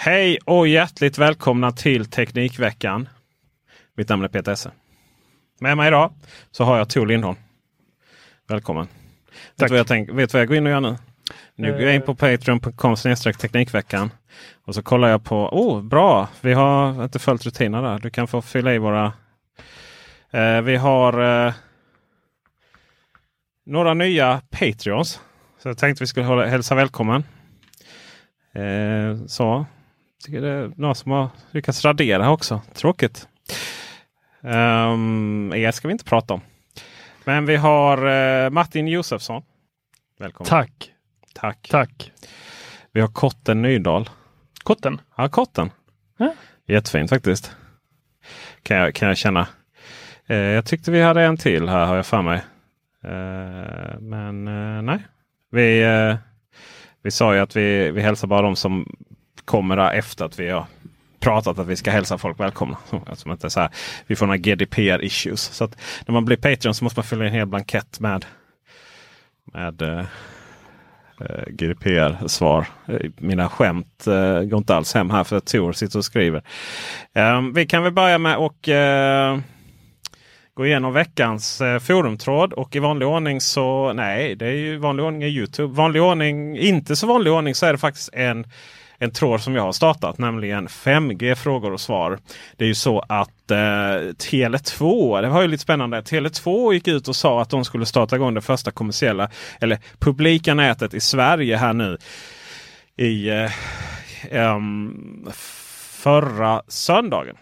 Hej 0.00 0.38
och 0.44 0.68
hjärtligt 0.68 1.18
välkomna 1.18 1.72
till 1.72 2.06
Teknikveckan. 2.06 3.08
Mitt 3.96 4.08
namn 4.08 4.24
är 4.24 4.28
Peter 4.28 4.52
Esse. 4.52 4.70
Med 5.60 5.76
mig 5.76 5.88
idag 5.88 6.12
så 6.50 6.64
har 6.64 6.78
jag 6.78 6.88
Tor 6.88 7.06
Lindholm. 7.06 7.36
Välkommen. 8.48 8.88
Vet 9.56 9.56
du 9.56 9.66
vad 9.68 9.78
jag, 9.78 9.86
tänk, 9.86 10.10
vet 10.10 10.32
vad 10.32 10.40
jag 10.40 10.48
går 10.48 10.56
in 10.56 10.66
och 10.66 10.72
gör 10.72 10.80
nu? 10.80 10.96
Nu 11.54 11.72
går 11.72 11.80
jag 11.80 11.94
in 11.94 12.02
på 12.02 12.14
patreon.com 12.14 12.96
teknikveckan. 13.40 14.10
Och 14.64 14.74
så 14.74 14.82
kollar 14.82 15.08
jag 15.08 15.24
på, 15.24 15.48
oh 15.48 15.82
bra, 15.82 16.28
vi 16.40 16.52
har 16.52 17.04
inte 17.04 17.18
följt 17.18 17.46
rutinerna 17.46 17.90
där. 17.90 17.98
Du 17.98 18.10
kan 18.10 18.28
få 18.28 18.42
fylla 18.42 18.74
i 18.74 18.78
våra... 18.78 19.12
Eh, 20.30 20.60
vi 20.60 20.76
har 20.76 21.46
eh, 21.46 21.54
några 23.66 23.94
nya 23.94 24.40
Patreons. 24.50 25.20
Så 25.62 25.68
jag 25.68 25.78
tänkte 25.78 26.02
vi 26.02 26.08
skulle 26.08 26.26
hålla, 26.26 26.46
hälsa 26.46 26.74
välkommen. 26.74 27.24
Eh, 28.52 29.26
så. 29.26 29.66
Tycker 30.24 30.40
det 30.40 30.48
är 30.48 30.72
några 30.76 30.94
som 30.94 31.12
har 31.12 31.28
lyckats 31.50 31.84
radera 31.84 32.30
också. 32.30 32.62
Tråkigt. 32.74 33.28
Um, 34.40 35.52
er 35.54 35.70
ska 35.70 35.88
vi 35.88 35.92
inte 35.92 36.04
prata 36.04 36.34
om. 36.34 36.40
Men 37.24 37.46
vi 37.46 37.56
har 37.56 38.06
uh, 38.06 38.50
Martin 38.50 38.88
Josefsson. 38.88 39.42
Välkommen. 40.18 40.48
Tack. 40.48 40.92
Tack. 41.34 41.68
Tack. 41.70 42.12
Vi 42.92 43.00
har 43.00 43.08
Kotten 43.08 43.62
Nydahl. 43.62 44.10
Kotten? 44.62 45.00
Ja, 45.16 45.28
Kotten. 45.28 45.70
Ja. 46.16 46.34
Jättefint 46.66 47.10
faktiskt. 47.10 47.56
Kan 48.62 48.76
jag, 48.76 48.94
kan 48.94 49.08
jag 49.08 49.16
känna. 49.16 49.48
Uh, 50.30 50.36
jag 50.36 50.66
tyckte 50.66 50.90
vi 50.90 51.02
hade 51.02 51.22
en 51.22 51.36
till 51.36 51.68
här 51.68 51.86
har 51.86 51.96
jag 51.96 52.06
för 52.06 52.22
mig. 52.22 52.42
Uh, 53.04 54.00
men 54.00 54.44
nej. 54.86 54.98
Vi, 55.50 55.84
vi 57.02 57.10
sa 57.10 57.34
ju 57.34 57.40
att 57.40 57.56
vi, 57.56 57.90
vi 57.90 58.00
hälsar 58.00 58.28
bara 58.28 58.42
de 58.42 58.56
som 58.56 58.86
kommer 59.48 59.76
där 59.76 59.92
efter 59.92 60.24
att 60.24 60.38
vi 60.38 60.50
har 60.50 60.66
pratat 61.20 61.58
att 61.58 61.66
vi 61.66 61.76
ska 61.76 61.90
hälsa 61.90 62.18
folk 62.18 62.40
välkomna. 62.40 62.76
Alltså 63.06 63.28
inte 63.30 63.50
så 63.50 63.60
här, 63.60 63.70
vi 64.06 64.16
får 64.16 64.26
några 64.26 64.36
GDPR 64.36 65.04
issues. 65.04 65.40
Så 65.40 65.64
att 65.64 65.76
när 66.06 66.12
man 66.12 66.24
blir 66.24 66.36
Patreon 66.36 66.74
så 66.74 66.84
måste 66.84 66.98
man 66.98 67.04
fylla 67.04 67.24
i 67.24 67.28
en 67.28 67.34
hel 67.34 67.46
blankett 67.46 68.00
med, 68.00 68.24
med 69.44 69.82
eh, 69.82 69.98
eh 71.20 71.44
GDPR-svar. 71.48 72.66
Mina 73.16 73.48
skämt 73.48 74.06
eh, 74.06 74.40
går 74.40 74.58
inte 74.58 74.74
alls 74.74 74.94
hem 74.94 75.10
här 75.10 75.24
för 75.24 75.40
Tor 75.40 75.72
sitter 75.72 75.98
och 75.98 76.04
skriver. 76.04 76.42
Eh, 77.14 77.42
vi 77.54 77.66
kan 77.66 77.82
väl 77.82 77.92
börja 77.92 78.18
med 78.18 78.36
att 78.36 78.68
eh, 78.68 79.44
gå 80.54 80.66
igenom 80.66 80.92
veckans 80.92 81.60
eh, 81.60 81.78
forumtråd. 81.78 82.52
Och 82.52 82.76
i 82.76 82.78
vanlig 82.78 83.08
ordning 83.08 83.40
så 83.40 83.92
nej, 83.92 84.34
det 84.34 84.46
är 84.46 84.52
ju 84.52 84.76
vanlig 84.76 85.04
ordning 85.04 85.22
i 85.22 85.28
Youtube. 85.28 85.74
Vanlig 85.74 86.02
ordning, 86.02 86.58
inte 86.58 86.96
så 86.96 87.06
vanlig 87.06 87.32
ordning 87.32 87.54
så 87.54 87.66
är 87.66 87.72
det 87.72 87.78
faktiskt 87.78 88.10
en 88.12 88.46
en 88.98 89.10
tråd 89.10 89.40
som 89.40 89.54
jag 89.54 89.62
har 89.62 89.72
startat, 89.72 90.18
nämligen 90.18 90.68
5G 90.68 91.34
frågor 91.34 91.72
och 91.72 91.80
svar. 91.80 92.18
Det 92.56 92.64
är 92.64 92.68
ju 92.68 92.74
så 92.74 92.98
att 93.08 93.50
eh, 93.50 93.56
Tele2, 94.16 95.22
det 95.22 95.28
var 95.28 95.42
ju 95.42 95.48
lite 95.48 95.62
spännande. 95.62 96.00
Tele2 96.00 96.72
gick 96.72 96.88
ut 96.88 97.08
och 97.08 97.16
sa 97.16 97.42
att 97.42 97.50
de 97.50 97.64
skulle 97.64 97.86
starta 97.86 98.16
igång 98.16 98.34
det 98.34 98.40
första 98.40 98.70
kommersiella 98.70 99.30
eller 99.60 99.78
publika 99.98 100.54
nätet 100.54 100.94
i 100.94 101.00
Sverige 101.00 101.56
här 101.56 101.72
nu 101.72 101.98
i 102.96 103.28
eh, 103.28 104.56
um, 104.56 105.28
förra 106.02 106.62
söndagen. 106.68 107.36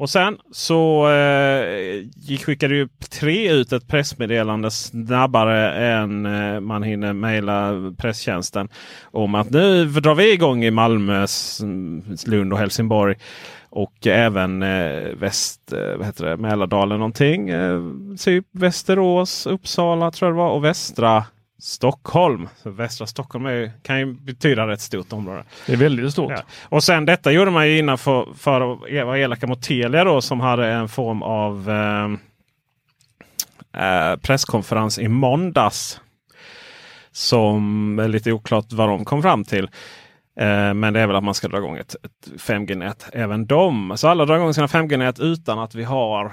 Och 0.00 0.10
sen 0.10 0.38
så 0.52 1.10
eh, 1.10 2.38
skickade 2.38 2.74
ju 2.74 2.88
tre 3.10 3.52
ut 3.52 3.72
ett 3.72 3.88
pressmeddelande 3.88 4.70
snabbare 4.70 5.72
än 5.72 6.26
eh, 6.26 6.60
man 6.60 6.82
hinner 6.82 7.12
mejla 7.12 7.72
presstjänsten. 7.98 8.68
Om 9.10 9.34
att 9.34 9.50
nu 9.50 9.84
drar 9.84 10.14
vi 10.14 10.32
igång 10.32 10.64
i 10.64 10.70
Malmö, 10.70 11.26
Lund 12.26 12.52
och 12.52 12.58
Helsingborg. 12.58 13.16
Och 13.70 14.06
även 14.06 14.62
eh, 14.62 15.14
väst, 15.14 15.72
eh, 15.72 15.96
vad 15.96 16.06
heter 16.06 16.24
det, 16.24 16.36
Mälardalen 16.36 16.98
någonting. 16.98 17.48
Eh, 17.48 17.80
typ 18.18 18.46
Västerås, 18.52 19.46
Uppsala 19.46 20.10
tror 20.10 20.28
jag 20.28 20.36
det 20.36 20.42
var 20.42 20.50
och 20.50 20.64
västra 20.64 21.24
Stockholm. 21.60 22.48
Så 22.62 22.70
västra 22.70 23.06
Stockholm 23.06 23.46
är, 23.46 23.72
kan 23.82 23.98
ju 23.98 24.14
betyda 24.14 24.72
ett 24.72 24.80
stort 24.80 25.12
område. 25.12 25.44
Det 25.66 25.72
är 25.72 25.76
väldigt 25.76 26.12
stort. 26.12 26.30
Ja. 26.30 26.42
Och 26.62 26.84
sen 26.84 27.04
detta 27.04 27.32
gjorde 27.32 27.50
man 27.50 27.68
ju 27.68 27.78
innan 27.78 27.98
för, 27.98 28.28
för 28.34 28.72
att 28.72 29.06
vara 29.06 29.18
elaka 29.18 29.46
mot 29.46 29.62
Telia 29.62 30.04
då 30.04 30.20
som 30.20 30.40
hade 30.40 30.66
en 30.66 30.88
form 30.88 31.22
av 31.22 31.70
eh, 31.70 32.08
eh, 33.84 34.16
presskonferens 34.16 34.98
i 34.98 35.08
måndags. 35.08 36.00
Som 37.12 37.98
är 37.98 38.08
lite 38.08 38.32
oklart 38.32 38.72
vad 38.72 38.88
de 38.88 39.04
kom 39.04 39.22
fram 39.22 39.44
till. 39.44 39.64
Eh, 40.40 40.74
men 40.74 40.92
det 40.92 41.00
är 41.00 41.06
väl 41.06 41.16
att 41.16 41.24
man 41.24 41.34
ska 41.34 41.48
dra 41.48 41.58
igång 41.58 41.76
ett, 41.76 41.94
ett 41.94 42.40
5G-nät 42.40 43.08
även 43.12 43.46
de. 43.46 43.92
Så 43.96 44.08
alla 44.08 44.24
drar 44.24 44.36
igång 44.36 44.54
sina 44.54 44.66
5G-nät 44.66 45.20
utan 45.20 45.58
att 45.58 45.74
vi 45.74 45.84
har 45.84 46.32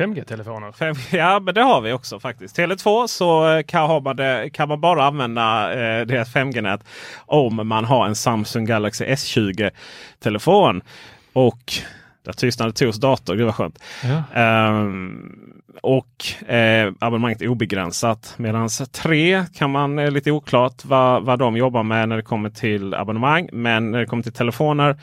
5G-telefoner? 0.00 0.72
5G, 0.72 1.16
ja, 1.16 1.40
men 1.40 1.54
det 1.54 1.62
har 1.62 1.80
vi 1.80 1.92
också 1.92 2.20
faktiskt. 2.20 2.58
Tele2 2.58 3.06
så 3.06 3.48
eh, 3.48 3.62
kan, 3.62 4.02
man, 4.02 4.16
det, 4.16 4.50
kan 4.52 4.68
man 4.68 4.80
bara 4.80 5.04
använda 5.04 5.72
eh, 5.72 6.06
deras 6.06 6.34
5G-nät 6.34 6.80
om 7.26 7.68
man 7.68 7.84
har 7.84 8.06
en 8.06 8.14
Samsung 8.14 8.64
Galaxy 8.64 9.04
S20-telefon. 9.04 10.82
Och 11.32 11.72
där 12.24 12.32
tystnade 12.32 12.72
Tors 12.72 12.96
dator, 12.96 13.34
gud 13.36 13.46
vad 13.46 13.54
skönt. 13.54 13.78
Ja. 14.34 14.68
Um, 14.70 15.50
och 15.82 16.48
eh, 16.50 16.92
abonnemanget 16.98 17.42
är 17.42 17.48
obegränsat. 17.48 18.34
Medan 18.36 18.68
3 18.92 19.44
kan 19.54 19.70
man 19.70 19.98
eh, 19.98 20.10
lite 20.10 20.30
oklart 20.30 20.84
vad, 20.84 21.22
vad 21.22 21.38
de 21.38 21.56
jobbar 21.56 21.82
med 21.82 22.08
när 22.08 22.16
det 22.16 22.22
kommer 22.22 22.50
till 22.50 22.94
abonnemang. 22.94 23.48
Men 23.52 23.90
när 23.90 23.98
det 23.98 24.06
kommer 24.06 24.22
till 24.22 24.32
telefoner 24.32 24.96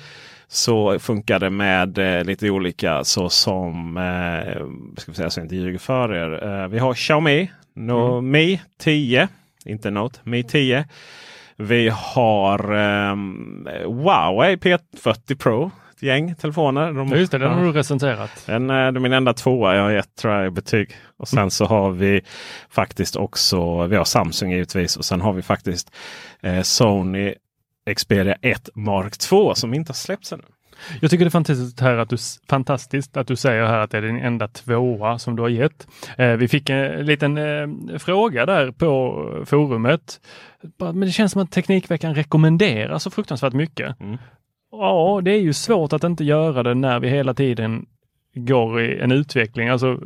så 0.47 1.00
funkar 1.00 1.40
det 1.40 1.50
med 1.50 1.97
eh, 1.97 2.24
lite 2.24 2.50
olika 2.50 3.03
så 3.03 3.30
som, 3.30 3.97
eh, 3.97 4.53
ska 4.97 5.12
vi 5.12 5.16
säga 5.16 5.30
så 5.30 5.40
jag 5.40 5.46
inte 5.46 5.56
ljuger 5.56 5.80
för 5.80 6.13
er. 6.13 6.62
Eh, 6.62 6.68
vi 6.68 6.80
har 6.80 6.94
Xiaomi 6.94 7.52
no, 7.74 8.18
mm. 8.18 8.31
Mi 8.31 8.62
10, 8.78 9.28
inte 9.66 9.91
Note, 9.91 10.19
Mi 10.24 10.44
10. 10.44 10.85
Vi 11.56 11.90
har 11.90 12.59
eh, 12.59 13.16
Huawei 13.85 14.56
P40 14.56 15.35
Pro. 15.35 15.72
Ett 15.96 16.03
gäng 16.03 16.35
telefoner. 16.35 16.94
De, 16.94 17.08
Just 17.08 17.31
det, 17.31 17.38
den 17.38 17.53
har 17.53 17.64
du 17.64 17.72
recenserat. 17.72 18.44
Den 18.46 18.69
är 18.69 18.91
min 18.91 19.14
enda 19.14 19.34
tvåa 19.34 19.75
jag 19.75 19.84
har 19.84 19.91
gett 19.91 20.16
tror 20.16 20.34
jag, 20.34 20.53
betyg. 20.53 20.96
Och 21.18 21.28
sen 21.28 21.40
mm. 21.40 21.50
så 21.50 21.66
har 21.66 21.91
vi 21.91 22.22
faktiskt 22.69 23.16
också, 23.16 23.88
vi 23.88 23.96
har 23.96 24.06
Samsung 24.06 24.52
givetvis 24.52 24.97
och 24.97 25.06
sen 25.06 25.22
har 25.22 25.34
vi 25.34 25.41
faktiskt 25.41 25.91
eh, 26.41 26.62
Sony 26.62 27.34
Xperia 27.95 28.37
1 28.41 28.69
Mark 28.75 29.17
2 29.17 29.55
som 29.55 29.73
inte 29.73 29.89
har 29.89 29.95
släppts 29.95 30.33
ännu. 30.33 30.43
Jag 31.01 31.11
tycker 31.11 31.25
det 31.25 31.29
är 31.29 31.31
fantastiskt, 31.31 31.79
här 31.79 31.97
att 31.97 32.09
du, 32.09 32.17
fantastiskt 32.49 33.17
att 33.17 33.27
du 33.27 33.35
säger 33.35 33.65
här 33.65 33.79
att 33.79 33.91
det 33.91 33.97
är 33.97 34.01
din 34.01 34.19
enda 34.19 34.47
tvåa 34.47 35.19
som 35.19 35.35
du 35.35 35.41
har 35.41 35.49
gett. 35.49 35.87
Eh, 36.17 36.31
vi 36.31 36.47
fick 36.47 36.69
en 36.69 37.05
liten 37.05 37.37
eh, 37.37 37.97
fråga 37.97 38.45
där 38.45 38.71
på 38.71 39.43
forumet. 39.45 40.19
Men 40.77 40.99
det 40.99 41.11
känns 41.11 41.31
som 41.31 41.41
att 41.41 41.51
Teknikveckan 41.51 42.15
rekommenderar 42.15 42.97
så 42.99 43.11
fruktansvärt 43.11 43.53
mycket. 43.53 43.99
Mm. 43.99 44.17
Ja, 44.72 45.22
det 45.23 45.31
är 45.31 45.41
ju 45.41 45.53
svårt 45.53 45.93
att 45.93 46.03
inte 46.03 46.23
göra 46.23 46.63
det 46.63 46.73
när 46.73 46.99
vi 46.99 47.09
hela 47.09 47.33
tiden 47.33 47.85
går 48.35 48.81
i 48.81 48.99
en 48.99 49.11
utveckling 49.11 49.69
alltså, 49.69 49.99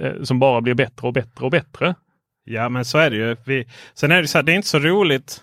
eh, 0.00 0.22
som 0.22 0.38
bara 0.38 0.60
blir 0.60 0.74
bättre 0.74 1.06
och 1.06 1.12
bättre 1.12 1.44
och 1.44 1.50
bättre. 1.50 1.94
Ja, 2.44 2.68
men 2.68 2.84
så 2.84 2.98
är 2.98 3.10
det 3.10 3.16
ju. 3.16 3.36
Vi, 3.44 3.66
sen 3.94 4.12
är 4.12 4.22
det 4.22 4.28
så 4.28 4.38
här, 4.38 4.42
det 4.42 4.52
är 4.52 4.56
inte 4.56 4.68
så 4.68 4.78
roligt 4.78 5.42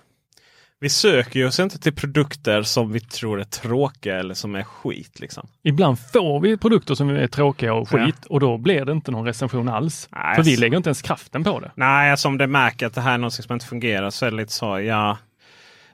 vi 0.84 0.90
söker 0.90 1.48
oss 1.48 1.60
inte 1.60 1.80
till 1.80 1.94
produkter 1.94 2.62
som 2.62 2.92
vi 2.92 3.00
tror 3.00 3.40
är 3.40 3.44
tråkiga 3.44 4.20
eller 4.20 4.34
som 4.34 4.56
är 4.56 4.64
skit. 4.64 5.20
Liksom. 5.20 5.48
Ibland 5.64 6.00
får 6.00 6.40
vi 6.40 6.58
produkter 6.58 6.96
som 6.96 7.10
är 7.10 7.28
tråkiga 7.28 7.74
och 7.74 7.90
skit 7.90 8.16
ja. 8.22 8.28
och 8.30 8.40
då 8.40 8.58
blir 8.58 8.86
det 8.86 8.92
inte 8.92 9.12
någon 9.12 9.26
recension 9.26 9.70
alls. 9.70 10.10
Nej, 10.12 10.36
För 10.36 10.44
vi 10.44 10.58
lägger 10.58 10.78
inte 10.78 10.90
ens 10.90 11.02
kraften 11.02 11.44
på 11.44 11.60
det. 11.60 11.72
Nej, 11.76 12.12
alltså 12.12 12.28
om 12.28 12.38
det 12.38 12.48
märker 12.48 12.88
att 12.88 12.94
det 12.94 13.02
här 13.02 13.14
är 13.14 13.18
något 13.18 13.34
som 13.34 13.54
inte 13.54 13.66
fungerar 13.66 14.10
så 14.10 14.26
är 14.26 14.32
det 14.32 14.38
lite 14.38 14.54
så. 14.54 14.80
Ja, 14.80 15.18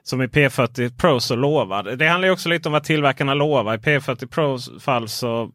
som 0.02 0.22
i 0.22 0.26
P40 0.26 0.98
Pro 0.98 1.20
så 1.20 1.36
lovar. 1.36 1.82
Det 1.82 2.08
handlar 2.08 2.30
också 2.30 2.48
lite 2.48 2.68
om 2.68 2.72
vad 2.72 2.84
tillverkarna 2.84 3.34
lovar. 3.34 3.74
I 3.74 3.78
P40 3.78 4.26
Pros 4.26 4.82
fall 4.82 5.08
så 5.08 5.50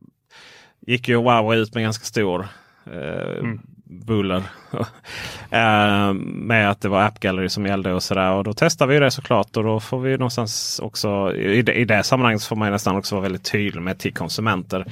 gick 0.88 1.08
ju 1.08 1.16
Huawei 1.16 1.60
ut 1.60 1.74
med 1.74 1.84
ganska 1.84 2.06
stor 2.06 2.48
eh, 2.86 3.38
mm 3.40 3.60
buller. 3.96 4.44
eh, 5.50 6.14
med 6.24 6.70
att 6.70 6.82
det 6.82 6.90
var 6.90 7.02
App 7.02 7.20
Gallery 7.20 7.50
som 7.50 7.66
gällde 7.66 7.94
och 7.94 8.04
sådär. 8.04 8.32
Och 8.32 8.44
då 8.44 8.54
testar 8.54 8.88
vi 8.88 9.00
det 9.00 9.12
såklart. 9.12 9.58
Och 9.58 9.64
då 9.64 9.80
får 9.80 10.00
vi 10.00 10.12
någonstans 10.12 10.80
också 10.84 11.36
i 11.36 11.62
det, 11.62 11.74
i 11.74 11.86
det 11.86 12.04
sammanhanget 12.04 12.44
får 12.44 12.56
man 12.56 12.72
nästan 12.72 12.96
också 12.96 13.16
vara 13.16 13.24
väldigt 13.24 13.52
tydlig 13.52 13.82
med 13.82 14.00
till 14.00 14.14
konsumenter. 14.14 14.86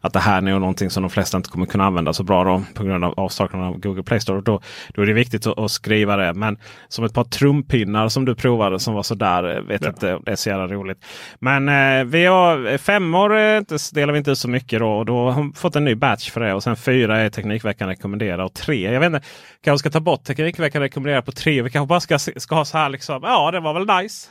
Att 0.00 0.12
det 0.12 0.18
här 0.18 0.36
är 0.36 0.42
någonting 0.42 0.90
som 0.90 1.02
de 1.02 1.10
flesta 1.10 1.36
inte 1.36 1.50
kommer 1.50 1.66
kunna 1.66 1.84
använda 1.84 2.12
så 2.12 2.22
bra 2.22 2.44
då, 2.44 2.62
på 2.74 2.84
grund 2.84 3.04
av 3.04 3.14
avsaknaden 3.16 3.68
av 3.68 3.80
Google 3.80 4.02
Play 4.02 4.20
Store. 4.20 4.38
Och 4.38 4.44
då, 4.44 4.60
då 4.94 5.02
är 5.02 5.06
det 5.06 5.12
viktigt 5.12 5.46
att, 5.46 5.58
att, 5.58 5.70
skriva 5.70 6.16
det. 6.16 6.34
Men 6.34 6.58
som 6.88 7.04
ett 7.04 7.14
par 7.14 7.24
trumpinnar 7.24 8.08
som 8.08 8.24
du 8.24 8.34
provade 8.34 8.78
som 8.78 8.94
var 8.94 9.02
sådär. 9.02 9.56
Eh, 9.56 9.62
vet 9.62 9.82
ja. 9.82 9.88
inte, 9.88 10.18
det 10.24 10.30
är 10.32 10.36
så 10.36 10.48
jävla 10.48 10.66
roligt. 10.66 11.04
Men 11.38 11.68
eh, 11.68 12.04
vi 12.04 12.26
har 12.26 12.78
femmor 12.78 13.36
eh, 13.36 13.60
delar 13.92 14.12
vi 14.12 14.18
inte 14.18 14.30
ut 14.30 14.38
så 14.38 14.48
mycket 14.48 14.78
då. 14.78 14.88
Och 14.88 15.06
då 15.06 15.30
har 15.30 15.42
vi 15.42 15.52
fått 15.54 15.76
en 15.76 15.84
ny 15.84 15.94
batch 15.94 16.30
för 16.30 16.40
det. 16.40 16.54
Och 16.54 16.62
sen 16.62 16.76
fyra 16.76 17.18
är 17.18 17.30
Teknikveckan 17.30 17.88
rekommenderar. 17.88 18.47
Och 18.48 18.54
tre, 18.54 18.92
jag 18.92 19.00
vet 19.00 19.06
inte, 19.06 19.28
kanske 19.60 19.78
ska 19.78 19.90
ta 19.90 20.00
bort 20.00 20.24
Teknikveckan 20.24 20.82
rekommenderar 20.82 21.22
på 21.22 21.32
tre. 21.32 21.62
Vi 21.62 21.70
kanske 21.70 21.88
bara 21.88 22.00
ska, 22.00 22.18
ska 22.18 22.54
ha 22.54 22.64
så 22.64 22.78
här 22.78 22.88
liksom. 22.88 23.22
Ja, 23.22 23.50
det 23.50 23.60
var 23.60 23.74
väl 23.74 24.02
nice. 24.02 24.28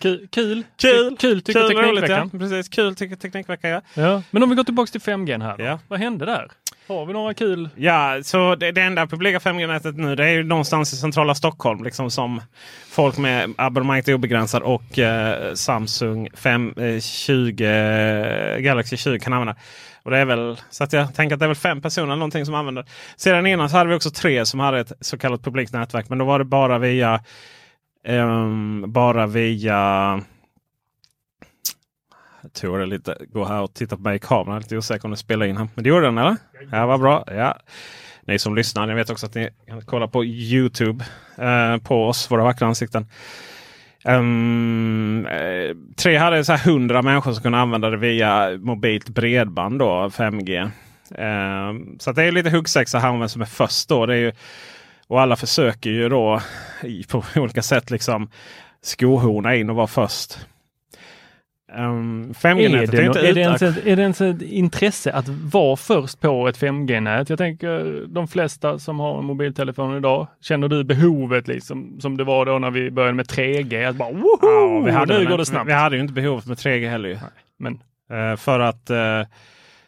Kul, 0.00 0.28
kul, 0.30 0.64
kul, 0.76 1.16
kul 1.18 1.42
tycker 1.42 1.60
kul, 1.60 1.68
Teknikveckan. 1.68 2.30
ja. 2.32 2.38
Precis, 2.38 2.68
kul 2.68 2.94
tycker 2.96 3.16
Teknikveckan. 3.16 3.70
Ja. 3.70 3.80
ja. 3.94 4.22
Men 4.30 4.42
om 4.42 4.48
vi 4.48 4.56
går 4.56 4.64
tillbaka 4.64 4.90
till 4.90 5.00
5G 5.00 5.42
här. 5.42 5.56
Ja. 5.58 5.78
Vad 5.88 5.98
hände 5.98 6.26
där? 6.26 6.50
Har 6.88 7.06
vi 7.06 7.12
några 7.12 7.34
kul? 7.34 7.68
Ja, 7.76 8.18
så 8.22 8.54
det, 8.54 8.72
det 8.72 8.82
enda 8.82 9.06
publika 9.06 9.38
5G-nätet 9.38 9.96
nu 9.96 10.16
det 10.16 10.24
är 10.24 10.30
ju 10.30 10.42
någonstans 10.42 10.92
i 10.92 10.96
centrala 10.96 11.34
Stockholm. 11.34 11.84
Liksom 11.84 12.10
som 12.10 12.40
folk 12.90 13.18
med 13.18 13.54
abonnemang 13.58 14.02
obegränsad 14.06 14.62
och 14.62 14.98
eh, 14.98 15.54
Samsung 15.54 16.28
5, 16.34 16.74
eh, 16.76 17.00
20, 17.00 18.60
Galaxy 18.60 18.96
20 18.96 19.18
kan 19.18 19.32
använda. 19.32 19.56
Och 20.08 20.12
det 20.12 20.18
är 20.18 20.24
väl, 20.24 20.60
så 20.70 20.84
att 20.84 20.92
jag 20.92 21.14
tänker 21.14 21.34
att 21.34 21.40
det 21.40 21.44
är 21.44 21.48
väl 21.48 21.56
fem 21.56 21.82
personer 21.82 22.06
eller 22.06 22.16
någonting 22.16 22.46
som 22.46 22.54
använder. 22.54 22.84
Sedan 23.16 23.46
innan 23.46 23.70
så 23.70 23.76
hade 23.76 23.90
vi 23.90 23.96
också 23.96 24.10
tre 24.10 24.46
som 24.46 24.60
hade 24.60 24.80
ett 24.80 24.92
så 25.00 25.18
kallat 25.18 25.42
publikt 25.42 25.72
nätverk. 25.72 26.08
Men 26.08 26.18
då 26.18 26.24
var 26.24 26.38
det 26.38 26.44
bara 26.44 26.78
via 26.78 27.20
um, 28.08 28.92
bara 28.92 29.26
via 29.26 30.20
jag 32.42 32.52
tror 32.52 32.78
det 32.78 32.86
lite. 32.86 33.16
Gå 33.32 33.44
här 33.44 33.60
och 33.60 33.74
titta 33.74 33.96
på 33.96 34.02
mig 34.02 34.16
i 34.16 34.18
kameran. 34.18 34.46
Jag 34.46 34.56
är 34.56 34.60
lite 34.60 34.76
osäker 34.76 35.04
om 35.04 35.10
den 35.10 35.18
spelar 35.18 35.46
in 35.46 35.56
här. 35.56 35.68
Men 35.74 35.84
det 35.84 35.88
gjorde 35.90 36.06
den 36.06 36.18
eller? 36.18 36.36
Ja, 36.72 36.86
vad 36.86 37.00
bra. 37.00 37.24
Ja. 37.26 37.56
Ni 38.22 38.38
som 38.38 38.54
lyssnar, 38.54 38.86
ni 38.86 38.94
vet 38.94 39.10
också 39.10 39.26
att 39.26 39.34
ni 39.34 39.50
kan 39.66 39.82
kolla 39.82 40.08
på 40.08 40.24
Youtube 40.24 41.04
eh, 41.36 41.76
på 41.76 42.06
oss, 42.06 42.30
våra 42.30 42.44
vackra 42.44 42.66
ansikten. 42.66 43.06
Um, 44.04 45.28
tre 45.96 46.16
hade 46.16 46.44
så 46.44 46.52
här 46.52 46.70
100 46.70 47.02
människor 47.02 47.32
som 47.32 47.42
kunde 47.42 47.58
använda 47.58 47.90
det 47.90 47.96
via 47.96 48.58
mobilt 48.58 49.08
bredband 49.08 49.78
då, 49.78 50.08
5G. 50.08 50.62
Um, 50.62 50.70
ehm, 51.18 51.98
så 51.98 52.12
det 52.12 52.24
är 52.24 52.32
lite 52.32 52.50
huggsexa 52.50 52.98
här 52.98 53.10
om 53.10 53.20
vem 53.20 53.28
som 53.28 53.42
är 53.42 53.46
först. 53.46 53.88
Då. 53.88 54.06
Det 54.06 54.14
är 54.14 54.18
ju, 54.18 54.32
och 55.06 55.20
alla 55.20 55.36
försöker 55.36 55.90
ju 55.90 56.08
då 56.08 56.40
på 57.08 57.24
olika 57.36 57.62
sätt 57.62 57.90
liksom 57.90 58.30
skohorna 58.82 59.56
in 59.56 59.70
och 59.70 59.76
vara 59.76 59.86
först. 59.86 60.38
Um, 61.76 62.32
5G-nätet 62.32 62.94
är, 62.94 63.06
inte 63.06 63.28
är, 63.28 63.34
det 63.34 63.40
ens 63.40 63.62
ett, 63.62 63.86
är 63.86 63.96
det 63.96 64.02
ens 64.02 64.20
ett 64.20 64.42
intresse 64.42 65.12
att 65.12 65.28
vara 65.28 65.76
först 65.76 66.20
på 66.20 66.48
ett 66.48 66.58
5G-nät? 66.58 67.28
Jag 67.30 67.38
tänker 67.38 68.06
de 68.06 68.28
flesta 68.28 68.78
som 68.78 69.00
har 69.00 69.18
en 69.18 69.24
mobiltelefon 69.24 69.96
idag, 69.96 70.26
känner 70.40 70.68
du 70.68 70.84
behovet 70.84 71.48
liksom 71.48 72.00
som 72.00 72.16
det 72.16 72.24
var 72.24 72.46
då 72.46 72.58
när 72.58 72.70
vi 72.70 72.90
började 72.90 73.14
med 73.14 73.26
3G? 73.26 73.88
Att 73.88 73.96
bara, 73.96 74.12
woho, 74.12 74.38
ja, 74.42 74.82
vi 74.86 74.90
hade, 74.90 75.18
nu 75.18 75.26
går 75.26 75.38
det 75.38 75.46
snabbt. 75.46 75.68
Vi, 75.68 75.72
hade 75.72 75.96
ju 75.96 76.02
inte 76.02 76.14
behovet 76.14 76.46
med 76.46 76.56
3G 76.56 76.90
heller. 76.90 77.08
Nej, 77.08 77.18
men. 77.58 77.82
Uh, 78.12 78.36
för 78.36 78.60
att 78.60 78.90
uh, 78.90 78.96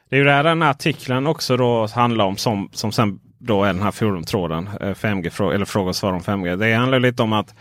det 0.09 0.17
är 0.17 0.19
ju 0.19 0.25
där 0.25 0.45
den 0.45 0.63
här 0.63 0.71
artikeln 0.71 1.27
också 1.27 1.57
då 1.57 1.87
handlar 1.87 2.25
om 2.25 2.37
som, 2.37 2.69
som 2.73 2.93
sen 2.93 3.21
då 3.39 3.65
är 3.65 3.73
den 3.73 3.83
här 3.83 3.91
forumtråden. 3.91 4.69
Uh, 4.83 4.89
5G, 4.89 5.55
eller 5.55 5.65
fråga 5.65 5.89
och 5.89 5.97
svar 5.97 6.13
om 6.13 6.21
5G. 6.21 6.57
Det 6.57 6.75
handlar 6.75 7.01
lite 7.01 7.23
om 7.23 7.33
att 7.33 7.55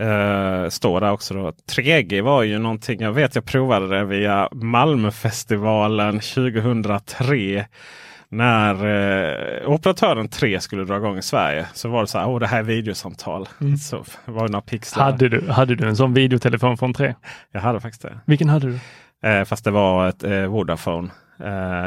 Uh, 0.00 0.68
står 0.68 1.00
där 1.00 1.10
också 1.10 1.34
då. 1.34 1.50
3G 1.50 2.22
var 2.22 2.42
ju 2.42 2.58
någonting. 2.58 3.00
Jag 3.00 3.12
vet 3.12 3.34
jag 3.34 3.44
provade 3.44 3.88
det 3.98 4.04
via 4.04 4.48
Malmöfestivalen 4.52 6.20
2003. 6.20 7.66
När 8.28 8.86
uh, 8.86 9.68
operatören 9.70 10.28
3 10.28 10.60
skulle 10.60 10.84
dra 10.84 10.96
igång 10.96 11.18
i 11.18 11.22
Sverige 11.22 11.66
så 11.74 11.88
var 11.88 12.00
det 12.00 12.06
så 12.06 12.18
här. 12.18 12.28
Åh, 12.28 12.40
det 12.40 12.46
här 12.46 12.58
är 12.58 12.62
videosamtal. 12.62 13.48
Mm. 13.60 13.76
Så 13.76 14.04
var 14.24 14.46
det 14.46 14.52
några 14.52 14.62
pixlar. 14.62 15.04
Hade 15.04 15.28
du, 15.28 15.50
hade 15.50 15.74
du 15.74 15.88
en 15.88 15.96
sån 15.96 16.14
videotelefon 16.14 16.78
från 16.78 16.94
3? 16.94 17.14
Jag 17.52 17.60
hade 17.60 17.80
faktiskt 17.80 18.02
det. 18.02 18.18
Vilken 18.24 18.48
hade 18.48 18.66
du? 18.66 18.78
Uh, 19.28 19.44
fast 19.44 19.64
det 19.64 19.70
var 19.70 20.08
ett 20.08 20.24
uh, 20.24 20.46
Vodafone. 20.46 21.08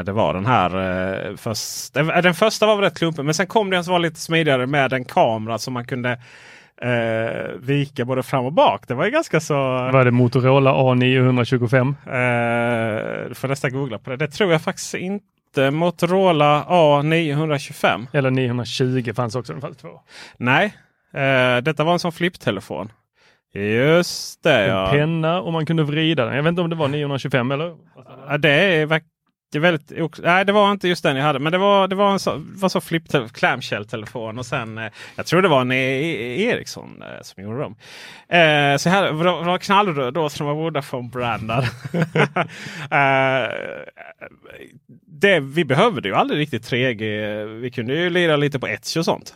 Det 0.04 0.12
var 0.12 0.34
den 0.34 0.46
här. 0.46 1.36
Först, 1.36 1.94
den 2.22 2.34
första 2.34 2.66
var 2.66 2.76
väl 2.76 2.84
rätt 2.84 2.98
klumpig 2.98 3.24
men 3.24 3.34
sen 3.34 3.46
kom 3.46 3.70
det 3.70 3.76
en 3.76 3.84
som 3.84 3.92
var 3.92 3.98
lite 3.98 4.20
smidigare 4.20 4.66
med 4.66 4.92
en 4.92 5.04
kamera 5.04 5.58
som 5.58 5.74
man 5.74 5.86
kunde 5.86 6.18
eh, 6.82 7.52
vika 7.60 8.04
både 8.04 8.22
fram 8.22 8.44
och 8.44 8.52
bak. 8.52 8.88
Det 8.88 8.94
var 8.94 9.04
ju 9.04 9.10
ganska 9.10 9.40
så. 9.40 9.54
Var 9.92 10.04
det 10.04 10.10
Motorola 10.10 10.72
A925? 10.72 11.88
Eh, 12.06 13.28
du 13.28 13.34
får 13.34 13.48
nästan 13.48 13.72
googla 13.72 13.98
på 13.98 14.10
det. 14.10 14.16
Det 14.16 14.28
tror 14.28 14.52
jag 14.52 14.62
faktiskt 14.62 14.94
inte. 14.94 15.70
Motorola 15.70 16.64
A925. 16.68 18.06
Eller 18.12 18.30
920 18.30 19.12
fanns 19.14 19.34
också. 19.34 19.60
Fanns 19.60 19.76
två. 19.76 20.00
Nej, 20.36 20.74
eh, 21.14 21.56
detta 21.62 21.84
var 21.84 21.92
en 21.92 21.98
sån 21.98 22.12
flipptelefon. 22.12 22.92
Just 23.54 24.42
det. 24.42 24.64
En 24.64 24.70
ja. 24.70 24.90
penna 24.90 25.40
och 25.40 25.52
man 25.52 25.66
kunde 25.66 25.82
vrida 25.82 26.24
den. 26.24 26.36
Jag 26.36 26.42
vet 26.42 26.50
inte 26.50 26.62
om 26.62 26.70
det 26.70 26.76
var 26.76 26.88
925 26.88 27.50
eller? 27.50 27.76
Ja, 28.28 28.38
det 28.38 28.50
är 28.50 28.86
det, 29.52 29.58
är 29.58 29.60
väldigt, 29.60 29.92
nej, 30.22 30.44
det 30.44 30.52
var 30.52 30.70
inte 30.70 30.88
just 30.88 31.02
den 31.02 31.16
jag 31.16 31.24
hade. 31.24 31.38
Men 31.38 31.52
det 31.52 31.58
var, 31.58 31.88
det 31.88 31.94
var 31.94 32.12
en 32.12 32.18
så, 32.18 32.44
var 32.54 32.68
så 32.68 32.80
flip 32.80 33.02
clamshell-telefon. 33.32 34.38
Och 34.38 34.46
sen, 34.46 34.78
eh, 34.78 34.90
jag 35.16 35.26
tror 35.26 35.42
det 35.42 35.48
var 35.48 35.60
en 35.60 35.72
e 35.72 35.76
e 35.76 36.44
Ericsson 36.44 37.02
eh, 37.02 37.22
som 37.22 37.42
gjorde 37.42 37.58
dem. 37.58 37.76
Eh, 38.28 38.76
så 38.76 38.90
här, 38.90 39.02
det 39.02 39.44
var 39.46 39.58
knallröd 39.58 40.14
då 40.14 40.28
som 40.28 40.46
var 40.46 40.54
Vodafone-brandad. 40.54 41.64
eh, 42.90 43.52
det, 45.06 45.40
vi 45.40 45.64
behövde 45.64 46.08
ju 46.08 46.14
aldrig 46.14 46.40
riktigt 46.40 46.70
3G. 46.70 47.44
Vi 47.60 47.70
kunde 47.70 47.94
ju 47.94 48.10
lira 48.10 48.36
lite 48.36 48.58
på 48.58 48.66
Etch 48.66 48.96
och 48.96 49.04
sånt. 49.04 49.34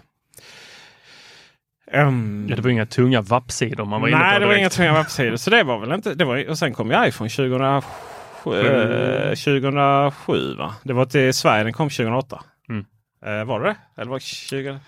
Um, 1.93 2.47
ja, 2.51 2.57
det 2.57 2.63
var 2.63 2.71
inga 2.71 2.87
tunga 2.87 3.21
WAP-sidor 3.21 3.85
man 3.85 4.01
var 4.01 4.09
nej, 4.09 4.11
inne 4.11 4.25
på. 4.25 4.31
Nej, 4.31 4.41
det 4.41 4.47
var 4.47 4.55
inga 4.55 4.71
tunga 4.71 4.93
WAP-sidor. 4.93 5.37
Så 5.37 5.51
det 5.51 5.63
var 5.63 5.79
väl 5.79 5.93
inte. 5.93 6.15
Det 6.15 6.25
var, 6.25 6.49
och 6.49 6.59
sen 6.59 6.75
kom 6.75 6.91
ju 6.91 7.07
iPhone 7.07 7.31
2007 7.31 8.12
2007 8.45 10.55
va? 10.55 10.75
Det 10.83 10.93
var 10.93 11.05
till 11.05 11.35
Sverige, 11.35 11.65
den 11.65 11.73
kom 11.73 11.91
2008. 11.91 12.43
Mm. 12.69 12.85
Eh, 13.27 13.45
var 13.45 13.61
det 13.61 13.69
det? 13.69 13.77
Eller 14.01 14.11
var 14.11 14.17
det 14.17 14.25
20... 14.25 14.79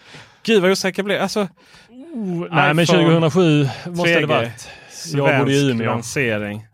Gud 0.43 0.63
vad 0.63 0.71
osäker 0.71 0.99
jag 0.99 1.05
blev. 1.05 1.23
Alltså, 1.23 1.49
oh, 2.15 2.47
nej 2.51 2.75
men 2.75 2.87
2007 2.87 3.69
måste 3.87 4.21
det 4.21 4.27
varit. 4.27 4.69
Jag 5.13 5.39
bodde 5.39 5.53
i 5.53 5.71
Umeå. 5.71 5.87
lansering. 5.87 6.67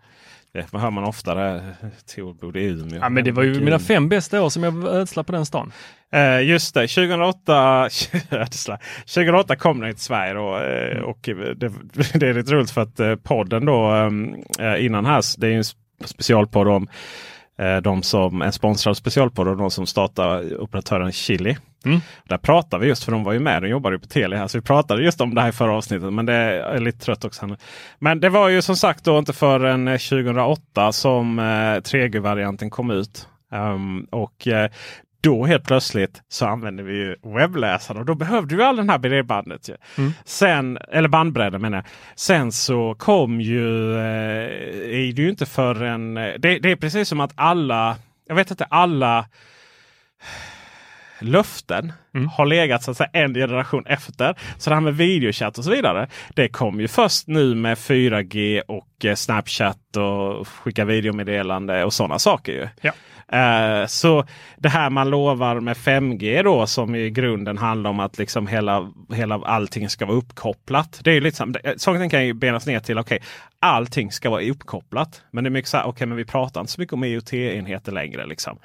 Det 0.53 0.79
hör 0.79 0.91
man 0.91 1.05
oftare. 1.05 1.63
Tor 2.15 2.35
bodde 2.35 2.61
i 2.61 2.65
Umeå. 2.65 2.99
Ja, 3.01 3.09
men 3.09 3.25
det 3.25 3.33
var 3.33 3.43
ju 3.43 3.61
mina 3.61 3.79
fem 3.79 4.09
bästa 4.09 4.43
år 4.43 4.49
som 4.49 4.63
jag 4.63 4.85
ödslade 4.85 5.27
på 5.27 5.33
den 5.33 5.47
stan. 5.47 5.73
Eh, 6.13 6.43
just 6.43 6.75
det, 6.75 6.89
2008, 6.89 7.89
2008 9.07 9.57
kom 9.57 9.81
den 9.81 9.95
till 9.95 10.03
Sverige. 10.03 10.35
Då, 10.35 10.59
eh, 10.59 10.97
mm. 10.97 11.05
och 11.05 11.19
det, 11.23 11.55
det, 12.15 12.29
är 12.29 12.35
lite 12.35 12.53
roligt 12.53 12.71
för 12.71 12.81
att 12.81 13.01
eh, 13.01 13.17
podden 13.17 13.65
då 13.65 14.11
eh, 14.61 14.85
innan 14.85 15.07
här, 15.07 15.41
det 15.41 15.47
är 15.47 15.53
en 15.53 15.65
specialpodd 16.04 16.69
om 16.69 16.88
eh, 17.59 17.76
de 17.76 18.02
som 18.02 18.42
är 18.42 18.50
sponsrad 18.50 18.97
specialpodd 18.97 19.49
och 19.49 19.57
de 19.57 19.71
som 19.71 19.87
startar 19.87 20.61
operatören 20.61 21.12
Chili. 21.12 21.57
Mm. 21.85 22.00
Där 22.25 22.38
pratar 22.38 22.78
vi 22.78 22.87
just, 22.87 23.04
för 23.04 23.12
de 23.12 23.25
var 23.25 23.33
ju 23.33 23.38
med 23.38 23.62
och 23.62 23.69
jobbade 23.69 23.99
på 23.99 24.07
Telia. 24.07 24.49
Så 24.49 24.59
vi 24.59 24.62
pratade 24.62 25.02
just 25.02 25.21
om 25.21 25.35
det 25.35 25.40
här 25.40 25.49
i 25.49 25.52
förra 25.52 25.73
avsnittet. 25.73 26.12
Men 26.12 26.26
det 26.26 26.35
är 26.35 26.80
lite 26.80 26.99
trött 26.99 27.25
också. 27.25 27.57
Men 27.99 28.21
det 28.21 28.28
var 28.28 28.49
ju 28.49 28.62
som 28.62 28.76
sagt 28.76 29.04
då 29.04 29.19
inte 29.19 29.33
förrän 29.33 29.87
2008 29.87 30.85
eh, 30.85 30.90
som 30.90 31.38
eh, 31.38 31.42
3G-varianten 31.42 32.71
kom 32.71 32.90
ut. 32.90 33.28
Um, 33.52 34.07
och 34.11 34.49
eh, 34.49 34.71
då 35.21 35.47
helt 35.47 35.65
plötsligt 35.65 36.23
så 36.29 36.47
använde 36.47 36.83
vi 36.83 37.17
webbläsaren 37.23 38.00
och 38.00 38.07
då 38.07 38.15
behövde 38.15 38.57
vi 38.57 38.62
all 38.62 38.77
den 38.77 38.91
här 38.91 38.99
bredbandet. 38.99 39.71
Mm. 39.99 40.12
Sen, 40.25 40.79
eller 40.89 41.09
bandbredden 41.09 41.61
menar 41.61 41.79
jag. 41.79 41.85
Sen 42.15 42.53
så 42.53 42.95
kom 42.99 43.41
ju, 43.41 43.95
eh, 43.95 44.00
är 44.85 45.12
det 45.12 45.23
ju 45.23 45.31
inte 45.31 45.47
förrän, 45.47 46.15
det, 46.15 46.39
det 46.39 46.71
är 46.71 46.77
precis 46.77 47.09
som 47.09 47.21
att 47.21 47.33
alla, 47.35 47.97
jag 48.29 48.35
vet 48.35 48.50
inte 48.50 48.65
alla 48.65 49.27
löften 51.21 51.93
mm. 52.15 52.29
har 52.29 52.47
legat 52.47 52.83
så 52.83 52.91
att 52.91 52.97
säga 52.97 53.11
en 53.12 53.35
generation 53.35 53.87
efter. 53.87 54.35
Så 54.59 54.71
det 54.71 54.77
här 54.77 54.81
med 54.81 54.97
videochatt 54.97 55.59
och 55.59 55.65
så 55.65 55.71
vidare. 55.71 56.09
Det 56.35 56.49
kom 56.49 56.81
ju 56.81 56.89
först 56.89 57.27
nu 57.27 57.55
med 57.55 57.79
4G 57.79 58.62
och 58.69 59.05
eh, 59.05 59.15
Snapchat 59.15 59.97
och 59.97 60.49
skicka 60.49 60.85
videomeddelande 60.85 61.85
och 61.85 61.93
sådana 61.93 62.19
saker. 62.19 62.53
Ju. 62.53 62.69
Ja. 62.81 62.93
Uh, 63.35 63.87
så 63.87 64.25
det 64.57 64.69
här 64.69 64.91
man 64.91 65.11
lovar 65.11 65.61
med 65.61 65.77
5G 65.77 66.43
då 66.43 66.67
som 66.67 66.95
i 66.95 67.11
grunden 67.11 67.59
handlar 67.59 67.91
om 67.91 68.01
att 68.01 68.19
liksom 68.19 68.47
hela, 68.47 68.93
hela 69.15 69.35
allting 69.35 69.89
ska 69.89 70.07
vara 70.07 70.17
uppkopplat. 70.17 71.01
Det 71.05 71.11
är 71.11 71.15
ju 71.15 71.21
liksom, 71.21 71.55
saken 71.77 72.11
kan 72.11 72.27
ju 72.27 72.33
benas 72.33 72.67
ner 72.67 72.81
till 72.81 72.99
okej, 72.99 73.17
okay, 73.17 73.29
allting 73.59 74.13
ska 74.13 74.31
vara 74.31 74.43
uppkopplat. 74.43 75.23
Men 75.31 75.45
det 75.45 75.49
är 75.49 75.51
mycket 75.51 75.69
så 75.69 75.77
här, 75.77 75.85
okej, 75.85 75.91
okay, 75.91 76.07
men 76.07 76.17
vi 76.17 76.25
pratar 76.25 76.61
inte 76.61 76.73
så 76.73 76.81
mycket 76.81 76.93
om 76.93 77.05
IoT-enheter 77.05 77.93
längre. 77.93 78.27
Liksom. 78.27 78.59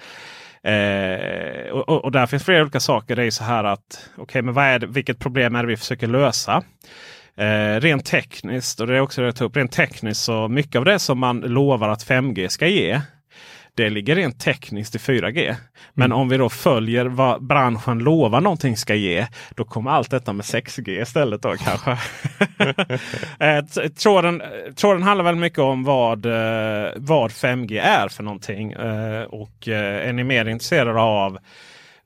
Eh, 0.64 1.72
och, 1.72 2.06
och, 2.06 2.12
där 2.12 2.26
finns 2.26 2.44
flera 2.44 2.62
olika 2.62 2.80
saker. 2.80 3.16
Det 3.16 3.24
är 3.24 3.32
så 3.32 3.44
här 3.44 3.64
att 3.64 4.10
okay, 4.18 4.42
men 4.42 4.54
vad 4.54 4.66
är 4.66 4.80
det, 4.80 4.88
vilket 4.88 5.20
problem 5.20 5.56
är 5.56 5.64
det 5.64 5.68
vi 5.68 5.78
försöker 5.78 6.08
lösa? 6.08 6.64
Eh, 7.38 7.80
rent 7.80 8.06
tekniskt, 8.06 8.80
och 8.80 8.88
det 8.88 8.96
är 8.96 9.00
också 9.00 9.22
det 9.22 9.28
jag 9.28 9.36
tar 9.36 9.46
upp, 9.46 9.58
rent 9.58 9.72
tekniskt 9.72 10.22
så 10.22 10.48
mycket 10.48 10.76
av 10.76 10.86
det 10.86 11.00
som 11.00 11.20
man 11.20 11.40
lovar 11.40 11.90
att 11.90 12.08
5G 12.08 12.48
ska 12.48 12.68
ge 12.68 13.02
det 13.76 13.90
ligger 13.90 14.16
rent 14.16 14.40
tekniskt 14.40 14.96
i 14.96 14.98
4G. 14.98 15.56
Men 15.94 16.06
mm. 16.06 16.18
om 16.18 16.30
vi 16.30 16.38
då 16.38 16.50
följer 16.50 17.06
vad 17.06 17.44
branschen 17.44 18.00
lovar 18.00 18.42
någonting 18.42 18.78
ska 18.78 18.96
ge. 18.96 19.28
Då 19.56 19.64
kommer 19.64 19.92
allt 19.92 20.12
detta 20.12 20.34
med 20.34 20.44
6G 20.44 21.02
istället 21.02 21.42
då 21.42 21.56
kanske. 21.56 21.92
eh, 23.46 23.90
tråden, 23.90 24.42
tråden 24.76 25.04
handlar 25.04 25.26
väldigt 25.26 25.42
mycket 25.42 25.60
om 25.60 25.84
vad, 25.84 26.26
eh, 26.26 26.92
vad 26.96 27.32
5G 27.32 27.82
är 27.82 28.08
för 28.08 28.24
någonting. 28.24 28.72
Eh, 28.72 29.24
och 29.24 29.68
är 29.68 30.14
ni 30.14 30.24
mer 30.24 30.46
intresserade 30.46 31.00
av 31.00 31.38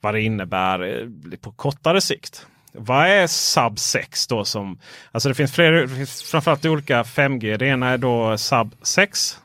vad 0.02 0.14
det 0.14 0.22
innebär 0.22 1.08
på 1.42 1.52
kortare 1.52 2.02
sikt. 2.02 2.48
Vad 2.72 3.08
är 3.08 3.28
sub 3.28 3.80
6 3.80 4.28
då? 4.28 4.46
Som, 4.46 4.80
alltså 5.12 5.30
det 5.30 5.36
finns, 5.36 5.54
flera, 5.54 5.88
framförallt 6.32 6.66
olika 6.66 7.04
5G. 7.04 7.58
Det 7.58 7.66
ena 7.66 7.90
är 7.90 7.98
då 7.98 8.38
sub 8.38 8.76
6. 8.82 9.38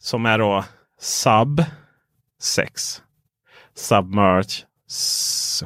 Som 0.00 0.26
är 0.26 0.38
då 0.38 0.64
sub 1.00 1.64
6. 2.40 3.02
Submerge 3.74 4.64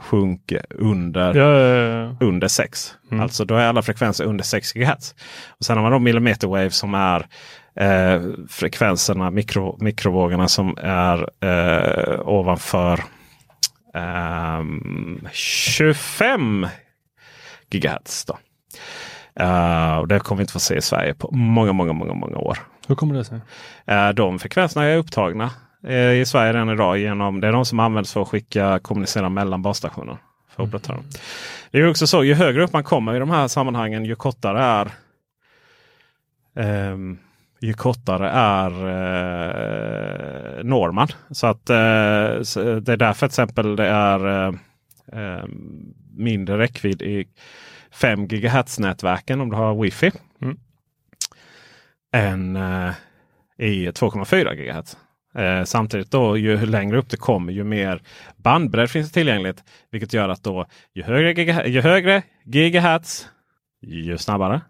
sjunker 0.01 0.67
under, 0.71 1.35
ja, 1.35 1.59
ja, 1.59 1.77
ja. 1.77 2.17
under 2.27 2.49
6. 2.49 2.95
Mm. 3.11 3.23
Alltså 3.23 3.45
då 3.45 3.55
är 3.55 3.67
alla 3.67 3.83
frekvenser 3.83 4.25
under 4.25 4.45
6 4.45 4.73
GHz. 4.73 5.15
Och 5.49 5.65
sen 5.65 5.77
har 5.77 5.83
man 5.83 5.93
då 5.93 5.99
millimeter 5.99 6.49
wave 6.49 6.71
som 6.71 6.95
är 6.95 7.27
eh, 7.77 8.23
frekvenserna, 8.49 9.31
mikro, 9.31 9.77
mikrovågorna 9.81 10.49
som 10.49 10.77
är 10.83 11.29
eh, 11.41 12.29
ovanför 12.29 13.05
eh, 13.95 14.63
25 15.33 16.67
GHz. 17.71 18.25
Då. 18.25 18.39
Uh, 19.41 19.99
och 19.99 20.09
det 20.09 20.21
kommer 20.21 20.39
vi 20.39 20.43
inte 20.43 20.53
få 20.53 20.61
se 20.61 20.77
i 20.77 20.83
Sverige 20.83 21.15
på 21.15 21.31
många, 21.33 21.73
många, 21.73 21.93
många, 21.93 22.15
många 22.15 22.37
år. 22.37 22.59
Hur 22.89 22.95
kommer 22.95 23.15
det 23.15 23.25
sig? 23.25 23.41
Uh, 23.91 24.09
de 24.15 24.39
frekvenserna 24.39 24.85
är 24.85 24.97
upptagna 24.97 25.51
uh, 25.89 26.13
i 26.13 26.25
Sverige 26.27 26.53
redan 26.53 26.71
idag. 26.71 26.99
Genom, 26.99 27.41
det 27.41 27.49
är 27.49 27.53
de 27.53 27.65
som 27.65 27.81
används 27.81 28.13
för 28.13 28.23
att 28.23 28.29
skicka 28.29 28.79
kommunicera 28.79 29.29
mellan 29.29 29.63
basstationer. 29.63 30.17
För 30.57 30.63
mm. 30.63 31.03
Det 31.71 31.79
är 31.79 31.91
också 31.91 32.07
så, 32.07 32.25
ju 32.25 32.35
högre 32.35 32.63
upp 32.65 32.73
man 32.73 32.85
kommer 32.85 33.15
i 33.15 33.19
de 33.19 33.31
här 33.31 33.49
sammanhangen, 33.49 34.05
ju 34.05 34.15
kortare 34.15 34.63
är 34.63 34.91
um, 36.91 37.19
ju 37.63 37.73
kortare 37.73 38.31
är 38.31 38.71
eh, 40.59 40.65
normen. 40.65 41.09
Så 41.31 41.47
att 41.47 41.71
eh, 41.71 42.43
så 42.43 42.81
det 42.81 42.93
är 42.93 42.97
därför 42.97 43.19
till 43.19 43.27
exempel 43.27 43.77
det 43.77 43.87
är 43.87 44.49
eh, 45.13 45.45
mindre 46.17 46.59
räckvidd 46.59 47.03
i 47.03 47.29
5 47.93 48.27
GHz 48.27 48.79
nätverken 48.79 49.41
om 49.41 49.51
du 49.51 49.57
har 49.57 49.83
wifi. 49.83 50.11
Mm. 50.43 50.57
Än 52.13 52.57
eh, 52.57 52.93
i 53.59 53.91
2,4 53.91 54.55
GHz. 54.55 54.97
Eh, 55.35 55.65
samtidigt 55.65 56.11
då 56.11 56.37
ju 56.37 56.67
längre 56.67 56.99
upp 56.99 57.11
det 57.11 57.17
kommer 57.17 57.53
ju 57.53 57.65
mer 57.65 58.03
bandbredd 58.37 58.91
finns 58.91 59.13
tillgängligt. 59.13 59.65
Vilket 59.91 60.13
gör 60.13 60.29
att 60.29 60.43
då 60.43 60.67
ju 60.95 61.03
högre, 61.03 61.33
giga, 61.33 61.67
ju 61.67 61.81
högre 61.81 62.23
gigahertz 62.45 63.29
ju 63.81 64.19
snabbare. 64.19 64.61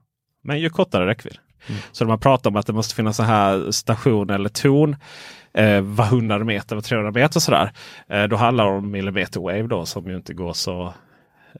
Men 0.42 0.60
ju 0.60 0.70
kortare 0.70 1.06
räckvidd. 1.06 1.38
Mm. 1.68 1.80
Så 1.92 2.04
när 2.04 2.08
man 2.08 2.18
pratar 2.18 2.50
om 2.50 2.56
att 2.56 2.66
det 2.66 2.72
måste 2.72 2.94
finnas 2.94 3.16
så 3.16 3.22
här 3.22 3.70
station 3.70 4.30
eller 4.30 4.48
ton 4.48 4.96
eh, 5.54 5.80
var 5.80 6.04
100 6.04 6.38
meter, 6.38 6.76
var 6.76 6.82
300 6.82 7.10
meter 7.10 7.40
sådär. 7.40 7.72
Eh, 8.08 8.24
då 8.24 8.36
handlar 8.36 8.64
det 8.64 8.70
om 8.70 8.90
millimeter 8.90 9.40
wave 9.40 9.62
då 9.62 9.86
som 9.86 10.06
ju 10.06 10.16
inte 10.16 10.34
går 10.34 10.52
så 10.52 10.94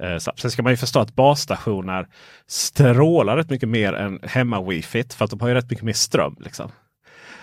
Eh, 0.00 0.16
sen 0.16 0.50
ska 0.50 0.62
man 0.62 0.72
ju 0.72 0.76
förstå 0.76 1.00
att 1.00 1.14
basstationer 1.14 2.06
strålar 2.46 3.36
rätt 3.36 3.50
mycket 3.50 3.68
mer 3.68 3.92
än 3.92 4.20
hemma 4.22 4.62
wifi 4.62 5.04
för 5.16 5.24
att 5.24 5.30
de 5.30 5.40
har 5.40 5.48
ju 5.48 5.54
rätt 5.54 5.70
mycket 5.70 5.84
mer 5.84 5.92
ström. 5.92 6.36
Liksom. 6.40 6.70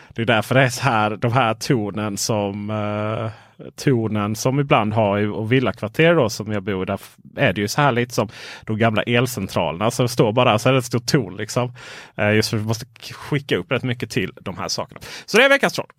Det 0.09 0.21
är 0.21 0.25
därför 0.25 0.55
det 0.55 0.61
är 0.61 0.69
så 0.69 0.81
här, 0.81 1.17
de 1.17 1.33
här 1.33 1.53
tonen 1.53 2.17
som 2.17 2.69
uh, 2.69 3.29
tonen 3.75 4.35
som 4.35 4.59
ibland 4.59 4.93
har 4.93 5.19
i 5.19 5.25
och 5.25 5.51
villakvarter 5.51 6.15
då, 6.15 6.29
som 6.29 6.51
jag 6.51 6.63
bor 6.63 6.85
där. 6.85 6.99
Är 7.35 7.53
det 7.53 7.61
ju 7.61 7.67
så 7.67 7.81
här 7.81 7.91
lite 7.91 8.13
som 8.13 8.29
de 8.65 8.77
gamla 8.77 9.03
elcentralerna. 9.03 9.91
Så 9.91 10.03
det 10.03 10.09
står 10.09 10.31
bara 10.31 10.59
så 10.59 10.69
är 10.69 10.73
det 10.73 10.79
ett 10.79 10.85
stort 10.85 11.05
ton. 11.05 11.37
Liksom. 11.37 11.73
Uh, 12.19 12.35
just 12.35 12.49
för 12.49 12.57
att 12.57 12.63
vi 12.63 12.67
måste 12.67 12.85
skicka 13.13 13.57
upp 13.57 13.71
rätt 13.71 13.83
mycket 13.83 14.09
till 14.09 14.31
de 14.41 14.57
här 14.57 14.67
sakerna. 14.67 14.99
Så 15.25 15.37
det 15.37 15.43
är 15.43 15.49
veckans 15.49 15.73
troll. 15.73 15.91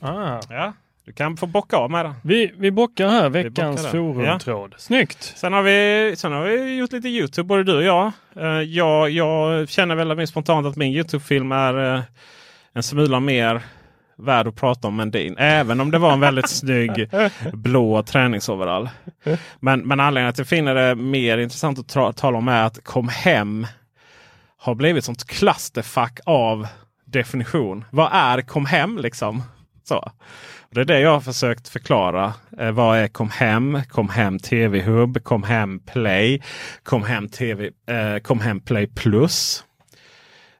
Ah. 0.00 0.40
Ja. 0.48 0.72
Du 1.10 1.14
kan 1.14 1.36
få 1.36 1.46
bocka 1.46 1.76
av 1.76 1.90
med 1.90 2.04
den. 2.04 2.14
Vi, 2.22 2.52
vi 2.56 2.70
bockar 2.70 3.08
här 3.08 3.28
veckans 3.28 3.86
forumtråd. 3.86 4.70
Ja. 4.72 4.78
Snyggt! 4.78 5.32
Sen 5.36 5.52
har, 5.52 5.62
vi, 5.62 6.14
sen 6.16 6.32
har 6.32 6.42
vi 6.42 6.76
gjort 6.76 6.92
lite 6.92 7.08
Youtube 7.08 7.46
både 7.46 7.64
du 7.64 7.76
och 7.76 7.82
jag. 7.82 8.12
Uh, 8.36 8.62
jag, 8.62 9.10
jag 9.10 9.68
känner 9.68 9.94
väldigt 9.94 10.18
mer 10.18 10.26
spontant 10.26 10.66
att 10.66 10.76
min 10.76 10.92
Youtube-film 10.92 11.52
är 11.52 11.94
uh, 11.96 12.02
en 12.72 12.82
smula 12.82 13.20
mer 13.20 13.62
värd 14.18 14.46
att 14.46 14.56
prata 14.56 14.88
om 14.88 15.00
än 15.00 15.10
din. 15.10 15.38
Även 15.38 15.80
om 15.80 15.90
det 15.90 15.98
var 15.98 16.12
en 16.12 16.20
väldigt 16.20 16.48
snygg 16.48 17.10
blå 17.52 18.02
träningsoverall. 18.02 18.90
Men, 19.60 19.80
men 19.80 20.00
anledningen 20.00 20.34
till 20.34 20.42
att 20.42 20.50
jag 20.50 20.58
finner 20.58 20.74
det 20.74 20.94
mer 20.94 21.38
intressant 21.38 21.96
att 21.96 22.16
tala 22.16 22.38
om 22.38 22.48
är 22.48 22.62
att 22.62 22.84
Kom 22.84 23.08
Hem 23.08 23.66
har 24.58 24.74
blivit 24.74 25.04
sånt 25.04 25.26
clusterfuck 25.26 26.20
av 26.26 26.66
definition. 27.04 27.84
Vad 27.90 28.08
är 28.12 28.40
Kom 28.40 28.66
Hem 28.66 28.98
liksom? 28.98 29.42
Så. 29.84 30.12
Det 30.74 30.80
är 30.80 30.84
det 30.84 31.00
jag 31.00 31.10
har 31.10 31.20
försökt 31.20 31.68
förklara. 31.68 32.34
Eh, 32.58 32.70
vad 32.70 32.98
är 32.98 33.08
Kom 33.08 33.30
Hem? 33.30 33.78
Kom 33.88 34.08
Hem 34.08 34.38
TV 34.38 34.80
Hub, 34.80 35.24
Kom 35.24 35.42
Hem 35.42 35.80
Play, 35.80 36.42
Kom 36.82 37.02
Hem, 37.02 37.28
TV, 37.28 37.70
eh, 37.86 38.18
Kom 38.22 38.40
Hem 38.40 38.60
Play 38.60 38.86
Plus. 38.86 39.64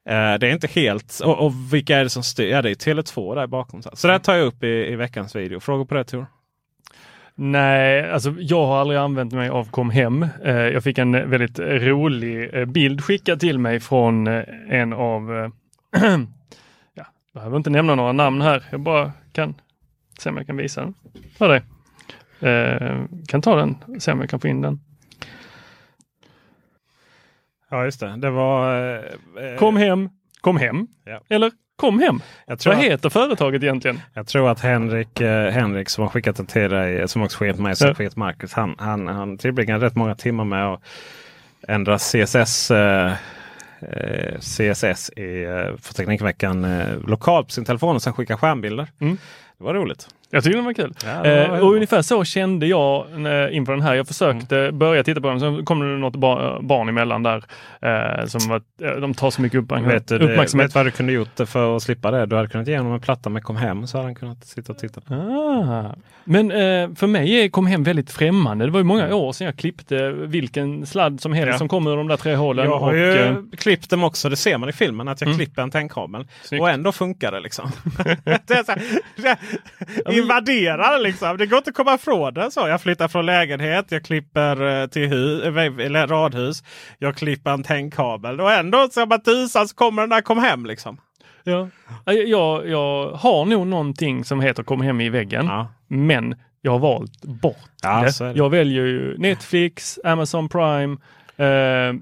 Eh, 0.08 0.34
det 0.34 0.48
är 0.48 0.52
inte 0.52 0.66
helt... 0.66 1.20
Och, 1.24 1.46
och, 1.46 1.52
vilka 1.72 1.98
är 1.98 2.04
det 2.04 2.10
som 2.10 2.22
styr? 2.22 2.50
Ja, 2.50 2.62
det 2.62 2.70
är 2.70 2.74
Tele2 2.74 3.34
där 3.34 3.46
bakom. 3.46 3.82
Så 3.82 4.08
det 4.08 4.18
tar 4.18 4.34
jag 4.34 4.46
upp 4.46 4.64
i, 4.64 4.92
i 4.92 4.96
veckans 4.96 5.36
video. 5.36 5.60
Frågor 5.60 5.84
på 5.84 5.94
det 5.94 6.04
Tor? 6.04 6.26
Nej, 7.34 8.10
alltså 8.10 8.34
jag 8.38 8.66
har 8.66 8.80
aldrig 8.80 9.00
använt 9.00 9.32
mig 9.32 9.48
av 9.48 9.70
Kom 9.70 9.90
Hem. 9.90 10.26
Eh, 10.44 10.54
jag 10.54 10.84
fick 10.84 10.98
en 10.98 11.30
väldigt 11.30 11.58
rolig 11.58 12.54
eh, 12.54 12.64
bild 12.64 13.04
skickad 13.04 13.40
till 13.40 13.58
mig 13.58 13.80
från 13.80 14.26
eh, 14.26 14.44
en 14.68 14.92
av, 14.92 15.50
ja, 16.94 17.04
jag 17.04 17.06
behöver 17.34 17.56
inte 17.56 17.70
nämna 17.70 17.94
några 17.94 18.12
namn 18.12 18.40
här, 18.40 18.62
jag 18.70 18.80
bara 18.80 19.12
kan 19.32 19.54
Se 20.20 20.30
om 20.30 20.36
jag 20.36 20.46
kan 20.46 20.56
visa 20.56 20.80
den 20.80 20.94
för 21.38 21.48
dig. 21.48 21.62
Eh, 22.50 23.04
kan 23.28 23.42
ta 23.42 23.56
den, 23.56 24.00
se 24.00 24.12
om 24.12 24.20
jag 24.20 24.30
kan 24.30 24.40
få 24.40 24.48
in 24.48 24.60
den. 24.60 24.80
Ja 27.70 27.84
just 27.84 28.00
det, 28.00 28.16
det 28.16 28.30
var... 28.30 28.84
Eh, 28.94 29.58
kom 29.58 29.76
hem, 29.76 30.08
kom 30.40 30.56
hem. 30.56 30.86
Ja. 31.04 31.20
Eller 31.28 31.52
kom 31.76 31.98
hem. 31.98 32.20
Vad 32.46 32.66
att, 32.66 32.76
heter 32.76 33.08
företaget 33.08 33.62
egentligen? 33.62 34.00
Jag 34.14 34.26
tror 34.26 34.50
att 34.50 34.60
Henrik, 34.60 35.20
eh, 35.20 35.50
Henrik 35.50 35.88
som 35.88 36.02
har 36.02 36.08
skickat 36.08 36.36
den 36.36 36.46
till 36.46 36.70
dig, 36.70 37.08
som 37.08 37.22
också 37.22 37.38
skickat 37.38 37.58
mig, 37.58 37.76
som 37.76 37.88
ja. 37.88 37.94
skickat 37.94 38.16
Marcus. 38.16 38.52
Han, 38.52 38.74
han, 38.78 39.06
han 39.06 39.38
tillbringar 39.38 39.78
rätt 39.78 39.96
många 39.96 40.14
timmar 40.14 40.44
med 40.44 40.72
att 40.72 40.82
ändra 41.68 41.98
CSS. 41.98 42.70
Eh, 43.82 44.38
CSS 44.38 45.10
i, 45.16 45.44
eh, 45.44 45.76
för 45.76 45.94
Teknikveckan 45.94 46.64
eh, 46.64 46.98
lokalt 47.06 47.46
på 47.46 47.52
sin 47.52 47.64
telefon 47.64 47.96
och 47.96 48.02
sen 48.02 48.12
skicka 48.12 48.36
skärmbilder. 48.36 48.88
Mm. 48.98 49.18
Det 49.58 49.64
var 49.64 49.74
roligt. 49.74 50.08
Jag 50.32 50.44
tycker 50.44 50.56
den 50.56 50.64
var 50.64 50.72
kul. 50.72 50.94
Ja, 51.04 51.18
var 51.18 51.56
eh, 51.56 51.64
och 51.64 51.74
ungefär 51.74 52.02
så 52.02 52.24
kände 52.24 52.66
jag 52.66 53.06
eh, 53.26 53.56
inför 53.56 53.72
den 53.72 53.82
här. 53.82 53.94
Jag 53.94 54.08
försökte 54.08 54.58
mm. 54.58 54.78
börja 54.78 55.04
titta 55.04 55.20
på 55.20 55.28
den, 55.28 55.40
sen 55.40 55.64
kom 55.64 55.80
det 55.80 55.86
något 55.86 56.16
bar, 56.16 56.58
barn 56.62 56.88
emellan 56.88 57.22
där. 57.22 57.44
Eh, 57.82 58.26
som 58.26 58.48
var, 58.48 58.62
eh, 58.82 59.00
de 59.00 59.14
tar 59.14 59.30
så 59.30 59.42
mycket 59.42 59.58
upp, 59.58 59.72
vet 59.72 60.08
du, 60.08 60.14
uppmärksamhet. 60.14 60.66
Vet 60.66 60.74
vad 60.74 60.86
du 60.86 60.90
kunde 60.90 61.12
gjort 61.12 61.40
för 61.46 61.76
att 61.76 61.82
slippa 61.82 62.10
det? 62.10 62.26
Du 62.26 62.36
hade 62.36 62.48
kunnat 62.48 62.68
ge 62.68 62.78
honom 62.78 62.92
en 62.92 63.00
platta 63.00 63.30
med 63.30 63.42
Kom 63.42 63.56
hem 63.56 63.86
så 63.86 63.98
hade 63.98 64.06
han 64.06 64.14
kunnat 64.14 64.44
sitta 64.44 64.72
och 64.72 64.78
titta. 64.78 65.00
Ah. 65.14 65.94
Men 66.24 66.50
eh, 66.50 66.94
för 66.94 67.06
mig 67.06 67.44
är 67.44 67.48
Kom 67.48 67.66
hem 67.66 67.82
väldigt 67.82 68.10
främmande. 68.10 68.64
Det 68.64 68.70
var 68.70 68.80
ju 68.80 68.84
många 68.84 69.04
mm. 69.04 69.16
år 69.16 69.32
sedan 69.32 69.44
jag 69.44 69.56
klippte 69.56 70.10
vilken 70.10 70.86
sladd 70.86 71.20
som 71.20 71.32
helst 71.32 71.52
ja. 71.52 71.58
som 71.58 71.68
kom 71.68 71.86
ur 71.86 71.96
de 71.96 72.08
där 72.08 72.16
tre 72.16 72.34
hålen. 72.34 72.64
Jag 72.64 72.78
har 72.78 72.92
och, 72.92 72.98
ju 72.98 73.12
eh, 73.12 73.36
klippt 73.58 73.90
dem 73.90 74.04
också. 74.04 74.28
Det 74.28 74.36
ser 74.36 74.58
man 74.58 74.68
i 74.68 74.72
filmen 74.72 75.08
att 75.08 75.20
jag 75.20 75.28
mm. 75.28 75.38
klipper 75.38 75.62
en 75.62 75.70
tändkabel. 75.70 76.26
Och 76.60 76.70
ändå 76.70 76.92
funkar 76.92 77.32
det 77.32 77.40
liksom. 77.40 77.70
det 80.06 80.19
invaderar 80.22 80.98
liksom. 80.98 81.36
Det 81.36 81.46
går 81.46 81.58
inte 81.58 81.70
att 81.70 81.76
komma 81.76 81.94
ifrån 81.94 82.34
det. 82.34 82.50
Så 82.50 82.68
jag 82.68 82.80
flyttar 82.80 83.08
från 83.08 83.26
lägenhet, 83.26 83.86
jag 83.88 84.04
klipper 84.04 84.82
eh, 84.82 84.86
till 84.86 85.08
hu 85.08 85.42
eller 85.42 86.06
radhus. 86.06 86.62
Jag 86.98 87.16
klipper 87.16 87.50
en 87.50 87.62
tändkabel 87.62 88.40
och 88.40 88.52
ändå 88.52 88.88
som 88.90 89.12
att 89.12 89.24
tusan 89.24 89.68
så 89.68 89.74
kommer 89.74 90.02
den 90.02 90.10
där 90.10 90.20
kom 90.20 90.38
hem 90.38 90.66
liksom. 90.66 91.00
Ja. 91.44 91.68
Jag, 92.04 92.68
jag 92.68 93.10
har 93.10 93.44
nog 93.44 93.66
någonting 93.66 94.24
som 94.24 94.40
heter 94.40 94.62
kom 94.62 94.80
hem 94.80 95.00
i 95.00 95.08
väggen. 95.08 95.46
Ja. 95.46 95.68
Men 95.88 96.34
jag 96.62 96.72
har 96.72 96.78
valt 96.78 97.24
bort 97.24 97.56
ja, 97.82 98.08
det. 98.18 98.32
Jag 98.34 98.50
väljer 98.50 98.84
ju 98.84 99.18
Netflix, 99.18 99.98
Amazon 100.04 100.48
Prime, 100.48 100.96
eh, 101.36 101.94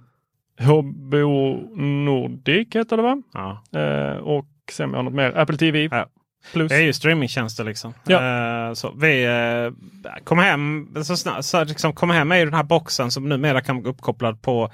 HBO 0.61 1.53
Nordic 1.77 2.69
heter 2.75 2.97
det 2.97 3.03
va? 3.03 3.23
Ja. 3.35 3.63
Eh, 3.81 4.17
och 4.17 4.47
sen 4.71 4.91
har 4.91 4.97
jag 4.97 5.05
något 5.05 5.15
mer, 5.15 5.39
Apple 5.39 5.57
TV. 5.57 5.89
Ja. 5.91 6.07
Plus. 6.53 6.69
Det 6.69 6.77
är 6.77 6.81
ju 6.81 6.93
streamingtjänster 6.93 7.65
liksom. 7.65 7.95
Ja. 8.07 8.69
Eh, 8.69 8.75
så 8.75 8.91
vi 8.91 9.25
eh, 9.25 10.21
kom 10.25 10.39
hem. 10.39 10.89
Så 11.05 11.17
snart, 11.17 11.45
så 11.45 11.65
liksom, 11.65 11.93
kom 11.93 12.11
hem 12.11 12.33
ju 12.33 12.45
den 12.45 12.55
här 12.55 12.63
boxen 12.63 13.11
som 13.11 13.29
numera 13.29 13.61
kan 13.61 13.77
vara 13.77 13.89
uppkopplad 13.89 14.43
på 14.43 14.71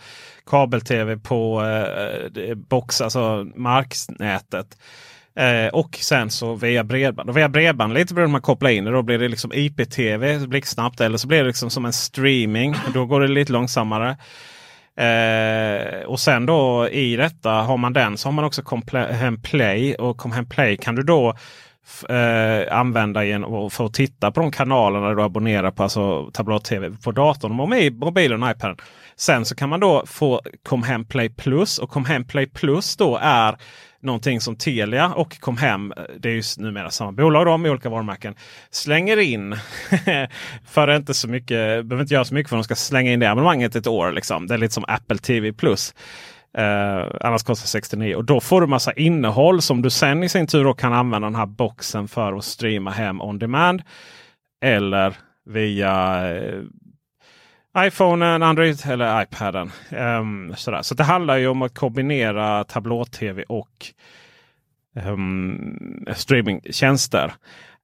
kabel-tv 0.46 1.16
på 1.16 1.62
eh, 1.62 2.54
box, 2.54 3.00
alltså 3.00 3.46
marknätet. 3.54 4.76
Eh, 5.36 5.68
och 5.72 5.96
sen 6.00 6.30
så 6.30 6.54
via 6.54 6.84
bredband. 6.84 7.30
Och 7.30 7.36
via 7.36 7.48
bredband, 7.48 7.94
lite 7.94 8.14
beroende 8.14 8.30
på 8.30 8.32
man 8.32 8.42
kopplar 8.42 8.70
in 8.70 8.84
det. 8.84 8.90
Då 8.90 9.02
blir 9.02 9.18
det 9.18 9.28
liksom 9.28 9.52
IPTV 9.52 10.46
blixtsnabbt. 10.46 11.00
Eller 11.00 11.18
så 11.18 11.28
blir 11.28 11.38
det 11.38 11.46
liksom 11.46 11.70
som 11.70 11.84
en 11.84 11.92
streaming. 11.92 12.74
Då 12.94 13.06
går 13.06 13.20
det 13.20 13.28
lite 13.28 13.52
långsammare. 13.52 14.16
Eh, 14.96 16.02
och 16.02 16.20
sen 16.20 16.46
då 16.46 16.88
i 16.88 17.16
detta 17.16 17.50
har 17.50 17.76
man 17.76 17.92
den 17.92 18.18
så 18.18 18.28
har 18.28 18.32
man 18.32 18.44
också 18.44 18.62
Comhem 18.62 19.40
Play. 19.42 19.94
Och 19.94 20.16
Comhem 20.16 20.46
Play 20.46 20.76
kan 20.76 20.94
du 20.94 21.02
då 21.02 21.34
eh, 22.08 22.78
använda 22.78 23.24
igen 23.24 23.70
för 23.70 23.84
att 23.84 23.94
titta 23.94 24.30
på 24.30 24.40
de 24.40 24.50
kanalerna 24.50 25.14
du 25.14 25.22
abonnerar 25.22 25.70
på. 25.70 25.82
Alltså 25.82 26.30
tablå-tv 26.32 26.90
på 27.04 27.12
datorn, 27.12 27.52
mobilen 27.98 28.42
och 28.42 28.50
iPaden. 28.50 28.76
Sen 29.16 29.44
så 29.44 29.54
kan 29.54 29.68
man 29.68 29.80
då 29.80 30.02
få 30.06 30.40
Comhem 30.68 31.04
Play 31.04 31.28
Plus. 31.28 31.78
Och 31.78 31.90
Comhem 31.90 32.24
Play 32.24 32.46
Plus 32.46 32.96
då 32.96 33.18
är 33.22 33.56
någonting 34.04 34.40
som 34.40 34.56
Telia 34.56 35.12
och 35.12 35.40
Comhem, 35.40 35.92
eh, 35.96 36.02
det 36.18 36.28
är 36.28 36.32
ju 36.32 36.42
numera 36.58 36.90
samma 36.90 37.12
bolag 37.12 37.46
då, 37.46 37.56
med 37.56 37.70
olika 37.70 37.88
varumärken, 37.88 38.34
slänger 38.70 39.16
in. 39.16 39.56
för 40.66 40.96
inte 40.96 41.14
så 41.14 41.28
mycket, 41.28 41.86
behöver 41.86 42.00
inte 42.00 42.14
göra 42.14 42.24
så 42.24 42.34
mycket 42.34 42.50
för 42.50 42.56
att 42.56 42.62
de 42.62 42.64
ska 42.64 42.74
slänga 42.74 43.12
in 43.12 43.20
det 43.20 43.30
abonnemanget 43.30 43.76
ett 43.76 43.86
år. 43.86 44.12
Liksom. 44.12 44.46
Det 44.46 44.54
är 44.54 44.58
lite 44.58 44.74
som 44.74 44.84
Apple 44.88 45.18
TV 45.18 45.52
Plus. 45.52 45.94
Eh, 46.58 47.06
annars 47.20 47.42
kostar 47.42 47.66
69 47.66 48.14
och 48.14 48.24
då 48.24 48.40
får 48.40 48.60
du 48.60 48.66
massa 48.66 48.92
innehåll 48.92 49.62
som 49.62 49.82
du 49.82 49.90
sen 49.90 50.22
i 50.22 50.28
sin 50.28 50.46
tur 50.46 50.72
kan 50.74 50.92
använda 50.92 51.26
den 51.26 51.34
här 51.34 51.46
boxen 51.46 52.08
för 52.08 52.32
att 52.32 52.44
streama 52.44 52.90
hem 52.90 53.20
on 53.20 53.38
demand. 53.38 53.82
Eller 54.60 55.16
via 55.44 56.24
eh, 56.34 56.62
iPhonen, 57.78 58.42
Android 58.42 58.86
eller 58.86 59.22
iPaden. 59.22 59.70
Um, 59.90 60.54
sådär. 60.56 60.82
Så 60.82 60.94
det 60.94 61.04
handlar 61.04 61.36
ju 61.36 61.48
om 61.48 61.62
att 61.62 61.74
kombinera 61.74 62.64
tablå-tv 62.64 63.44
och 63.48 63.86
um, 65.06 66.06
streamingtjänster. 66.14 67.32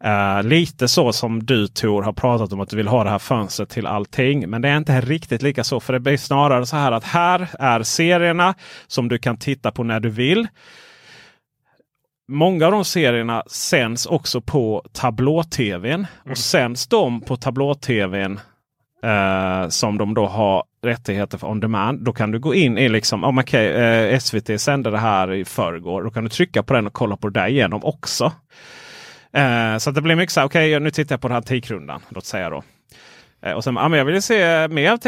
Uh, 0.05 0.43
lite 0.43 0.89
så 0.89 1.13
som 1.13 1.47
du 1.47 1.67
Tor 1.67 2.03
har 2.03 2.13
pratat 2.13 2.53
om 2.53 2.61
att 2.61 2.69
du 2.69 2.77
vill 2.77 2.89
ha 2.89 3.05
det 3.05 3.11
här 3.11 3.19
fönstret 3.19 3.69
till 3.69 3.87
allting. 3.87 4.51
Men 4.51 4.63
det 4.63 4.69
är 4.69 4.77
inte 4.77 5.01
riktigt 5.01 5.43
lika 5.43 5.65
så. 5.65 5.81
För 5.81 5.93
det 5.93 6.01
blir 6.01 6.17
snarare 6.17 6.67
så 6.67 6.77
här 6.77 6.93
att 6.93 7.05
här 7.05 7.49
är 7.59 7.83
serierna 7.83 8.55
som 8.87 9.09
du 9.09 9.19
kan 9.19 9.37
titta 9.37 9.71
på 9.71 9.85
när 9.85 10.01
du 10.01 10.09
vill. 10.09 10.49
Många 12.29 12.67
av 12.67 12.73
de 12.73 12.85
serierna 12.85 13.43
sänds 13.47 14.07
också 14.07 14.41
på 14.41 14.85
tablå-tvn. 14.93 15.95
Mm. 15.95 16.07
Och 16.31 16.39
sänds 16.39 16.87
de 16.87 17.21
på 17.21 17.37
tablå-tvn 17.37 18.41
Uh, 19.05 19.69
som 19.69 19.99
de 19.99 20.15
då 20.15 20.27
har 20.27 20.65
rättigheter 20.83 21.39
för 21.39 21.47
on 21.51 21.61
demand. 21.61 22.05
Då 22.05 22.13
kan 22.13 22.31
du 22.31 22.39
gå 22.39 22.55
in 22.55 22.79
i 22.79 22.89
liksom, 22.89 23.25
oh, 23.25 23.39
okay, 23.39 23.69
uh, 23.69 24.15
eh, 24.15 24.19
SVT 24.19 24.61
sände 24.61 24.91
det 24.91 24.99
här 24.99 25.33
i 25.33 25.45
förrgår. 25.45 26.03
Då 26.03 26.11
kan 26.11 26.25
du 26.25 26.31
trycka 26.31 26.63
på 26.63 26.75
den 26.75 26.87
och 26.87 26.93
kolla 26.93 27.17
på 27.17 27.29
det 27.29 27.41
där 27.41 27.49
igenom 27.49 27.85
också. 27.85 28.33
Eh, 29.33 29.79
så 29.79 29.91
det 29.91 30.03
blir 30.03 30.17
mycket 30.17 30.33
så 30.33 30.41
här, 30.41 30.47
okej 30.47 30.77
okay, 30.77 30.85
nu 30.85 30.91
tittar 30.91 31.13
jag 31.13 31.21
på 31.21 31.29
den 31.29 31.33
här 31.33 31.41
Antikrundan. 31.41 32.01
Låt 32.09 32.25
säga 32.25 32.51
då. 32.51 32.63
Eh, 33.43 33.53
och 33.53 33.65
sen, 33.65 33.77
ja, 33.77 33.89
men 33.89 33.99
jag 33.99 34.05
vill 34.05 34.23
se 34.23 34.69
mer 34.69 34.91
av 34.93 34.99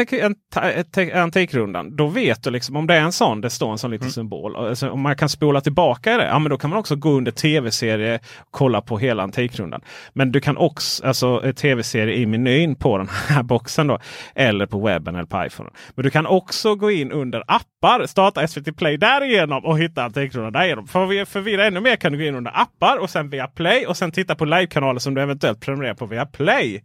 Antikrundan. 1.15 1.95
Då 1.95 2.07
vet 2.07 2.43
du 2.43 2.49
liksom 2.49 2.75
om 2.75 2.87
det 2.87 2.95
är 2.95 3.01
en 3.01 3.11
sån, 3.11 3.41
det 3.41 3.49
står 3.49 3.71
en 3.71 3.77
sån 3.77 3.91
liten 3.91 4.05
mm. 4.05 4.11
symbol. 4.11 4.55
Alltså, 4.55 4.89
om 4.89 5.01
man 5.01 5.15
kan 5.15 5.29
spola 5.29 5.61
tillbaka 5.61 6.13
i 6.13 6.17
det, 6.17 6.25
ja 6.25 6.39
men 6.39 6.49
då 6.49 6.57
kan 6.57 6.69
man 6.69 6.79
också 6.79 6.95
gå 6.95 7.09
under 7.09 7.31
tv-serie 7.31 8.19
och 8.39 8.47
kolla 8.51 8.81
på 8.81 8.97
hela 8.97 9.23
Antikrundan. 9.23 9.81
Men 10.13 10.31
du 10.31 10.39
kan 10.39 10.57
också, 10.57 11.07
alltså 11.07 11.53
tv-serie 11.55 12.15
i 12.15 12.25
menyn 12.25 12.75
på 12.75 12.97
den 12.97 13.07
här 13.27 13.43
boxen 13.53 13.87
då. 13.87 13.99
Eller 14.35 14.65
på 14.65 14.79
webben 14.79 15.15
eller 15.15 15.25
på 15.25 15.45
iPhone. 15.45 15.69
Men 15.95 16.03
du 16.03 16.09
kan 16.09 16.25
också 16.25 16.75
gå 16.75 16.91
in 16.91 17.11
under 17.11 17.43
appar, 17.47 18.05
starta 18.07 18.47
SVT 18.47 18.77
Play 18.77 18.97
därigenom 18.97 19.65
och 19.65 19.79
hitta 19.79 20.03
Antikrundan 20.03 20.53
därigenom. 20.53 20.87
För 20.87 21.21
att 21.21 21.29
förvirra 21.29 21.65
ännu 21.65 21.79
mer 21.79 21.95
kan 21.95 22.11
du 22.11 22.17
gå 22.17 22.23
in 22.23 22.35
under 22.35 22.61
appar 22.61 22.97
och 22.97 23.09
sen 23.09 23.29
via 23.29 23.47
Play 23.47 23.85
och 23.85 23.97
sen 23.97 24.11
titta 24.11 24.35
på 24.35 24.45
livekanaler 24.45 24.99
som 24.99 25.13
du 25.13 25.21
eventuellt 25.21 25.59
prenumererar 25.59 25.93
på 25.93 26.05
via 26.05 26.25
Play. 26.25 26.83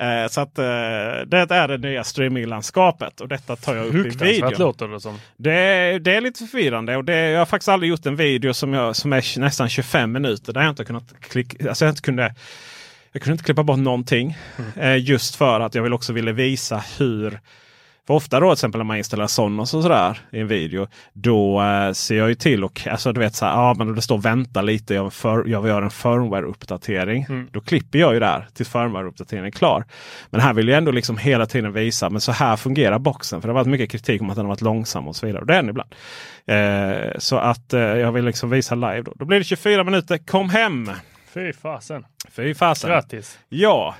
Eh, 0.00 0.28
så 0.28 0.40
att 0.40 0.58
eh, 0.58 0.64
det 1.26 1.46
är 1.50 1.68
det 1.68 1.78
nya 1.78 2.04
streaminglandskapet 2.04 3.20
och 3.20 3.28
detta 3.28 3.56
tar 3.56 3.76
jag 3.76 3.86
upp 3.86 4.06
i 4.06 4.08
videon. 4.08 4.52
låter 4.58 4.88
det 4.88 5.00
som. 5.00 5.18
Det, 5.36 5.98
det 5.98 6.14
är 6.14 6.20
lite 6.20 6.44
förvirrande 6.44 6.96
och 6.96 7.04
det, 7.04 7.30
jag 7.30 7.38
har 7.38 7.46
faktiskt 7.46 7.68
aldrig 7.68 7.90
gjort 7.90 8.06
en 8.06 8.16
video 8.16 8.54
som, 8.54 8.72
jag, 8.72 8.96
som 8.96 9.12
är 9.12 9.38
nästan 9.38 9.68
25 9.68 10.12
minuter 10.12 10.52
där 10.52 10.60
jag 10.60 10.70
inte 10.70 10.84
kunnat 10.84 11.14
klicka. 11.20 11.68
Alltså 11.68 11.84
jag 11.84 11.92
inte 11.92 12.02
kunde 12.02 12.34
jag 13.12 13.22
kunde 13.22 13.32
inte 13.32 13.44
klippa 13.44 13.62
bort 13.62 13.78
någonting. 13.78 14.38
Mm. 14.56 14.70
Eh, 14.76 15.04
just 15.10 15.36
för 15.36 15.60
att 15.60 15.74
jag 15.74 15.82
vill 15.82 15.92
också 15.92 16.12
ville 16.12 16.32
visa 16.32 16.84
hur 16.98 17.40
för 18.06 18.14
ofta 18.14 18.40
då 18.40 18.46
till 18.46 18.52
exempel 18.52 18.78
när 18.78 18.84
man 18.84 18.96
installerar 18.96 19.26
Sonos 19.26 19.74
och 19.74 19.82
sådär 19.82 20.18
i 20.32 20.40
en 20.40 20.46
video. 20.46 20.86
Då 21.12 21.62
eh, 21.62 21.92
ser 21.92 22.16
jag 22.16 22.28
ju 22.28 22.34
till 22.34 22.64
och 22.64 22.86
alltså 22.90 23.12
du 23.12 23.20
vet 23.20 23.34
så 23.34 23.46
här, 23.46 23.52
ja 23.52 23.74
men 23.78 23.94
det 23.94 24.02
står 24.02 24.18
vänta 24.18 24.62
lite. 24.62 24.94
Jag, 24.94 25.12
för, 25.12 25.44
jag 25.46 25.60
vill 25.62 25.70
göra 25.70 25.84
en 25.84 25.90
firmware-uppdatering. 25.90 27.26
Mm. 27.28 27.48
Då 27.52 27.60
klipper 27.60 27.98
jag 27.98 28.14
ju 28.14 28.20
där 28.20 28.48
tills 28.54 28.68
firmware-uppdateringen 28.72 29.46
är 29.46 29.50
klar. 29.50 29.84
Men 30.30 30.40
här 30.40 30.54
vill 30.54 30.68
jag 30.68 30.78
ändå 30.78 30.92
liksom 30.92 31.18
hela 31.18 31.46
tiden 31.46 31.72
visa, 31.72 32.10
men 32.10 32.20
så 32.20 32.32
här 32.32 32.56
fungerar 32.56 32.98
boxen. 32.98 33.40
För 33.40 33.48
det 33.48 33.52
har 33.52 33.60
varit 33.60 33.70
mycket 33.70 33.90
kritik 33.90 34.22
om 34.22 34.30
att 34.30 34.36
den 34.36 34.44
har 34.44 34.50
varit 34.50 34.60
långsam 34.60 35.08
och 35.08 35.16
så 35.16 35.26
vidare. 35.26 35.40
Och 35.40 35.46
det 35.46 35.54
är 35.54 35.62
den 35.62 35.70
ibland. 35.70 35.94
Eh, 36.46 37.18
så 37.18 37.38
att 37.38 37.72
eh, 37.72 37.80
jag 37.80 38.12
vill 38.12 38.24
liksom 38.24 38.50
visa 38.50 38.74
live. 38.74 39.02
Då. 39.02 39.12
då 39.16 39.24
blir 39.24 39.38
det 39.38 39.44
24 39.44 39.84
minuter. 39.84 40.18
Kom 40.18 40.50
hem! 40.50 40.90
Fy 41.34 41.52
fasen! 41.52 42.04
Fy 42.30 42.54
fasen! 42.54 42.90
Grattis! 42.90 43.38
Ja! 43.48 43.94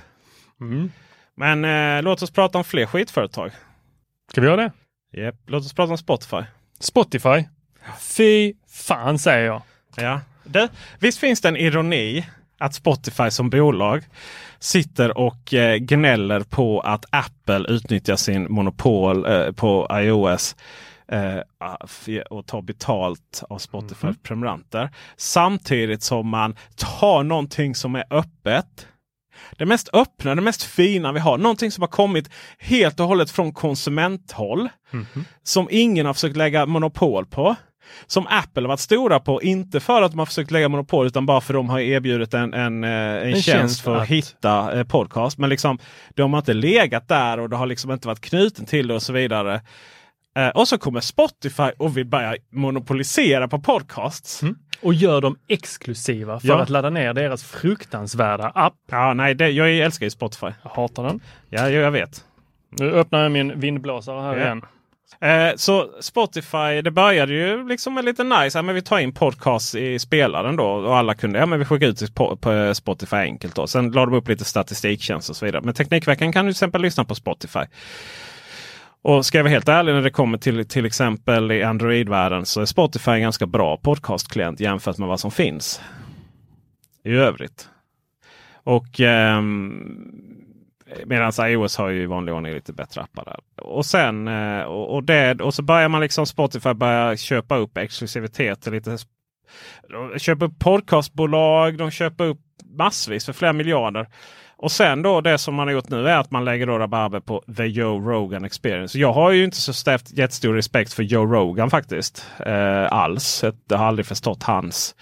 Mm. 0.61 0.93
Men 1.35 1.65
eh, 1.65 2.03
låt 2.03 2.23
oss 2.23 2.31
prata 2.31 2.59
om 2.59 2.65
fler 2.65 2.87
skitföretag. 2.87 3.51
Ska 4.31 4.40
vi 4.40 4.47
göra 4.47 4.57
det? 4.57 4.73
Yep. 5.21 5.35
Låt 5.47 5.64
oss 5.64 5.75
prata 5.75 5.90
om 5.90 5.99
Spotify. 5.99 6.43
Spotify? 6.81 7.45
Fy 8.01 8.55
fan 8.69 9.19
säger 9.19 9.47
jag. 9.47 9.62
Ja. 9.97 10.21
Det, 10.45 10.69
visst 10.99 11.19
finns 11.19 11.40
det 11.40 11.49
en 11.49 11.57
ironi 11.57 12.27
att 12.59 12.75
Spotify 12.75 13.31
som 13.31 13.51
bolag 13.51 14.05
sitter 14.59 15.19
och 15.19 15.55
eh, 15.55 15.77
gnäller 15.77 16.40
på 16.40 16.81
att 16.81 17.05
Apple 17.11 17.64
utnyttjar 17.69 18.16
sin 18.16 18.53
monopol 18.53 19.27
eh, 19.27 19.53
på 19.53 19.88
iOS 19.93 20.57
eh, 21.09 21.38
och 22.31 22.47
tar 22.47 22.62
betalt 22.62 23.43
av 23.49 23.59
Spotify 23.59 24.07
mm. 24.07 24.16
prenumeranter. 24.23 24.90
Samtidigt 25.16 26.03
som 26.03 26.29
man 26.29 26.57
tar 26.77 27.23
någonting 27.23 27.75
som 27.75 27.95
är 27.95 28.05
öppet 28.11 28.88
det 29.57 29.66
mest 29.66 29.88
öppna, 29.92 30.35
det 30.35 30.42
mest 30.42 30.62
fina 30.62 31.12
vi 31.12 31.20
har. 31.20 31.38
Någonting 31.38 31.70
som 31.70 31.83
har 31.83 31.88
kommit 31.88 32.31
helt 32.59 33.00
och 33.00 33.07
hållet 33.07 33.31
från 33.31 33.53
konsumenthåll. 33.53 34.68
Mm 34.92 35.07
-hmm. 35.12 35.24
Som 35.42 35.68
ingen 35.70 36.07
har 36.07 36.14
försökt 36.14 36.37
lägga 36.37 36.66
monopol 36.66 37.26
på. 37.26 37.57
Som 38.07 38.26
Apple 38.26 38.62
har 38.62 38.68
varit 38.68 38.81
stora 38.81 39.20
på. 39.20 39.42
Inte 39.42 39.81
för 39.81 40.03
att 40.03 40.11
de 40.11 40.18
har 40.18 40.26
försökt 40.26 40.50
lägga 40.50 40.68
monopol 40.68 41.07
utan 41.07 41.26
bara 41.26 41.40
för 41.40 41.55
att 41.55 41.59
de 41.59 41.68
har 41.68 41.81
erbjudit 41.81 42.35
en, 42.35 42.55
en, 42.55 42.85
eh, 42.85 42.90
en, 42.90 43.35
en 43.35 43.42
tjänst 43.42 43.81
för 43.81 43.96
att, 43.96 44.03
att 44.03 44.09
hitta 44.09 44.79
eh, 44.79 44.85
podcast. 44.85 45.38
Men 45.38 45.50
liksom, 45.50 45.79
de 46.14 46.33
har 46.33 46.40
inte 46.40 46.55
legat 46.55 47.09
där 47.09 47.40
och 47.40 47.50
det 47.50 47.57
har 47.57 47.66
liksom 47.66 47.92
inte 47.92 48.09
varit 48.09 48.20
knuten 48.20 48.66
till 48.66 48.88
det 48.88 48.94
och 48.94 49.03
så 49.03 49.12
vidare. 49.12 49.61
Eh, 50.37 50.49
och 50.49 50.69
så 50.69 50.79
kommer 50.79 51.01
Spotify 51.01 51.71
och 51.79 51.97
vill 51.97 52.07
börja 52.07 52.37
monopolisera 52.51 53.49
på 53.49 53.59
podcasts. 53.59 54.43
Mm. 54.43 54.57
Och 54.83 54.95
gör 54.95 55.21
dem 55.21 55.37
exklusiva 55.49 56.40
för 56.40 56.49
ja. 56.49 56.62
att 56.62 56.69
ladda 56.69 56.90
ner 56.90 57.14
deras 57.14 57.45
fruktansvärda 57.45 58.49
app. 58.55 58.75
Ja, 58.90 59.14
nej, 59.14 59.35
det, 59.35 59.51
jag 59.51 59.79
älskar 59.79 60.07
ju 60.07 60.11
Spotify. 60.11 60.47
Jag 60.62 60.71
hatar 60.71 61.03
den. 61.03 61.21
Ja, 61.49 61.71
jag 61.71 61.90
vet. 61.90 62.25
Nu 62.71 62.90
öppnar 62.93 63.23
jag 63.23 63.33
min 63.33 63.61
vindblåsare 63.61 64.23
här 64.23 64.37
ja. 64.37 64.45
igen. 64.45 64.62
Eh, 65.21 65.57
så 65.57 65.90
Spotify, 66.01 66.83
det 66.85 66.90
började 66.90 67.35
ju 67.35 67.69
liksom 67.69 67.95
med 67.95 68.05
lite 68.05 68.25
nice. 68.25 68.59
Ja, 68.59 68.62
men 68.62 68.75
vi 68.75 68.83
tar 68.83 68.99
in 68.99 69.12
podcast 69.12 69.75
i 69.75 69.99
spelaren 69.99 70.57
då 70.57 70.64
och 70.64 70.97
alla 70.97 71.14
kunde. 71.14 71.38
Ja, 71.38 71.47
men 71.47 71.59
vi 71.59 71.64
skickar 71.64 71.87
ut 71.87 72.14
på, 72.14 72.37
på 72.37 72.75
Spotify 72.75 73.16
enkelt. 73.16 73.55
Då. 73.55 73.66
Sen 73.66 73.90
lade 73.90 74.07
de 74.07 74.16
upp 74.16 74.29
lite 74.29 74.45
statistiktjänst 74.45 75.31
och 75.31 75.37
så 75.37 75.45
vidare. 75.45 75.62
Men 75.64 75.75
Teknikveckan 75.75 76.33
kan 76.33 76.45
du 76.45 76.53
till 76.53 76.57
exempel 76.57 76.83
lyssna 76.83 77.05
på 77.05 77.14
Spotify. 77.14 77.64
Och 79.03 79.27
ska 79.27 79.39
jag 79.39 79.45
vara 79.45 79.53
helt 79.53 79.69
ärlig 79.69 79.95
när 79.95 80.03
det 80.03 80.11
kommer 80.11 80.39
till 80.39 80.69
till 80.69 80.87
exempel 80.87 81.53
i 81.53 81.63
Android-världen 81.63 82.47
så 82.47 82.61
är 82.61 82.65
Spotify 82.65 83.11
en 83.11 83.21
ganska 83.21 83.47
bra 83.47 83.77
podcastklient 83.77 84.61
jämfört 84.61 84.99
med 84.99 85.09
vad 85.09 85.21
som 85.21 85.31
finns 85.31 85.81
i 87.05 87.11
övrigt. 87.13 87.69
Och 88.65 89.01
eh, 89.01 89.43
Medan 91.07 91.33
iOS 91.41 91.77
har 91.77 91.89
ju 91.89 92.03
i 92.03 92.07
vanlig 92.07 92.35
ordning 92.35 92.55
lite 92.55 92.73
bättre 92.73 93.01
appar. 93.01 93.25
Där. 93.25 93.65
Och 93.65 93.87
sen 93.87 94.29
eh, 94.29 94.63
och, 94.63 94.95
och, 94.95 95.05
det, 95.05 95.41
och 95.41 95.55
så 95.55 95.63
börjar 95.63 95.89
man 95.89 96.01
liksom 96.01 96.27
Spotify 96.27 96.75
börja 96.75 97.17
köpa 97.17 97.57
upp 97.57 97.77
exklusivitet. 97.77 98.67
Lite, 98.67 98.99
köper 100.19 100.47
upp 100.47 100.59
podcastbolag, 100.59 101.79
de 101.79 101.91
köper 101.91 102.25
upp 102.25 102.41
massvis 102.79 103.27
för 103.27 103.33
flera 103.33 103.53
miljarder. 103.53 104.07
Och 104.62 104.73
sen 104.73 105.03
då 105.03 105.20
det 105.20 105.38
som 105.38 105.55
man 105.55 105.68
har 105.68 105.73
gjort 105.73 105.88
nu 105.88 106.09
är 106.09 106.16
att 106.16 106.31
man 106.31 106.44
lägger 106.44 106.66
då 106.66 106.79
rabarber 106.79 107.20
på 107.20 107.42
The 107.57 107.64
Joe 107.64 108.11
Rogan 108.11 108.44
Experience. 108.44 108.99
Jag 108.99 109.12
har 109.12 109.31
ju 109.31 109.44
inte 109.44 109.57
så 109.57 109.73
stäft, 109.73 110.18
jättestor 110.18 110.55
respekt 110.55 110.92
för 110.92 111.03
Joe 111.03 111.27
Rogan 111.27 111.70
faktiskt. 111.70 112.27
Eh, 112.46 112.92
alls. 112.92 113.44
Jag 113.68 113.79
har 113.79 113.87
aldrig 113.87 114.07
förstått 114.07 114.42
hans 114.42 114.94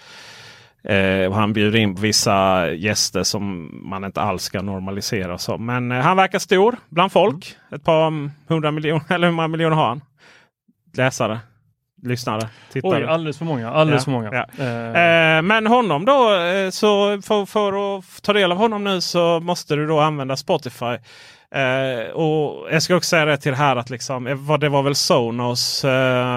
Eh, 0.83 1.27
och 1.27 1.35
han 1.35 1.53
bjuder 1.53 1.79
in 1.79 1.95
vissa 1.95 2.69
gäster 2.71 3.23
som 3.23 3.71
man 3.89 4.03
inte 4.03 4.21
alls 4.21 4.43
ska 4.43 4.61
normalisera. 4.61 5.37
Så. 5.37 5.57
Men 5.57 5.91
eh, 5.91 5.99
han 5.99 6.17
verkar 6.17 6.39
stor 6.39 6.75
bland 6.89 7.11
folk. 7.11 7.55
Mm. 7.57 7.75
Ett 7.75 7.83
par 7.83 8.29
hundra 8.47 8.71
miljoner, 8.71 9.03
eller 9.13 9.27
hur 9.27 9.35
många 9.35 9.47
miljoner 9.47 9.75
har 9.75 9.87
han? 9.87 10.01
Läsare, 10.93 11.39
lyssnare, 12.03 12.49
tittare. 12.71 13.03
Oj, 13.03 13.09
alldeles 13.09 13.37
för 13.37 13.45
många. 13.45 13.71
Alldeles 13.71 14.01
ja, 14.01 14.05
för 14.05 14.11
många. 14.11 14.33
Ja. 14.33 14.63
Eh. 14.63 15.41
men 15.41 15.67
honom 15.67 16.05
då, 16.05 16.35
eh, 16.35 16.69
så 16.69 17.21
för, 17.21 17.45
för, 17.45 17.97
att 17.97 18.21
ta 18.21 18.33
del 18.33 18.51
av 18.51 18.57
honom 18.57 18.83
nu 18.83 19.01
så 19.01 19.39
måste 19.39 19.75
du 19.75 19.87
då 19.87 19.99
använda 19.99 20.35
Spotify. 20.35 20.97
Uh, 21.55 22.11
och 22.11 22.67
Jag 22.71 22.83
ska 22.83 22.95
också 22.95 23.07
säga 23.07 23.25
det 23.25 23.37
till 23.37 23.53
här 23.53 23.75
att 23.75 23.89
liksom, 23.89 24.27
eh, 24.27 24.57
det 24.57 24.69
var 24.69 24.83
väl 24.83 24.95
Sonos 24.95 25.85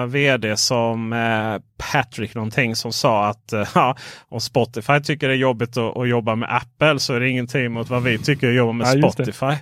vd 0.07 0.57
som 0.57 1.15
Patrick 1.91 2.35
någonting 2.35 2.75
som 2.75 2.93
sa 2.93 3.25
att 3.25 3.53
uh, 3.75 3.93
om 4.29 4.41
Spotify 4.41 4.99
tycker 4.99 5.27
det 5.27 5.33
är 5.33 5.37
jobbigt 5.37 5.77
att, 5.77 5.97
att, 5.97 6.09
jobba 6.09 6.35
med 6.35 6.55
Apple 6.55 6.99
så 6.99 7.13
är 7.13 7.19
det 7.19 7.29
ingenting 7.29 7.71
mot 7.71 7.89
vad 7.89 8.03
vi 8.03 8.17
tycker 8.17 8.47
att 8.49 8.55
jobba 8.55 8.73
med 8.73 8.87
ja, 8.87 9.11
Spotify. 9.11 9.55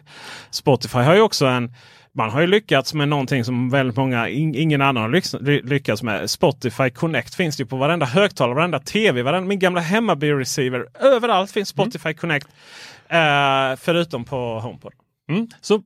Spotify 0.51 0.99
har 0.99 1.15
ju 1.15 1.21
också 1.21 1.45
en 1.45 1.73
man 2.13 2.29
har 2.29 2.41
ju 2.41 2.47
lyckats 2.47 2.93
med 2.93 3.07
någonting 3.07 3.43
som 3.43 3.69
väldigt 3.69 3.97
många, 3.97 4.29
ingen 4.29 4.81
annan 4.81 5.03
har 5.03 5.69
lyckats 5.69 6.03
med. 6.03 6.29
Spotify 6.29 6.89
Connect 6.89 7.35
finns 7.35 7.61
ju 7.61 7.65
på 7.65 7.77
varenda 7.77 8.05
högtalare, 8.05 8.55
varenda 8.55 8.79
tv, 8.79 9.23
varenda, 9.23 9.47
min 9.47 9.59
gamla 9.59 9.81
hemmaby-receiver. 9.81 10.85
Överallt 10.99 11.51
finns 11.51 11.73
mm. 11.73 11.85
Spotify 11.91 12.09
mm. 12.09 12.17
Connect. 12.17 12.47
förutom 13.81 14.25
på 14.25 14.59
HomePod. 14.59 14.93
Mm. 15.29 15.47
Så 15.61 15.81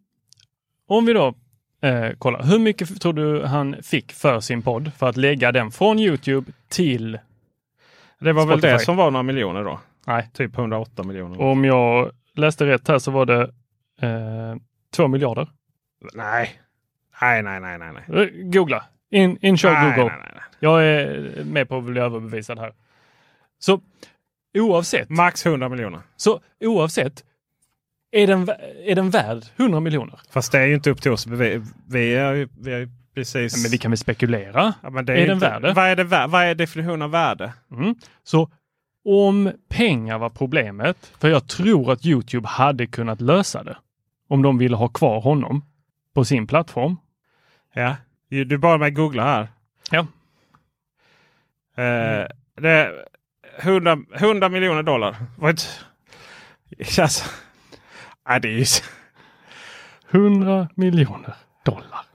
om 0.88 1.06
vi 1.06 1.14
då 1.14 1.34
eh, 1.82 2.12
kollar, 2.18 2.44
hur 2.44 2.60
mycket 2.60 3.02
tror 3.02 3.14
du 3.14 3.46
han 3.46 3.76
fick 3.84 4.12
för 4.12 4.40
sin 4.40 4.62
podd 4.62 4.92
för 4.98 5.10
att 5.10 5.18
lägga 5.18 5.52
den 5.52 5.72
från 5.72 6.00
Youtube 6.00 6.52
till 6.70 7.20
Det 8.20 8.34
var 8.34 8.44
Spotify. 8.44 8.68
väl 8.68 8.80
det 8.80 8.86
som 8.86 8.96
var 8.96 9.12
några 9.12 9.24
miljoner 9.24 9.64
då? 9.64 9.80
Nej. 10.08 10.30
Typ 10.34 10.58
108 10.58 11.04
miljoner. 11.04 11.42
Om 11.42 11.66
jag 11.66 12.12
läste 12.36 12.66
rätt 12.66 12.88
här 12.88 13.00
så 13.00 13.12
var 13.12 13.26
det 13.26 13.42
eh, 14.02 14.56
2 14.96 15.08
miljarder. 15.08 15.48
Nej. 16.14 16.62
Nej, 17.22 17.44
nej, 17.44 17.60
nej, 17.60 17.78
nej. 17.78 17.92
nej. 18.08 18.24
Eh, 18.24 18.30
googla. 18.34 18.84
In, 19.10 19.38
inkör 19.42 19.70
Google. 19.70 20.04
Nej, 20.04 20.20
nej, 20.24 20.32
nej. 20.34 20.44
Jag 20.60 20.86
är 20.86 21.44
med 21.44 21.70
på 21.70 21.78
att 21.78 21.84
bli 21.84 22.02
överbevisad 22.02 22.60
här. 22.60 22.74
Så 23.60 23.82
oavsett. 24.58 25.10
Max 25.10 25.46
100 25.46 25.70
miljoner. 25.70 26.00
Så 26.16 26.40
oavsett 26.60 27.24
är 28.12 28.28
den, 28.28 28.50
är 28.86 28.96
den 28.96 29.10
värd 29.10 29.44
100 29.58 29.80
miljoner? 29.80 30.20
Fast 30.30 30.52
det 30.52 30.60
är 30.60 30.66
ju 30.66 30.76
inte 30.76 30.90
upp 30.90 31.02
till 31.02 31.12
oss. 31.12 31.28
Vi, 31.28 31.62
vi 31.88 32.16
är 32.16 32.34
ju 32.34 32.48
vi 32.60 32.74
är 32.74 32.90
precis... 33.16 33.64
Men 33.64 33.72
vi 33.72 33.78
kan 33.78 33.92
väl 33.92 33.98
spekulera? 33.98 34.74
Ja, 34.84 34.90
är, 35.00 35.10
är 35.12 35.28
den 35.28 35.40
värd 35.40 35.76
vad 35.76 35.86
är, 35.86 35.96
det, 35.96 36.04
vad 36.04 36.44
är 36.44 36.56
definitionen 36.56 37.02
av 37.02 37.12
värde? 37.12 37.54
Mm. 37.72 37.96
Så 38.24 38.50
om 39.06 39.52
pengar 39.70 40.18
var 40.18 40.30
problemet, 40.30 41.12
för 41.20 41.30
jag 41.30 41.48
tror 41.48 41.92
att 41.92 42.06
Youtube 42.06 42.48
hade 42.48 42.88
kunnat 42.88 43.22
lösa 43.22 43.64
det. 43.64 43.78
Om 44.28 44.42
de 44.42 44.58
ville 44.58 44.76
ha 44.76 44.88
kvar 44.88 45.22
honom 45.22 45.62
på 46.16 46.26
sin 46.26 46.48
plattform. 46.48 46.98
Ja, 47.74 47.96
du 48.30 48.58
bara 48.58 48.78
med 48.78 48.96
googla 48.96 49.24
här. 49.24 49.48
Ja. 49.92 50.00
Uh, 51.78 52.28
det 52.56 52.70
är 52.70 53.06
100, 53.58 53.98
100 54.14 54.50
miljoner 54.50 54.84
dollar. 54.84 55.16
Vad 55.38 55.50
alltså, 55.50 57.26
Ja, 58.26 58.40
det 58.40 58.50
är 58.50 58.68
100 60.10 60.68
miljoner 60.76 61.36
dollar. 61.66 62.06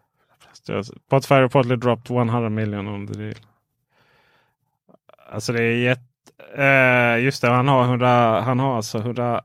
Spotify 0.82 1.34
reportedly 1.34 1.76
dropped 1.76 2.16
100 2.16 2.48
million 2.48 2.88
on 2.88 3.06
the 3.06 3.12
deal. 3.18 3.34
Alltså 5.32 5.52
det 5.52 5.62
är 5.62 5.76
jätte... 5.76 6.02
Uh, 6.58 7.24
just 7.24 7.42
det, 7.42 7.48
han 7.48 7.68
har, 7.68 7.84
100, 7.84 8.40
han 8.40 8.58
har 8.58 8.76
alltså 8.76 8.98
100, 8.98 9.42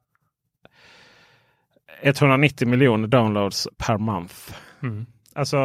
190 2.05 2.67
miljoner 2.67 3.07
downloads 3.07 3.67
per 3.77 3.97
month. 3.97 4.35
Mm. 4.83 5.05
Alltså 5.35 5.57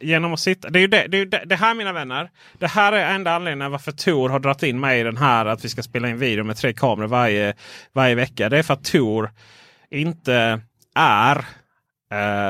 genom 0.00 0.32
att 0.32 0.40
sitta. 0.40 0.70
Det 0.70 0.78
är 0.78 0.80
ju 0.80 0.86
det, 0.86 1.06
det, 1.08 1.18
är 1.18 1.26
det, 1.26 1.42
det, 1.46 1.56
här 1.56 1.74
mina 1.74 1.92
vänner. 1.92 2.30
Det 2.58 2.66
här 2.66 2.92
är 2.92 3.14
enda 3.14 3.32
anledningen 3.32 3.72
varför 3.72 3.92
Tor 3.92 4.28
har 4.28 4.38
dragit 4.38 4.62
in 4.62 4.80
mig 4.80 5.00
i 5.00 5.02
den 5.02 5.16
här 5.16 5.46
att 5.46 5.64
vi 5.64 5.68
ska 5.68 5.82
spela 5.82 6.08
in 6.08 6.18
video 6.18 6.44
med 6.44 6.56
tre 6.56 6.72
kameror 6.72 7.08
varje, 7.08 7.54
varje 7.92 8.14
vecka. 8.14 8.48
Det 8.48 8.58
är 8.58 8.62
för 8.62 8.74
att 8.74 8.84
Tor 8.84 9.30
inte 9.90 10.60
är 10.94 11.44
Uh, 12.14 12.48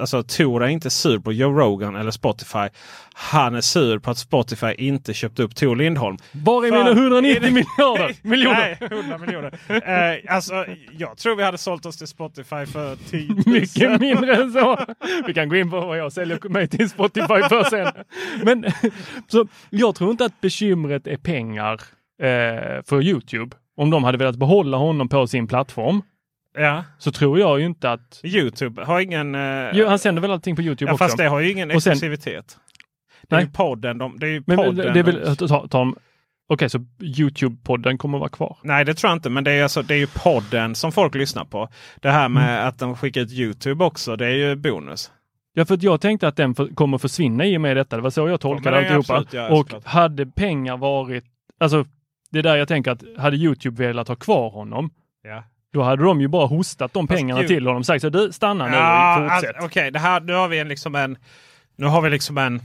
alltså 0.00 0.22
Tor 0.22 0.64
är 0.64 0.68
inte 0.68 0.90
sur 0.90 1.18
på 1.18 1.32
Joe 1.32 1.52
Rogan 1.52 1.96
eller 1.96 2.10
Spotify. 2.10 2.68
Han 3.14 3.54
är 3.54 3.60
sur 3.60 3.98
på 3.98 4.10
att 4.10 4.18
Spotify 4.18 4.72
inte 4.78 5.14
köpte 5.14 5.42
upp 5.42 5.54
Tor 5.54 5.76
Lindholm. 5.76 6.16
Var 6.32 6.66
är 6.66 6.70
mina 6.70 6.90
190 6.90 7.52
miljarder? 7.52 8.16
miljoner? 8.28 8.76
Nej, 8.80 8.88
100 8.90 9.18
miljoner. 9.18 9.54
Uh, 9.70 10.34
alltså, 10.34 10.66
jag 10.98 11.18
tror 11.18 11.36
vi 11.36 11.42
hade 11.42 11.58
sålt 11.58 11.86
oss 11.86 11.98
till 11.98 12.06
Spotify 12.06 12.66
för 12.66 12.96
10 13.10 13.28
000. 13.28 13.42
Mycket 13.46 14.00
mindre 14.00 14.36
än 14.36 14.52
så. 14.52 14.78
Vi 15.26 15.34
kan 15.34 15.48
gå 15.48 15.56
in 15.56 15.70
på 15.70 15.80
vad 15.80 15.98
jag 15.98 16.12
säljer 16.12 16.48
mig 16.48 16.68
till 16.68 16.90
Spotify 16.90 17.42
för 17.48 17.64
sen. 17.64 17.92
Men 18.44 18.64
så, 19.28 19.46
jag 19.70 19.94
tror 19.94 20.10
inte 20.10 20.24
att 20.24 20.40
bekymret 20.40 21.06
är 21.06 21.16
pengar 21.16 21.74
uh, 21.74 22.82
för 22.84 23.02
Youtube. 23.02 23.56
Om 23.76 23.90
de 23.90 24.04
hade 24.04 24.18
velat 24.18 24.36
behålla 24.36 24.76
honom 24.76 25.08
på 25.08 25.26
sin 25.26 25.46
plattform 25.46 26.02
Ja. 26.58 26.84
Så 26.98 27.12
tror 27.12 27.38
jag 27.38 27.60
ju 27.60 27.66
inte 27.66 27.90
att... 27.90 28.20
Youtube 28.24 28.84
har 28.84 29.00
ingen... 29.00 29.34
Uh... 29.34 29.70
Jo, 29.72 29.86
han 29.86 29.98
sänder 29.98 30.22
väl 30.22 30.30
allting 30.30 30.56
på 30.56 30.62
Youtube 30.62 30.90
ja, 30.90 30.94
också? 30.94 31.04
Fast 31.04 31.16
det 31.16 31.28
har 31.28 31.40
ju 31.40 31.50
ingen 31.50 31.70
exklusivitet. 31.70 32.58
Det 33.22 33.36
är 33.36 33.40
ju 33.40 33.46
podden. 33.46 33.98
De, 33.98 34.18
det 34.18 34.26
är 34.26 34.30
ju 34.30 34.42
men, 34.46 34.56
podden. 34.56 34.94
det 34.94 34.98
är 34.98 35.02
väl, 35.02 35.36
ta, 35.36 35.68
ta, 35.68 35.94
Okej, 36.52 36.70
så 36.70 36.78
Youtube-podden 36.98 37.96
kommer 37.96 38.18
att 38.18 38.20
vara 38.20 38.30
kvar? 38.30 38.58
Nej, 38.62 38.84
det 38.84 38.94
tror 38.94 39.10
jag 39.10 39.16
inte. 39.16 39.30
Men 39.30 39.44
det 39.44 39.52
är, 39.52 39.62
alltså, 39.62 39.82
det 39.82 39.94
är 39.94 39.98
ju 39.98 40.06
podden 40.06 40.74
som 40.74 40.92
folk 40.92 41.14
lyssnar 41.14 41.44
på. 41.44 41.68
Det 42.00 42.10
här 42.10 42.28
med 42.28 42.54
mm. 42.54 42.68
att 42.68 42.78
de 42.78 42.96
skickar 42.96 43.20
ut 43.20 43.32
Youtube 43.32 43.84
också, 43.84 44.16
det 44.16 44.26
är 44.26 44.30
ju 44.30 44.56
bonus. 44.56 45.12
Ja, 45.54 45.64
för 45.64 45.78
jag 45.80 46.00
tänkte 46.00 46.28
att 46.28 46.36
den 46.36 46.54
för, 46.54 46.74
kommer 46.74 46.98
försvinna 46.98 47.46
i 47.46 47.56
och 47.56 47.60
med 47.60 47.76
detta. 47.76 47.96
Det 47.96 48.02
var 48.02 48.10
så 48.10 48.28
jag 48.28 48.40
tolkade 48.40 48.76
ja, 48.76 48.82
alltihopa. 48.82 49.14
Absolut, 49.14 49.32
ja, 49.32 49.48
och 49.48 49.58
såklart. 49.58 49.84
hade 49.84 50.26
pengar 50.26 50.76
varit... 50.76 51.24
Alltså, 51.60 51.84
det 52.30 52.38
är 52.38 52.42
där 52.42 52.56
jag 52.56 52.68
tänker 52.68 52.90
att 52.90 53.02
hade 53.18 53.36
Youtube 53.36 53.86
velat 53.86 54.08
ha 54.08 54.16
kvar 54.16 54.50
honom, 54.50 54.90
ja. 55.22 55.44
Då 55.72 55.82
hade 55.82 56.04
de 56.04 56.20
ju 56.20 56.28
bara 56.28 56.46
hostat 56.46 56.92
de 56.92 57.06
pengarna 57.06 57.42
till 57.42 57.66
honom 57.66 57.80
och 57.80 57.86
sagt 57.86 58.02
så 58.02 58.08
du 58.08 58.32
stanna 58.32 58.66
nu 58.66 58.76
ja, 58.76 59.24
och 59.24 59.32
fortsätt. 59.32 59.56
Okej, 59.58 59.90
okay, 59.90 60.20
nu 60.22 60.32
har 60.32 60.48
vi 60.48 60.58
en 60.58 60.68
liksom 60.68 60.94
en... 60.94 61.18
Nu 61.76 61.86
har 61.86 62.02
vi 62.02 62.10
liksom 62.10 62.38
en... 62.38 62.62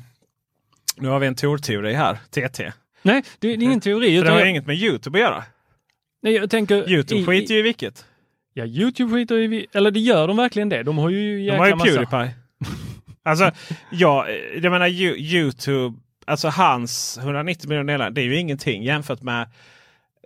Nu 0.97 1.07
har 1.07 1.19
vi 1.19 1.27
en 1.27 1.35
Tor-teori 1.35 1.93
här, 1.93 2.17
TT. 2.29 2.71
Nej, 3.01 3.23
det 3.39 3.47
är 3.47 3.63
ingen 3.63 3.81
teori. 3.81 4.17
För 4.17 4.25
det 4.25 4.31
har 4.31 4.39
jag... 4.39 4.49
inget 4.49 4.67
med 4.67 4.75
Youtube 4.75 5.17
att 5.17 5.21
göra. 5.21 5.43
Nej, 6.21 6.33
jag 6.33 6.49
tänker... 6.49 6.89
Youtube 6.89 7.21
i, 7.21 7.25
skiter 7.25 7.53
ju 7.53 7.59
i 7.59 7.63
vilket. 7.63 8.05
Ja, 8.53 8.65
Youtube 8.65 9.13
skiter 9.13 9.37
i... 9.37 9.67
Eller 9.73 9.91
det 9.91 9.99
gör 9.99 10.27
de 10.27 10.37
verkligen 10.37 10.69
det. 10.69 10.83
De 10.83 10.97
har 10.97 11.09
ju 11.09 11.45
De 11.45 11.57
har 11.57 11.67
ju 11.67 11.77
Pewdiepie. 11.77 12.35
alltså, 13.23 13.51
ja, 13.91 14.27
jag 14.61 14.71
menar 14.71 14.87
Youtube, 14.87 15.97
alltså 16.25 16.47
hans 16.47 17.17
190 17.17 17.69
miljoner 17.69 17.93
delar, 17.93 18.09
det 18.09 18.21
är 18.21 18.25
ju 18.25 18.37
ingenting 18.37 18.83
jämfört 18.83 19.21
med 19.21 19.47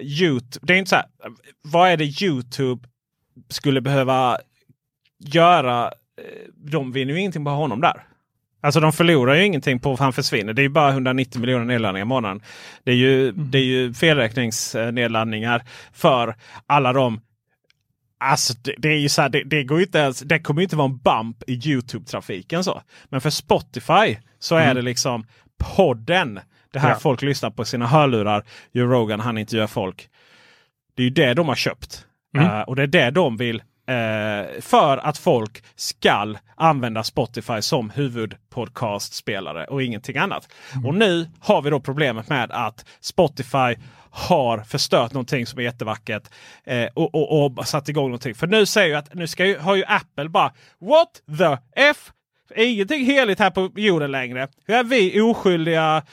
Youtube. 0.02 0.66
Det 0.66 0.74
är 0.74 0.78
inte 0.78 0.90
så 0.90 0.96
här, 0.96 1.06
vad 1.62 1.90
är 1.90 1.98
det 1.98 2.24
Youtube 2.24 2.88
skulle 3.50 3.82
behöva 3.82 4.38
göra? 5.20 5.86
Eh, 5.86 5.92
de 6.56 6.92
vinner 6.92 7.14
ju 7.14 7.20
ingenting 7.20 7.46
på 7.46 7.52
honom 7.52 7.82
där. 7.82 8.06
Alltså 8.62 8.80
de 8.80 8.94
förlorar 8.94 9.36
ju 9.36 9.46
ingenting 9.46 9.80
på 9.80 9.94
att 9.94 10.00
han 10.00 10.14
försvinner. 10.14 10.54
Det 10.54 10.62
är 10.62 10.64
ju 10.64 10.70
bara 10.70 10.90
190 10.90 11.42
miljoner 11.42 11.66
nedladdningar 11.66 12.06
i 12.06 12.08
månaden. 12.08 12.42
Det 12.84 12.92
är 12.92 12.96
ju, 12.96 13.30
mm. 13.30 13.52
det 13.52 13.58
är 13.58 13.64
ju 13.64 13.94
felräkningsnedladdningar 13.94 15.64
för 15.94 16.36
alla 16.66 16.94
de 16.94 17.22
Alltså 18.22 18.54
det, 18.64 18.76
det, 18.78 18.90
är 18.90 18.98
ju 18.98 19.10
så 19.10 19.22
här, 19.22 19.30
det, 19.30 19.44
det, 19.44 19.64
går 19.64 19.82
inte 19.82 19.98
ens, 19.98 20.20
det 20.20 20.40
kommer 20.40 20.62
inte 20.62 20.76
vara 20.76 20.90
en 20.90 20.98
bump 20.98 21.44
i 21.48 21.54
Youtube-trafiken. 21.54 22.64
så. 22.64 22.82
Men 23.10 23.22
för 23.22 23.30
Spotify 23.30 24.18
så 24.40 24.56
är 24.56 24.64
mm. 24.64 24.76
det 24.76 24.82
liksom 24.82 25.26
podden 25.76 26.40
det 26.74 26.80
här 26.80 26.90
ja. 26.90 26.96
folk 26.96 27.22
lyssnar 27.22 27.50
på 27.50 27.66
sina 27.66 27.88
hörlurar. 27.88 28.44
Joe 28.72 28.88
Rogan 28.88 29.20
han 29.20 29.38
intervjuar 29.38 29.68
folk. 29.68 30.10
Det 30.96 31.02
är 31.02 31.04
ju 31.04 31.10
det 31.10 31.34
de 31.34 31.48
har 31.48 31.56
köpt. 31.56 32.06
Mm. 32.36 32.48
Uh, 32.48 32.62
och 32.62 32.76
det 32.76 32.84
är 32.84 32.88
det 32.88 33.12
de 33.12 33.38
vill 33.38 33.56
uh, 33.56 34.62
för 34.62 34.98
att 34.98 35.18
folk 35.18 35.64
skall 35.76 36.38
använda 36.56 37.04
Spotify 37.04 37.62
som 37.62 37.90
huvudpodcastspelare 37.90 39.66
och 39.66 39.84
ingenting 39.84 40.18
annat. 40.18 40.48
Mm. 40.74 40.86
Och 40.86 40.96
nu 40.96 41.30
har 41.40 41.62
vi 41.62 41.70
då 41.70 41.80
problemet 41.80 42.30
med 42.30 42.52
att 42.52 42.86
Spotify 43.00 43.76
har 44.12 44.60
förstört 44.60 45.14
någonting 45.14 45.46
som 45.46 45.60
är 45.60 45.64
jättevackert 45.64 46.24
eh, 46.64 46.90
och, 46.94 47.16
och, 47.16 47.58
och, 47.58 47.68
satt 47.68 47.90
igång 47.90 48.06
någonting. 48.06 48.36
För 48.36 48.48
nu 48.48 48.66
säger 48.66 48.90
jag 48.90 49.00
att 49.00 49.14
nu 49.14 49.28
ska 49.28 49.46
ju, 49.46 49.58
har 49.58 49.76
ju 49.76 49.84
Apple 49.88 50.30
bara 50.30 50.54
What 50.80 51.38
the 51.38 51.58
F? 51.76 52.12
Ingenting 52.56 53.06
heligt 53.06 53.40
här 53.40 53.52
på 53.52 53.72
jorden 53.76 54.12
längre. 54.12 54.48
Hur 54.66 54.76
är 54.76 54.84
vi 54.84 55.22
oskyldiga 55.22 56.04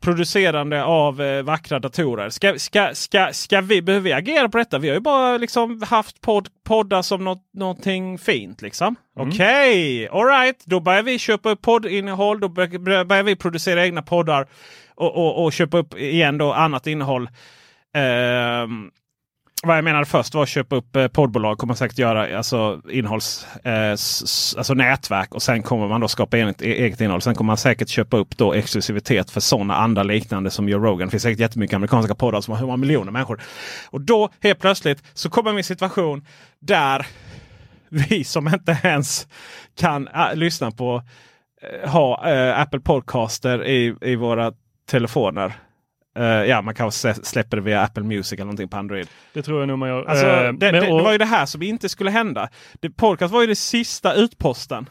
producerande 0.00 0.84
av 0.84 1.22
eh, 1.22 1.42
vackra 1.42 1.78
datorer. 1.78 2.30
Ska, 2.30 2.58
ska, 2.58 2.94
ska, 2.94 3.28
ska 3.32 3.60
vi, 3.60 3.82
behöver 3.82 4.04
vi 4.04 4.12
agera 4.12 4.48
på 4.48 4.58
detta? 4.58 4.78
Vi 4.78 4.88
har 4.88 4.94
ju 4.94 5.00
bara 5.00 5.36
liksom 5.36 5.82
haft 5.82 6.20
podd, 6.20 6.48
poddar 6.64 7.02
som 7.02 7.24
något, 7.24 7.42
någonting 7.52 8.18
fint. 8.18 8.62
Liksom. 8.62 8.96
Mm. 9.16 9.28
Okej, 9.28 10.08
okay. 10.08 10.20
alright. 10.20 10.64
Då 10.64 10.80
börjar 10.80 11.02
vi 11.02 11.18
köpa 11.18 11.50
upp 11.50 11.62
poddinnehåll. 11.62 12.40
Då 12.40 12.48
bör- 12.48 13.04
börjar 13.04 13.22
vi 13.22 13.36
producera 13.36 13.86
egna 13.86 14.02
poddar 14.02 14.46
och, 14.94 15.16
och, 15.16 15.44
och 15.44 15.52
köpa 15.52 15.78
upp 15.78 15.98
igen 15.98 16.38
då 16.38 16.52
annat 16.52 16.86
innehåll. 16.86 17.28
Ehm, 17.94 18.90
vad 19.66 19.76
jag 19.76 19.84
menade 19.84 20.04
först 20.06 20.34
var 20.34 20.42
att 20.42 20.48
köpa 20.48 20.76
upp 20.76 20.96
eh, 20.96 21.08
poddbolag. 21.08 21.58
kommer 21.58 21.74
säkert 21.74 21.98
göra 21.98 22.38
alltså 22.38 22.80
innehålls, 22.90 23.46
eh, 23.64 23.72
s- 23.92 24.54
alltså 24.58 24.74
nätverk 24.74 25.34
och 25.34 25.42
sen 25.42 25.62
kommer 25.62 25.88
man 25.88 26.00
då 26.00 26.08
skapa 26.08 26.36
eget, 26.36 26.62
e-, 26.62 26.64
eget 26.84 27.00
innehåll. 27.00 27.22
Sen 27.22 27.34
kommer 27.34 27.46
man 27.46 27.56
säkert 27.56 27.88
köpa 27.88 28.16
upp 28.16 28.36
då 28.36 28.52
exklusivitet 28.54 29.30
för 29.30 29.40
sådana 29.40 29.74
andra 29.76 30.02
liknande 30.02 30.50
som 30.50 30.68
Joe 30.68 30.78
Rogan. 30.84 31.06
Det 31.08 31.10
finns 31.10 31.22
säkert 31.22 31.40
jättemycket 31.40 31.74
amerikanska 31.76 32.14
poddar 32.14 32.40
som 32.40 32.52
har 32.52 32.58
hur 32.58 32.66
många 32.66 32.76
miljoner 32.76 33.12
människor. 33.12 33.42
Och 33.90 34.00
då 34.00 34.28
helt 34.42 34.58
plötsligt 34.60 35.02
så 35.14 35.30
kommer 35.30 35.50
vi 35.50 35.56
i 35.56 35.60
en 35.60 35.64
situation 35.64 36.26
där 36.60 37.06
vi 37.88 38.24
som 38.24 38.48
inte 38.48 38.78
ens 38.82 39.26
kan 39.78 40.08
äh, 40.08 40.34
lyssna 40.34 40.70
på 40.70 41.02
äh, 41.82 41.90
ha 41.90 42.30
äh, 42.32 42.60
Apple 42.60 42.80
Podcaster 42.80 43.64
i, 43.66 43.94
i 44.00 44.16
våra 44.16 44.52
telefoner. 44.90 45.52
Eh, 46.16 46.24
ja, 46.24 46.62
man 46.62 46.74
kanske 46.74 47.08
slä- 47.08 47.22
släpper 47.24 47.56
det 47.56 47.62
via 47.62 47.82
Apple 47.82 48.02
Music 48.02 48.32
eller 48.32 48.44
någonting 48.44 48.68
på 48.68 48.76
Android. 48.76 49.08
Det 49.32 49.42
tror 49.42 49.60
jag 49.60 49.68
nog 49.68 49.78
man 49.78 49.88
gör. 49.88 50.04
Alltså, 50.04 50.26
Eh, 50.26 50.52
det, 50.52 50.70
det, 50.70 50.80
det 50.80 50.90
var 51.02 51.12
ju 51.12 51.18
det 51.18 51.24
här 51.24 51.46
som 51.46 51.62
inte 51.62 51.88
skulle 51.88 52.10
hända. 52.10 52.48
Det, 52.80 52.90
podcast 52.90 53.32
var 53.32 53.40
ju 53.40 53.46
det 53.46 53.56
sista 53.56 54.14
utposten. 54.14 54.88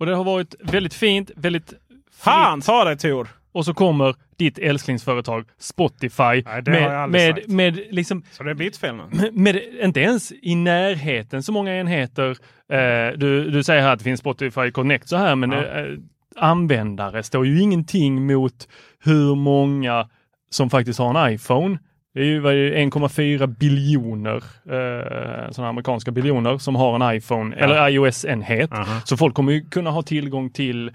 Och 0.00 0.06
det 0.06 0.14
har 0.14 0.24
varit 0.24 0.54
väldigt 0.60 0.94
fint, 0.94 1.30
väldigt. 1.36 1.72
Fan 2.12 2.60
ta 2.60 2.84
dig 2.84 2.98
Tor! 2.98 3.28
Och 3.52 3.64
så 3.64 3.74
kommer 3.74 4.14
ditt 4.38 4.58
älsklingsföretag 4.58 5.44
Spotify 5.58 6.22
Nej, 6.22 6.62
med, 6.66 7.10
med, 7.10 7.34
sagt. 7.36 7.48
med, 7.48 7.80
liksom, 7.90 8.22
Så 8.30 8.42
det 8.42 8.50
är 8.50 8.54
mitt 8.54 8.76
fel 8.76 8.96
nu. 8.96 9.30
med 9.32 9.56
inte 9.82 10.00
ens 10.00 10.32
i 10.42 10.54
närheten 10.54 11.42
så 11.42 11.52
många 11.52 11.74
enheter. 11.76 12.30
Eh, 12.72 13.18
du, 13.18 13.50
du 13.50 13.62
säger 13.62 13.82
här 13.82 13.92
att 13.92 13.98
det 13.98 14.04
finns 14.04 14.20
Spotify 14.20 14.70
Connect 14.70 15.08
så 15.08 15.16
här, 15.16 15.36
men 15.36 15.50
Ja. 15.52 15.62
Användare 16.36 17.22
står 17.22 17.46
ju 17.46 17.60
ingenting 17.60 18.26
mot 18.26 18.68
hur 19.04 19.34
många 19.34 20.08
som 20.50 20.70
faktiskt 20.70 20.98
har 20.98 21.26
en 21.26 21.32
iPhone. 21.34 21.78
Det 22.14 22.20
är 22.20 22.24
ju 22.24 22.40
vad 22.40 22.52
är 22.52 22.56
det, 22.56 22.76
1,4 22.76 23.46
biljoner 23.46 24.36
eh, 24.36 25.50
sådana 25.50 25.68
amerikanska 25.68 26.10
biljoner 26.10 26.58
som 26.58 26.76
har 26.76 26.94
en 27.08 27.16
iPhone 27.16 27.56
Ja. 27.58 27.64
eller 27.64 27.88
iOS-enhet. 27.88 28.72
Aha. 28.72 29.00
Så 29.04 29.16
folk 29.16 29.34
kommer 29.34 29.52
ju 29.52 29.60
kunna 29.64 29.90
ha 29.90 30.02
tillgång 30.02 30.50
till 30.50 30.90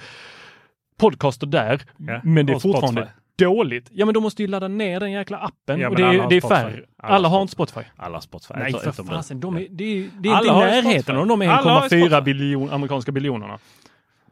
podcaster 0.97 1.47
där, 1.47 1.81
Ja, 1.97 2.19
men 2.23 2.45
det 2.45 2.53
är 2.53 2.55
och 2.55 2.61
fortfarande 2.61 3.01
Spotify. 3.01 3.45
dåligt. 3.45 3.87
Ja, 3.91 4.05
men 4.05 4.13
då 4.13 4.21
måste 4.21 4.41
ju 4.41 4.47
ladda 4.47 4.67
ner 4.67 4.99
den 4.99 5.11
jäkla 5.11 5.37
appen 5.37 5.79
Ja, 5.79 5.89
och 5.89 5.95
det, 5.95 6.03
är- 6.03 6.29
det 6.29 6.35
är 6.35 6.41
färre. 6.41 6.81
Alla 6.97 7.15
Alla, 7.15 7.27
har 7.27 7.41
inte 7.41 7.51
Spotify. 7.53 7.81
Alla 7.97 8.21
Spotify. 8.21 8.53
Nej, 8.57 8.73
för 8.73 9.03
fasen. 9.03 9.39
De 9.39 9.55
är, 9.57 9.67
det 9.69 9.83
är, 9.83 10.09
det 10.19 10.29
är 10.29 10.37
inte 10.37 10.47
i 10.47 10.51
närheten 10.51 11.17
av 11.17 11.27
de 11.27 11.41
Alla 11.41 11.71
har 11.71 11.81
ju 11.83 11.87
1,4 11.87 12.07
Spotify. 12.07 12.21
biljon, 12.21 12.69
amerikanska 12.69 13.11
biljonerna. 13.11 13.59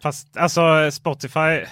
Fast 0.04 0.38
alltså 0.38 0.92
Spotify. 0.92 1.66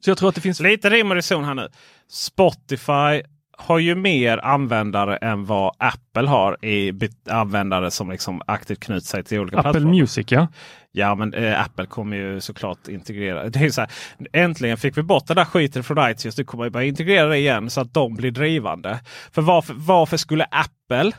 Så 0.00 0.10
jag 0.10 0.18
tror 0.18 0.28
att 0.28 0.34
det 0.34 0.40
finns... 0.40 0.60
Lite 0.60 0.90
rim 0.90 1.10
och 1.10 1.16
reson 1.16 1.44
här 1.44 1.54
nu. 1.54 1.68
Spotify 2.10 3.22
har 3.58 3.78
ju 3.78 3.94
mer 3.94 4.38
användare 4.38 5.16
än 5.16 5.44
vad 5.44 5.74
Apple 5.78 6.28
har 6.28 6.64
i 6.64 6.92
användare 7.30 7.90
som 7.90 8.10
liksom 8.10 8.42
aktivt 8.46 8.80
knyter 8.80 9.06
sig 9.06 9.24
till 9.24 9.38
olika 9.38 9.58
Apple 9.58 9.72
plattformar. 9.72 10.00
Music, 10.00 10.26
ja. 10.32 10.48
Ja, 10.92 11.14
men 11.14 11.34
eh, 11.34 11.60
Apple 11.60 11.86
kommer 11.86 12.16
ju 12.16 12.40
såklart 12.40 12.88
integrera. 12.88 13.48
Det 13.48 13.58
är 13.58 13.70
så 13.70 13.80
här, 13.80 13.90
äntligen 14.32 14.76
fick 14.76 14.98
vi 14.98 15.02
bort 15.02 15.26
den 15.26 15.36
där 15.36 15.44
skiten 15.44 15.84
från 15.84 16.10
iTunes. 16.10 16.38
Nu 16.38 16.44
kommer 16.44 16.64
vi 16.64 16.70
börja 16.70 16.86
integrera 16.86 17.28
det 17.28 17.38
igen 17.38 17.70
så 17.70 17.80
att 17.80 17.94
de 17.94 18.14
blir 18.14 18.30
drivande. 18.30 19.00
För 19.32 19.42
varför, 19.42 19.74
varför 19.76 20.16
skulle 20.16 20.44
Apple 20.44 21.12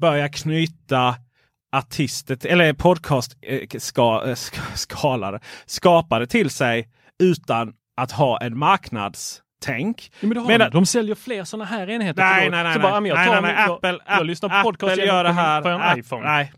börja 0.00 0.28
knyta 0.28 1.14
artister, 1.76 2.46
eller 2.46 2.72
podcast 2.72 3.36
eh, 3.42 3.60
ska, 3.78 4.22
eh, 4.26 4.34
ska, 4.34 4.60
skalare, 4.74 5.40
skapare 5.66 6.26
till 6.26 6.50
sig 6.50 6.88
utan 7.22 7.72
att 7.96 8.12
ha 8.12 8.38
en 8.40 8.58
marknadstänk? 8.58 10.10
ja 10.20 10.28
men 10.28 10.46
Medan- 10.46 10.70
de. 10.70 10.86
säljer 10.86 11.14
fler 11.14 11.44
sådana 11.44 11.64
här 11.64 11.90
enheter. 11.90 12.22
Nej, 12.22 12.50
nej, 12.50 12.64
nej. 12.64 12.72
Så 12.74 12.78
nej. 12.80 12.90
bara, 12.90 13.00
men 13.00 13.08
jag 13.08 13.16
nej, 13.18 13.26
tar 13.26 13.40
nej, 13.42 13.54
nej. 13.54 13.64
jag- 13.66 13.70
Apple, 13.76 13.98
jag 14.06 14.18
App- 14.20 14.24
lyssnar 14.26 14.48
på 14.48 14.54
Apple 14.54 14.70
podcast 14.72 14.96
gör 15.06 15.24
det 15.24 15.32
här. 15.32 15.62
på 15.62 15.68
en 15.68 15.80
App- 15.80 15.98
iPhone. 15.98 16.22
Nej. 16.26 16.52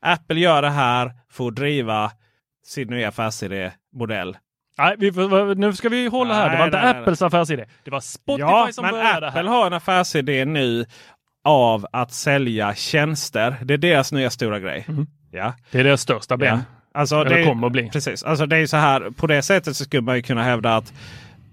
Apple 0.00 0.40
gör 0.40 0.62
det 0.62 0.70
här 0.70 1.12
för 1.32 1.46
att 1.48 1.54
driva 1.56 2.10
sin 2.66 2.88
nya 2.88 3.08
affärsidé-modell. 3.08 4.36
Nej, 4.78 4.94
vi, 4.98 5.10
nu 5.56 5.72
ska 5.72 5.88
vi 5.88 6.06
hålla 6.08 6.34
här. 6.34 6.44
Det 6.44 6.48
Nej, 6.50 6.58
var 6.58 6.66
inte 6.66 6.80
nej, 6.82 6.92
nej, 6.92 7.00
Apples 7.02 7.22
affärsidé. 7.22 7.64
Det 7.84 7.90
var 7.90 8.00
Spotify 8.00 8.40
ja, 8.40 8.68
som 8.72 8.82
men 8.82 8.90
började 8.92 9.28
Apple 9.28 9.40
här. 9.42 9.48
har 9.48 9.66
en 9.66 9.72
affärsidé 9.72 10.44
nu 10.44 10.86
av 11.46 11.86
att 11.92 12.12
sälja 12.12 12.74
tjänster. 12.74 13.56
Det 13.62 13.74
är 13.74 13.78
deras 13.78 14.12
nya 14.12 14.30
stora 14.30 14.60
grej. 14.60 14.84
Mhm. 14.88 15.06
Ja. 15.30 15.54
Det 15.70 15.80
är 15.80 15.84
deras 15.84 16.00
största 16.00 16.36
ben. 16.36 16.58
Ja. 16.58 17.00
Alltså, 17.00 17.16
Eller 17.16 17.36
det, 17.36 17.44
kommer 17.44 17.66
att 17.66 17.72
bli. 17.72 17.90
Precis. 17.90 18.22
Alltså, 18.22 18.46
det 18.46 18.56
är 18.56 18.66
så 18.66 18.76
här, 18.76 19.10
på 19.10 19.26
det 19.26 19.42
sättet 19.42 19.76
så 19.76 19.84
skulle 19.84 20.02
man 20.02 20.16
ju 20.16 20.22
kunna 20.22 20.42
hävda 20.42 20.76
att 20.76 20.92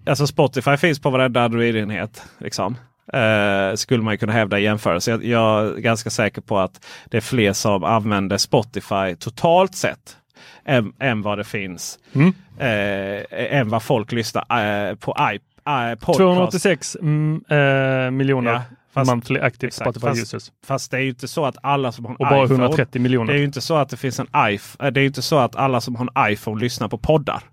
alltså 0.06 0.28
Spotify 0.28 0.78
finns 0.78 1.00
på 1.00 1.10
varenda 1.10 1.42
Android-enhet. 1.44 2.24
Liksom. 2.38 2.78
Eh, 3.14 3.76
skulle 3.76 4.04
man 4.04 4.18
kunna 4.18 4.34
hävda 4.34 4.60
i 4.60 4.64
jämförelse. 4.64 5.12
Jag, 5.12 5.26
jag 5.26 5.66
är 5.66 5.78
ganska 5.78 6.10
säker 6.10 6.42
på 6.42 6.60
att 6.60 6.86
det 7.06 7.18
är 7.18 7.22
fler 7.22 7.54
som 7.54 7.84
använder 7.84 8.38
Spotify 8.38 9.16
totalt 9.20 9.76
sett 9.76 10.18
än, 10.66 10.94
än 11.00 11.22
vad 11.22 11.38
det 11.38 11.44
finns. 11.44 12.00
Mm. 12.14 12.34
Eh, 12.60 13.58
än 13.58 13.70
vad 13.70 13.84
folk 13.84 14.12
lyssnar 14.12 14.44
eh, 14.90 14.96
på 14.96 15.16
i, 15.34 15.40
eh, 15.66 15.96
podcast. 15.96 16.18
286 16.18 16.98
mm, 17.02 17.44
eh, 17.50 18.12
miljoner 18.12 18.52
Ja, 18.52 18.62
fast- 18.94 19.12
monthly 19.12 19.40
active 19.40 19.68
exakt, 19.68 19.84
Spotify 19.86 20.08
fast- 20.08 20.22
users. 20.22 20.52
Fast 20.66 20.92
det 20.92 20.98
är 20.98 21.02
ju 21.02 21.10
inte 21.10 21.28
så 21.28 21.46
att 21.46 21.56
alla 21.64 21.92
som 21.92 22.06
har 22.06 22.12
en 22.12 22.18
Och 22.18 22.28
bara 22.28 22.46
iPhone 22.46 22.64
130 22.64 23.02
miljoner. 23.02 23.34
Det 23.34 23.38
är 23.38 23.40
ju 23.40 23.46
inte 23.46 23.62
så 23.62 23.76
att 23.76 23.90
det 23.90 23.98
finns 23.98 24.20
en 24.20 24.28
iPhone. 24.38 24.92
Det 24.92 25.00
är 25.00 25.02
ju 25.02 25.08
inte 25.08 25.22
så 25.22 25.38
att 25.38 25.56
alla 25.56 25.82
som 25.82 25.96
har 25.96 26.08
en 26.16 26.32
iPhone 26.34 26.62
lyssnar 26.62 26.88
på 26.88 26.98
poddar. 26.98 27.44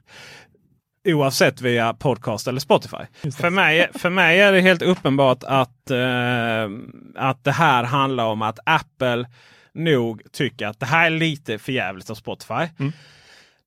Oavsett 1.09 1.61
via 1.61 1.95
podcast 1.95 2.49
eller 2.49 2.61
Spotify. 2.61 2.97
För 3.37 3.51
mig, 3.51 3.89
för 3.95 4.11
mig 4.11 4.41
är 4.41 4.53
det 4.53 4.61
helt 4.61 4.83
uppenbart 4.83 5.45
att, 5.45 5.91
eh, 5.91 6.69
att 7.17 7.45
det 7.45 7.53
här 7.53 7.85
handlar 7.85 8.25
om 8.25 8.43
att 8.43 8.59
Apple 8.67 9.27
nog 9.75 10.23
tycker 10.33 10.67
att 10.67 10.81
det 10.81 10.87
här 10.87 11.07
är 11.07 11.11
lite 11.11 11.59
för 11.59 11.73
jävligt 11.73 12.11
av 12.11 12.15
Spotify. 12.15 12.55
Mm. 12.79 12.93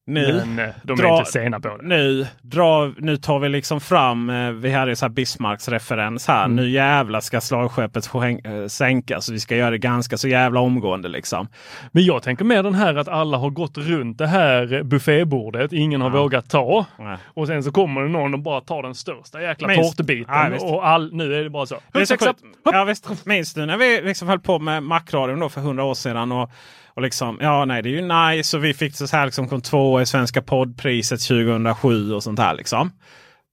Nu, 0.06 0.42
Men 0.46 0.60
eh, 0.68 0.74
de 0.84 0.96
dra- 0.98 1.08
är 1.08 1.20
inte 1.20 1.32
sena 1.32 1.60
på 1.60 1.68
det. 1.78 1.88
nu, 1.88 2.28
dra, 2.42 2.94
nu 2.98 3.18
tar 3.18 3.40
vi 3.40 3.50
liksom 3.50 3.82
fram, 3.82 4.30
eh, 4.30 4.52
vi 4.52 4.72
hade 4.72 4.92
ju 4.92 4.96
så 4.96 5.06
här 5.06 5.10
Bismarcks 5.10 5.68
referens 5.70 6.28
här. 6.28 6.46
Mm. 6.46 6.56
Nu 6.56 6.70
jävlar 6.70 7.20
ska 7.20 7.42
slagskeppet 7.42 8.10
eh, 8.16 8.68
sänkas. 8.68 9.30
Vi 9.30 9.40
ska 9.40 9.56
göra 9.56 9.70
det 9.72 9.78
ganska 9.78 10.18
så 10.18 10.28
jävla 10.28 10.60
omgående 10.60 11.10
liksom. 11.10 11.48
Men 11.92 12.06
jag 12.06 12.24
tänker 12.24 12.46
mer 12.46 12.64
den 12.64 12.74
här 12.76 12.96
att 12.96 13.08
alla 13.08 13.38
har 13.38 13.50
gått 13.50 13.78
runt 13.78 14.18
det 14.18 14.28
här 14.28 14.84
buffébordet. 14.84 15.74
Ingen 15.74 16.02
har 16.02 16.10
Ja. 16.10 16.22
vågat 16.22 16.50
ta. 16.50 16.86
Nej. 17.00 17.18
Och 17.34 17.48
sen 17.48 17.64
så 17.64 17.72
kommer 17.72 18.02
det 18.02 18.10
någon 18.10 18.34
och 18.34 18.40
bara 18.40 18.62
tar 18.62 18.84
den 18.84 18.96
största 18.96 19.42
jäkla 19.42 19.68
Minst. 19.68 19.98
tårtbiten. 19.98 20.34
Ja, 20.60 20.66
och 20.66 20.88
all, 20.88 21.14
nu 21.14 21.36
är 21.36 21.44
det 21.44 21.50
bara 21.50 21.66
så. 21.66 21.76
Det 21.94 22.00
är 22.02 22.06
så. 22.06 22.34
Ja, 22.66 22.84
visst. 22.84 23.26
Minns 23.26 23.54
du 23.54 23.66
när 23.66 23.78
vi 23.78 24.02
liksom 24.02 24.28
höll 24.28 24.40
på 24.40 24.60
med 24.60 24.84
Macradion 24.84 25.40
då 25.40 25.50
för 25.50 25.62
hundra 25.62 25.84
år 25.84 25.94
sedan? 25.94 26.32
Och, 26.32 26.52
och 26.96 27.02
liksom, 27.02 27.38
ja 27.42 27.66
nej 27.66 27.82
det 27.82 27.90
är 27.90 27.92
ju 27.92 28.02
nice 28.02 28.58
och 28.58 28.64
vi 28.64 28.74
fick 28.74 28.96
så 28.96 29.18
här 29.18 29.26
liksom 29.26 29.48
kom 29.48 29.62
två 29.62 30.02
i 30.02 30.06
Svenska 30.06 30.42
poddpriset 30.42 31.22
2007 31.22 32.14
och 32.14 32.24
sånt 32.24 32.40
här 32.40 32.56
liksom. 32.56 32.92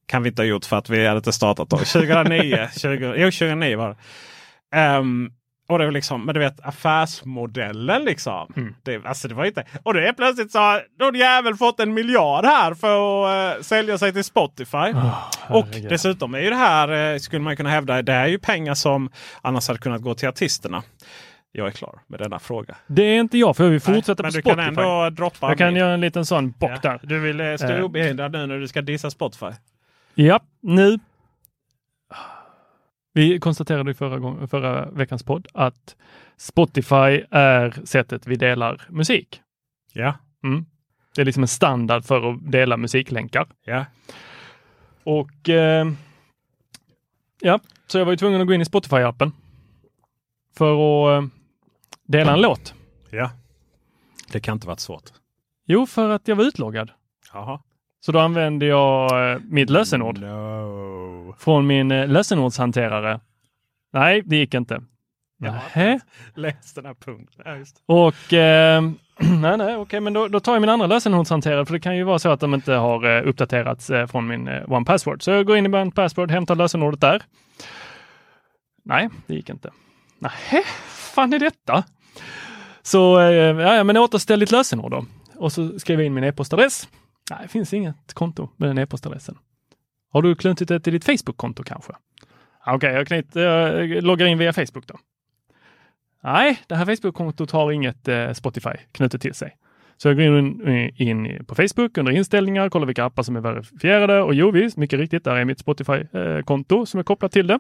Kan 0.07 0.23
vi 0.23 0.29
inte 0.29 0.43
ha 0.43 0.47
gjort 0.47 0.65
för 0.65 0.77
att 0.77 0.91
vi 0.91 1.07
hade 1.07 1.17
inte 1.17 1.33
startat 1.33 1.71
då. 1.71 1.77
2009, 1.77 2.69
20, 2.77 3.15
jo 3.17 3.31
2009 3.31 3.77
var 3.77 3.89
det. 3.89 3.97
Ehm, 4.79 5.31
och 5.71 5.79
det 5.79 5.85
var 5.85 5.93
liksom, 5.93 6.27
men 6.27 6.35
du 6.35 6.41
vet 6.41 6.61
affärsmodellen 6.61 8.05
liksom. 8.05 8.53
Mm. 8.57 8.75
Det, 8.83 9.07
alltså 9.07 9.29
det 9.29 9.35
var 9.35 9.45
inte, 9.45 9.65
och 9.83 9.95
det 9.95 10.09
är 10.09 10.13
plötsligt 10.13 10.53
så 10.53 10.59
har 10.59 10.83
någon 10.99 11.15
jävel 11.15 11.57
fått 11.57 11.81
en 11.81 11.95
miljard 11.95 12.45
här 12.45 12.75
för 12.75 13.25
att 13.25 13.57
eh, 13.57 13.63
sälja 13.63 13.99
sig 13.99 14.13
till 14.13 14.25
Spotify. 14.25 14.77
Och 15.49 15.67
herregud. 15.67 15.91
dessutom 15.91 16.35
är 16.35 16.41
ju 16.41 16.51
det 16.51 16.57
här, 16.57 17.13
eh, 17.13 17.19
skulle 17.19 17.43
man 17.43 17.57
kunna 17.57 17.71
hävda, 17.71 18.03
det 18.03 18.13
är 18.13 18.27
ju 18.27 18.39
pengar 18.39 18.75
som 18.75 19.11
annars 19.43 19.69
hade 19.69 19.81
kunnat 19.81 20.03
gå 20.03 20.15
till 20.15 20.29
artisterna. 20.29 20.83
Jag 21.53 21.67
är 21.67 21.71
klar 21.71 22.01
med 22.07 22.21
denna 22.21 22.39
fråga. 22.39 22.77
Det 22.87 23.03
är 23.03 23.21
inte 23.21 23.39
jag 23.39 23.57
för 23.57 23.65
jag 23.65 23.71
vill 23.71 23.81
fortsätta 23.81 24.23
Men 24.23 24.33
på 24.33 24.37
du 24.37 24.43
Spotify. 24.43 24.57
kan 24.57 24.69
ändå 24.79 25.11
droppa. 25.11 25.49
jag 25.49 25.59
kan 25.59 25.77
göra 25.77 25.95
en 25.95 26.01
liten 26.01 26.27
sån 26.27 26.51
bock 26.51 26.71
Ja. 26.71 26.79
där. 26.83 27.01
Du 27.03 27.19
vill 27.21 27.41
eh, 27.41 27.57
stå 27.57 27.67
Eh. 27.73 27.85
obehindrad 27.85 28.33
nu 28.33 28.47
när 28.47 28.59
du 28.59 28.69
ska 28.69 28.83
dissa 28.83 29.11
Spotify. 29.11 29.51
Ja, 30.15 30.41
nu. 30.61 30.99
Vi 33.13 33.41
konstaterade 33.41 33.91
i 33.91 33.95
förra, 33.95 34.19
gång, 34.19 34.49
förra 34.49 34.91
veckans 34.91 35.23
podd 35.23 35.49
att 35.55 35.97
Spotify 36.37 37.23
är 37.31 37.87
sättet 37.87 38.27
vi 38.27 38.37
delar 38.37 38.83
musik. 38.89 39.41
Ja, 39.93 40.15
Mm. 40.45 40.65
Det 41.15 41.21
är 41.21 41.25
liksom 41.25 41.43
en 41.43 41.49
standard 41.49 42.05
för 42.05 42.31
att 42.33 42.53
dela 42.53 42.77
musiklänkar. 42.77 43.47
ja. 43.65 43.85
Och 45.05 45.49
eh, 45.49 45.87
ja, 47.41 47.61
så 47.87 47.99
jag 47.99 48.05
var 48.05 48.13
ju 48.13 48.17
tvungen 48.17 48.41
att 48.41 48.47
gå 48.47 48.55
in 48.55 48.61
i 48.61 48.65
Spotify-appen 48.65 49.33
för 50.57 50.73
att 50.73 51.23
eh, 51.23 51.29
dela 52.11 52.33
en 52.33 52.41
låt. 52.41 52.75
ja. 53.11 53.31
Det 54.33 54.41
kan 54.41 54.53
inte 54.53 54.67
varit 54.67 54.81
svårt. 54.81 55.05
Jo, 55.67 55.87
för 55.87 56.11
att 56.11 56.29
jag 56.29 56.37
var 56.37 56.45
utloggad. 56.45 56.91
Jaha. 57.33 57.61
Så 58.01 58.13
då 58.13 58.19
använde 58.19 58.67
jag 58.67 59.33
eh, 59.33 59.39
mitt 59.45 59.71
lösenord 59.71 60.19
No. 60.19 61.35
från 61.39 61.67
min 61.67 61.91
eh, 61.91 62.09
lösenordshanterare. 62.09 63.21
Nej, 63.93 64.23
det 64.25 64.37
gick 64.37 64.55
inte. 64.55 64.83
Nähä. 65.39 66.01
Läs 66.35 66.75
den 66.75 66.85
här 66.87 66.95
punkten. 66.95 67.43
Ja, 67.45 67.57
just. 67.57 67.83
Och 67.87 68.33
eh, 68.33 68.83
nej, 69.41 69.57
nej, 69.57 69.77
okej, 69.77 70.01
men 70.01 70.13
då, 70.13 70.29
då 70.29 70.41
tar 70.41 70.53
jag 70.53 70.61
min 70.61 70.71
andra 70.71 70.87
lösenordshanterare 70.87 71.67
för 71.67 71.73
det 71.73 71.81
kan 71.81 71.97
ju 71.97 72.05
vara 72.05 72.19
så 72.19 72.29
att 72.29 72.41
de 72.41 72.55
inte 72.55 72.73
har 72.73 73.17
eh, 73.19 73.29
uppdaterats 73.29 73.91
eh, 73.91 74.07
från 74.07 74.27
min 74.27 74.49
eh, 74.49 74.73
One 74.73 74.85
Password. 74.85 75.23
Så 75.23 75.31
jag 75.31 75.47
går 75.47 75.57
in 75.57 75.67
i 75.67 75.79
One 75.79 75.91
Password, 75.91 76.31
hämtar 76.31 76.55
lösenordet 76.55 77.01
där. 77.01 77.23
Nej, 78.85 79.09
det 79.27 79.35
gick 79.35 79.49
inte. 79.51 79.71
Nej, 80.19 80.65
fan 80.89 81.33
är 81.33 81.39
detta? 81.39 81.85
Så 82.83 83.21
eh, 83.21 83.61
ja, 83.61 83.85
men 83.85 83.97
återställ 83.97 84.41
ditt 84.41 84.51
lösenord 84.51 84.91
då. 84.91 85.05
Och 85.37 85.53
så 85.53 85.79
skriver 85.79 86.03
jag 86.03 86.07
in 86.07 86.15
min 86.15 86.25
e-postadress. 86.25 86.89
Nej, 87.31 87.39
det 87.43 87.49
finns 87.49 87.73
inget 87.75 88.15
konto 88.15 88.49
med 88.57 88.69
den 88.69 88.79
e-postadressen. 88.79 89.39
Har 90.13 90.23
du 90.23 90.35
knutit 90.35 90.69
det 90.69 90.81
till 90.81 90.93
ditt 90.93 91.05
Facebook-konto 91.05 91.63
kanske? 91.63 91.93
Okej, 92.67 93.01
Okej, 93.01 93.25
jag, 93.33 93.43
jag 93.43 93.97
eh, 93.97 94.03
loggar 94.03 94.27
in 94.27 94.39
via 94.39 94.53
Facebook 94.53 94.87
då. 94.87 94.99
Nej, 96.23 96.61
det 96.67 96.75
här 96.75 96.85
Facebook-kontot 96.85 97.51
har 97.51 97.73
inget 97.73 98.09
eh, 98.09 98.33
Spotify 98.33 98.71
knutet 98.93 99.23
till 99.23 99.35
sig. 99.35 99.57
Så 99.97 100.09
jag 100.09 100.17
går 100.17 100.39
in, 100.39 100.93
in 100.97 101.45
på 101.45 101.55
Facebook 101.55 101.99
under 101.99 102.13
inställningar, 102.13 102.69
kollar 102.69 102.87
vilka 102.87 103.05
appar 103.05 103.23
som 103.23 103.37
är 103.37 103.41
verifierade 103.41 104.23
och 104.23 104.35
jo 104.35 104.51
visst, 104.51 104.77
mycket 104.77 104.99
riktigt, 104.99 105.25
där 105.25 105.37
är 105.37 105.45
mitt 105.45 105.59
Spotify-konto 105.59 106.79
eh, 106.79 106.85
som 106.85 107.01
är 107.01 107.05
kopplat 107.05 107.33
till 107.33 107.47
det. 107.47 107.59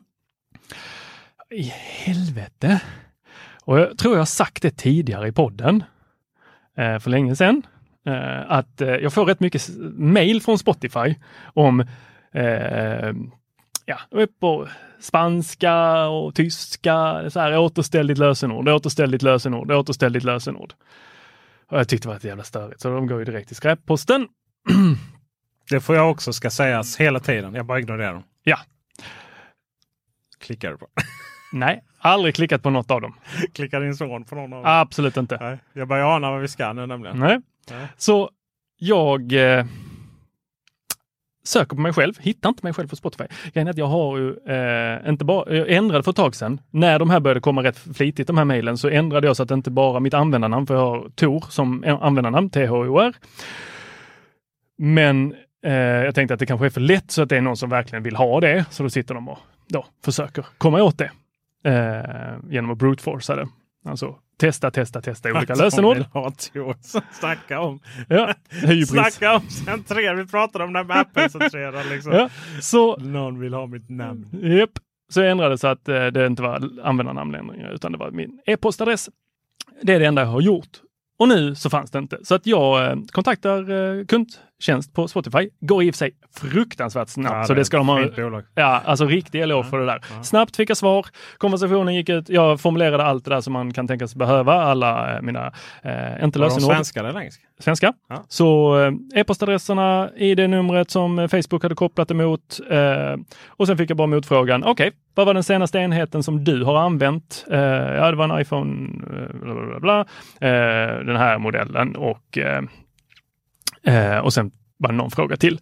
I 1.51 1.63
helvete! 2.05 2.81
Och 3.71 3.79
jag 3.79 3.99
tror 3.99 4.15
jag 4.15 4.21
har 4.21 4.27
sagt 4.27 4.63
det 4.63 4.71
tidigare 4.71 5.29
i 5.29 5.33
podden 5.33 5.85
eh, 6.77 6.99
för 6.99 7.11
länge 7.11 7.37
sedan. 7.37 7.63
Eh, 8.07 8.51
att 8.53 8.81
eh, 8.81 8.89
jag 8.89 9.13
får 9.13 9.25
rätt 9.25 9.41
mycket 9.41 9.69
mail 9.93 10.43
från 10.43 10.59
Spotify 10.59 11.15
om 11.43 11.87
ja, 13.85 13.99
på 14.41 14.69
spanska 15.01 16.07
och 16.07 16.35
tyska. 16.35 17.31
Så 17.31 17.41
här, 17.41 17.59
återställ 17.59 18.07
ditt 18.07 18.19
lösenord, 18.19 18.69
återställ 18.69 19.11
ditt 19.11 19.23
lösenord, 19.23 19.73
återställ 19.73 20.13
ditt 20.13 20.25
lösenord. 20.25 20.75
Och 21.67 21.79
jag 21.79 21.89
tyckte 21.89 22.09
det 22.09 22.11
var 22.11 22.17
ett 22.17 22.25
jävla 22.25 22.45
störigt, 22.45 22.81
så 22.81 22.91
de 22.91 23.07
går 23.07 23.19
ju 23.19 23.25
direkt 23.25 23.49
till 23.49 23.57
skräpposten. 23.57 24.29
Det 25.71 25.81
får 25.81 25.97
jag 25.97 26.11
också 26.11 26.33
ska 26.33 26.51
sägas 26.51 26.97
hela 26.97 27.21
tiden. 27.21 27.55
Jag 27.55 27.67
bara 27.67 27.79
ignorerar 27.79 28.13
dem. 28.13 28.23
Ja. 28.43 28.59
Klickar 30.39 30.71
du 30.71 30.79
på? 30.79 30.89
Nej, 31.53 31.83
aldrig 31.99 32.35
klickat 32.35 32.63
på 32.63 32.71
något 32.71 32.91
av 32.91 33.01
dem. 33.01 33.15
Klickar 33.55 33.81
din 33.81 33.95
son 33.95 34.25
på 34.25 34.35
någon 34.35 34.53
av 34.53 34.63
dem? 34.63 34.73
Absolut 34.73 35.17
inte. 35.17 35.39
Nej, 35.41 35.59
jag 35.73 35.89
börjar 35.89 36.17
ana 36.17 36.31
vad 36.31 36.41
vi 36.41 36.49
ska 36.49 36.73
nu 36.73 36.87
nämligen. 36.87 37.19
Nej. 37.19 37.41
Nej. 37.71 37.87
Så 37.97 38.31
jag 38.79 39.33
eh, 39.33 39.65
söker 41.45 41.77
på 41.77 41.83
mig 41.83 41.93
själv, 41.93 42.15
hittar 42.21 42.49
inte 42.49 42.67
mig 42.67 42.73
själv 42.73 42.89
på 42.89 42.97
Spotify. 42.97 43.25
Grejen 43.53 43.67
är 43.67 43.71
att 43.71 43.79
jag 43.79 43.87
har 43.87 44.19
ju 44.19 44.29
eh, 44.29 45.09
inte 45.09 45.25
bara, 45.25 45.57
jag 45.57 45.71
ändrade 45.71 46.03
för 46.03 46.11
ett 46.11 46.17
tag 46.17 46.35
sedan, 46.35 46.61
när 46.71 46.99
de 46.99 47.11
här 47.11 47.21
började 47.21 47.41
komma 47.41 47.63
rätt 47.63 47.79
flitigt, 47.79 48.27
de 48.27 48.39
här 48.39 48.45
mejlen, 48.45 48.79
så 48.79 48.89
ändrade 48.89 49.27
jag 49.27 49.37
så 49.37 49.43
att 49.43 49.49
det 49.49 49.55
inte 49.55 49.71
bara 49.71 50.01
mitt 50.01 50.15
användarnamn, 50.15 50.67
för 50.67 50.75
jag 50.75 50.81
har 50.81 51.09
Tor 51.15 51.45
som 51.49 51.85
användarnamn, 52.01 52.51
THOR. 52.51 53.13
Men 54.79 55.35
eh, 55.65 55.73
jag 55.75 56.15
tänkte 56.15 56.35
att 56.35 56.41
det 56.41 56.47
kanske 56.47 56.67
är 56.67 56.71
för 56.71 56.81
lätt 56.81 57.11
så 57.11 57.23
att 57.23 57.29
det 57.29 57.37
är 57.37 57.41
någon 57.41 57.57
som 57.57 57.71
verkligen 57.71 58.03
vill 58.03 58.17
ha 58.17 58.41
det, 58.41 58.65
så 58.71 58.83
då 58.83 58.91
sitter 58.91 59.15
de 59.15 59.29
och 59.29 59.39
då 59.69 59.87
försöker 60.05 60.47
komma 60.59 60.83
åt 60.83 60.99
det 60.99 61.11
eh, 61.65 62.51
genom 62.51 62.71
att 62.71 62.79
brute-forca 62.79 63.37
det. 63.37 63.49
Alltså 63.85 64.19
testa, 64.37 64.71
testa, 64.71 65.01
testa 65.01 65.33
olika 65.33 65.53
Att 65.53 65.59
lösenord. 65.59 65.97
Snacka 67.13 67.61
om. 67.61 67.81
Ja, 68.09 68.35
hybris. 68.51 68.89
Snacka 68.91 69.37
om 69.37 69.43
centrera. 69.51 70.15
Vi 70.15 70.27
pratade 70.27 70.65
om 70.65 70.73
det 70.73 70.79
här 70.79 70.87
med 70.87 70.97
Apple-centrera. 71.01 71.83
Liksom. 71.83 72.13
Ja, 72.13 72.29
så, 72.61 72.97
Någon 72.97 73.41
vill 73.41 73.55
ha 73.55 73.67
mitt 73.67 73.89
namn. 73.91 74.29
japp. 74.33 74.71
så 75.09 75.21
jag 75.21 75.31
ändrade 75.31 75.59
så 75.59 75.67
att 75.69 75.89
eh, 75.89 76.07
det 76.07 76.27
inte 76.27 76.43
var 76.43 76.71
användarnamnändringar 76.83 77.71
utan 77.71 77.93
det 77.93 77.99
var 77.99 78.11
min 78.11 78.41
e-postadress. 78.47 79.11
Det 79.83 79.93
är 79.95 80.01
det 80.01 80.07
enda 80.07 80.23
jag 80.23 80.29
har 80.29 80.41
gjort. 80.41 80.81
Och 81.19 81.29
nu 81.29 81.55
så 81.55 81.71
fanns 81.71 81.91
det 81.91 81.99
inte. 81.99 82.19
Så 82.23 82.35
att 82.35 82.47
jag 82.47 82.91
eh, 82.91 82.97
kontaktar 83.13 83.71
eh, 83.99 84.05
kundtjänst 84.61 84.95
på 84.95 85.09
Spotify. 85.09 85.49
Går 85.61 85.83
i 85.83 85.91
och 85.91 85.95
för 85.95 85.99
sig 85.99 86.11
fruktansvärt 86.41 87.09
snabbt. 87.09 87.47
så 87.47 87.55
det 87.55 87.65
ska 87.65 87.77
de 87.77 87.89
ha. 87.89 88.07
Bolag. 88.17 88.45
Ja, 88.55 88.83
alltså 88.85 89.07
riktig 89.07 89.41
eloge 89.41 89.69
för 89.69 89.79
det 89.79 89.87
där. 89.87 90.05
Snabbt 90.23 90.57
fick 90.57 90.71
jag 90.71 90.77
svar. 90.77 91.07
Konversationen 91.39 91.95
gick 91.95 92.09
ut. 92.09 92.29
Jag 92.29 92.61
formulerade 92.61 93.05
allt 93.05 93.25
det 93.25 93.31
där 93.31 93.41
som 93.41 93.53
man 93.53 93.73
kan 93.73 93.87
tänkas 93.89 94.15
behöva. 94.15 94.55
Alla 94.55 95.17
eh, 95.17 95.23
mina, 95.23 95.47
eh, 95.83 96.25
inte 96.25 96.39
Var 96.39 96.47
de 96.49 96.55
lösenord. 96.55 96.75
svenska 96.75 97.01
eller 97.01 97.19
engelska? 97.21 97.43
svenska. 97.59 97.93
Ja. 98.09 98.25
Så 98.29 98.79
eh, 98.81 98.93
e-postadresserna, 99.21 100.11
ID-numret 100.17 100.91
som 100.91 101.29
Facebook 101.31 101.63
hade 101.63 101.75
kopplat 101.75 102.11
emot 102.11 102.61
eh, 102.71 103.17
och 103.49 103.67
sen 103.67 103.77
fick 103.77 103.91
jag 103.91 103.97
bara 103.97 104.07
motfrågan. 104.07 104.65
Okej, 104.65 104.93
vad 105.15 105.27
var 105.27 105.35
den 105.35 105.43
senaste 105.45 105.79
enheten 105.79 106.23
som 106.23 106.45
du 106.45 106.65
har 106.65 106.77
använt? 106.79 107.45
Eh, 107.51 107.59
ja, 107.61 108.11
det 108.11 108.17
var 108.17 108.35
en 108.35 108.41
iPhone, 108.41 108.89
eh, 109.07 109.37
bla, 109.43 109.55
bla, 109.55 109.67
bla, 109.67 109.81
bla. 109.81 110.01
Eh, 110.49 111.05
den 111.05 111.17
här 111.17 111.39
modellen 111.39 111.97
och, 111.97 112.39
eh, 113.87 114.19
och 114.19 114.33
sen 114.35 114.51
var 114.77 114.91
det 114.91 114.97
någon 114.97 115.11
fråga 115.11 115.37
till. 115.37 115.61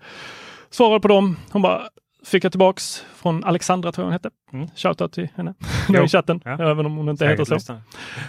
Svarade 0.71 1.01
på 1.01 1.09
dem. 1.09 1.37
Hon 1.51 1.63
bara, 1.63 1.83
fick 2.25 2.45
jag 2.45 2.53
tillbaks 2.53 3.05
från 3.15 3.45
Alexandra 3.45 3.93
tror 3.93 4.03
jag 4.03 4.07
hon 4.07 4.13
hette. 4.13 4.31
Mm. 4.53 4.69
Shoutout 4.77 5.13
till 5.13 5.29
henne 5.37 5.55
Jo. 5.89 6.05
i 6.05 6.09
chatten, 6.09 6.41
Ja. 6.45 6.71
även 6.71 6.87
om 6.87 6.97
hon 6.97 7.09
inte 7.09 7.25
heter 7.27 7.45
Säkert 7.45 7.49
så. 7.49 7.55
lyssnare. 7.55 7.83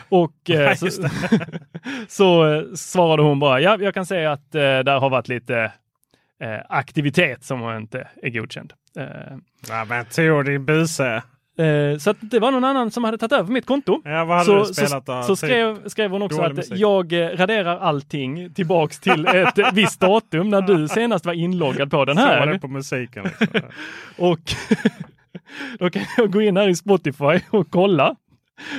Och 0.09 0.49
eh, 0.49 0.75
så, 0.75 0.89
så 2.07 2.53
eh, 2.53 2.63
svarade 2.75 3.23
hon 3.23 3.39
bara, 3.39 3.61
ja, 3.61 3.77
jag 3.81 3.93
kan 3.93 4.05
säga 4.05 4.31
att 4.31 4.55
eh, 4.55 4.61
där 4.61 4.99
har 4.99 5.09
varit 5.09 5.27
lite 5.27 5.71
eh, 6.43 6.59
aktivitet 6.69 7.43
som 7.43 7.77
inte 7.77 8.07
är 8.23 8.29
godkänd. 8.29 8.73
Eh, 8.97 9.05
Ja, 9.69 9.85
men 9.89 10.05
Tor 10.05 10.43
din 10.43 10.65
buse. 10.65 11.23
Eh, 11.59 11.97
så 11.97 12.13
det 12.21 12.39
var 12.39 12.51
någon 12.51 12.63
annan 12.63 12.91
som 12.91 13.03
hade 13.03 13.17
tagit 13.17 13.31
över 13.31 13.51
mitt 13.51 13.65
konto. 13.65 14.01
Ja, 14.03 14.25
vad 14.25 14.37
hade 14.37 14.45
Så, 14.45 14.59
du 14.59 14.65
så, 14.65 14.73
spelat 14.73 15.05
då? 15.05 15.21
så 15.23 15.27
Typ 15.35 15.37
skrev, 15.37 15.87
skrev 15.89 16.11
hon 16.11 16.21
också 16.21 16.41
att 16.41 16.55
musik. 16.55 16.77
jag 16.79 17.13
eh, 17.13 17.27
raderar 17.37 17.77
allting 17.79 18.53
tillbaks 18.53 18.99
till 18.99 19.27
ett 19.35 19.73
visst 19.73 19.99
datum 19.99 20.49
när 20.49 20.61
du 20.61 20.87
senast 20.87 21.25
var 21.25 21.33
inloggad 21.33 21.91
på 21.91 22.05
den 22.05 22.15
Så 22.15 22.21
var 22.21 22.29
här. 22.29 22.47
det 22.47 22.59
på 22.59 22.67
musiken. 22.67 23.23
Liksom. 23.23 23.61
Och 24.17 24.39
då 25.79 25.89
kan 25.89 26.01
jag 26.17 26.31
gå 26.31 26.41
in 26.41 26.57
här 26.57 26.67
i 26.69 26.75
Spotify 26.75 27.39
och 27.51 27.67
kolla. 27.69 28.15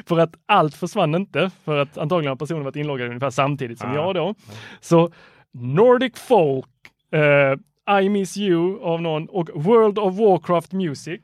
För 0.06 0.18
att 0.18 0.34
allt 0.46 0.74
försvann 0.74 1.14
inte, 1.14 1.50
för 1.64 1.78
att 1.78 1.98
antagligen 1.98 2.28
har 2.30 2.36
personen 2.36 2.64
varit 2.64 2.76
inloggad 2.76 3.08
ungefär 3.08 3.30
samtidigt 3.30 3.78
som 3.78 3.90
Ah. 3.90 3.94
jag 3.94 4.14
då. 4.14 4.34
Så 4.80 5.10
Nordic 5.54 6.12
Folk, 6.16 6.66
eh, 7.12 8.00
I 8.02 8.08
Miss 8.08 8.36
You 8.36 8.80
av 8.82 9.02
någon 9.02 9.26
och 9.28 9.50
World 9.54 9.98
of 9.98 10.14
Warcraft 10.18 10.72
Music, 10.72 11.20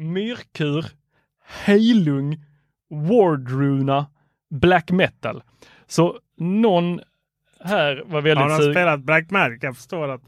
Myrkur, 0.00 0.84
Heilung, 1.64 2.44
Wardruna, 2.90 4.06
Black 4.50 4.90
Metal. 4.90 5.42
Så 5.86 6.18
någon 6.36 7.00
här 7.64 8.02
var 8.06 8.20
väldigt 8.20 8.42
Har 8.42 8.48
de 8.48 8.56
sugen. 8.56 8.74
spelat 8.74 9.00
Black 9.00 9.30
Magic? 9.30 9.62
Jag 9.62 9.76
förstår 9.76 10.08
att, 10.08 10.20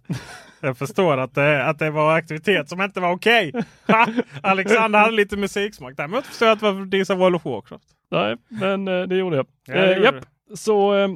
jag 0.60 0.78
förstår 0.78 1.18
att, 1.18 1.34
det, 1.34 1.66
att 1.66 1.78
det 1.78 1.90
var 1.90 2.16
aktivitet 2.16 2.68
som 2.68 2.82
inte 2.82 3.00
var 3.00 3.12
okej. 3.12 3.52
Ha! 3.86 4.06
Alexander 4.42 4.98
hade 4.98 5.12
lite 5.12 5.36
musiksmak. 5.36 5.96
Däremot 5.96 6.26
förstår 6.26 6.48
jag 6.48 6.54
att 6.54 6.60
det 6.60 6.72
var 6.72 6.84
dissa 6.84 7.14
World 7.14 7.36
of 7.36 7.44
Warcraft. 7.44 7.84
Nej, 8.10 8.36
men 8.48 8.88
eh, 8.88 9.02
det 9.02 9.16
gjorde 9.16 9.36
jag. 9.36 9.46
Ja, 9.66 9.74
det 9.74 9.94
eh, 9.94 10.02
japp. 10.02 10.26
Så 10.54 10.94
eh, 10.96 11.08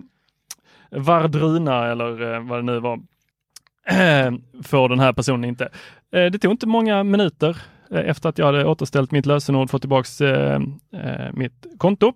Vardruna 0.90 1.86
eller 1.86 2.34
eh, 2.34 2.40
vad 2.40 2.58
det 2.58 2.62
nu 2.62 2.80
var 2.80 3.00
får 4.62 4.88
den 4.88 5.00
här 5.00 5.12
personen 5.12 5.44
inte. 5.44 5.64
Eh, 6.12 6.24
det 6.24 6.38
tog 6.38 6.50
inte 6.50 6.66
många 6.66 7.02
minuter 7.04 7.56
efter 7.90 8.28
att 8.28 8.38
jag 8.38 8.46
hade 8.46 8.64
återställt 8.64 9.10
mitt 9.10 9.26
lösenord, 9.26 9.70
fått 9.70 9.82
tillbaks 9.82 10.20
eh, 10.20 10.60
eh, 10.92 11.32
mitt 11.32 11.66
konto. 11.78 12.12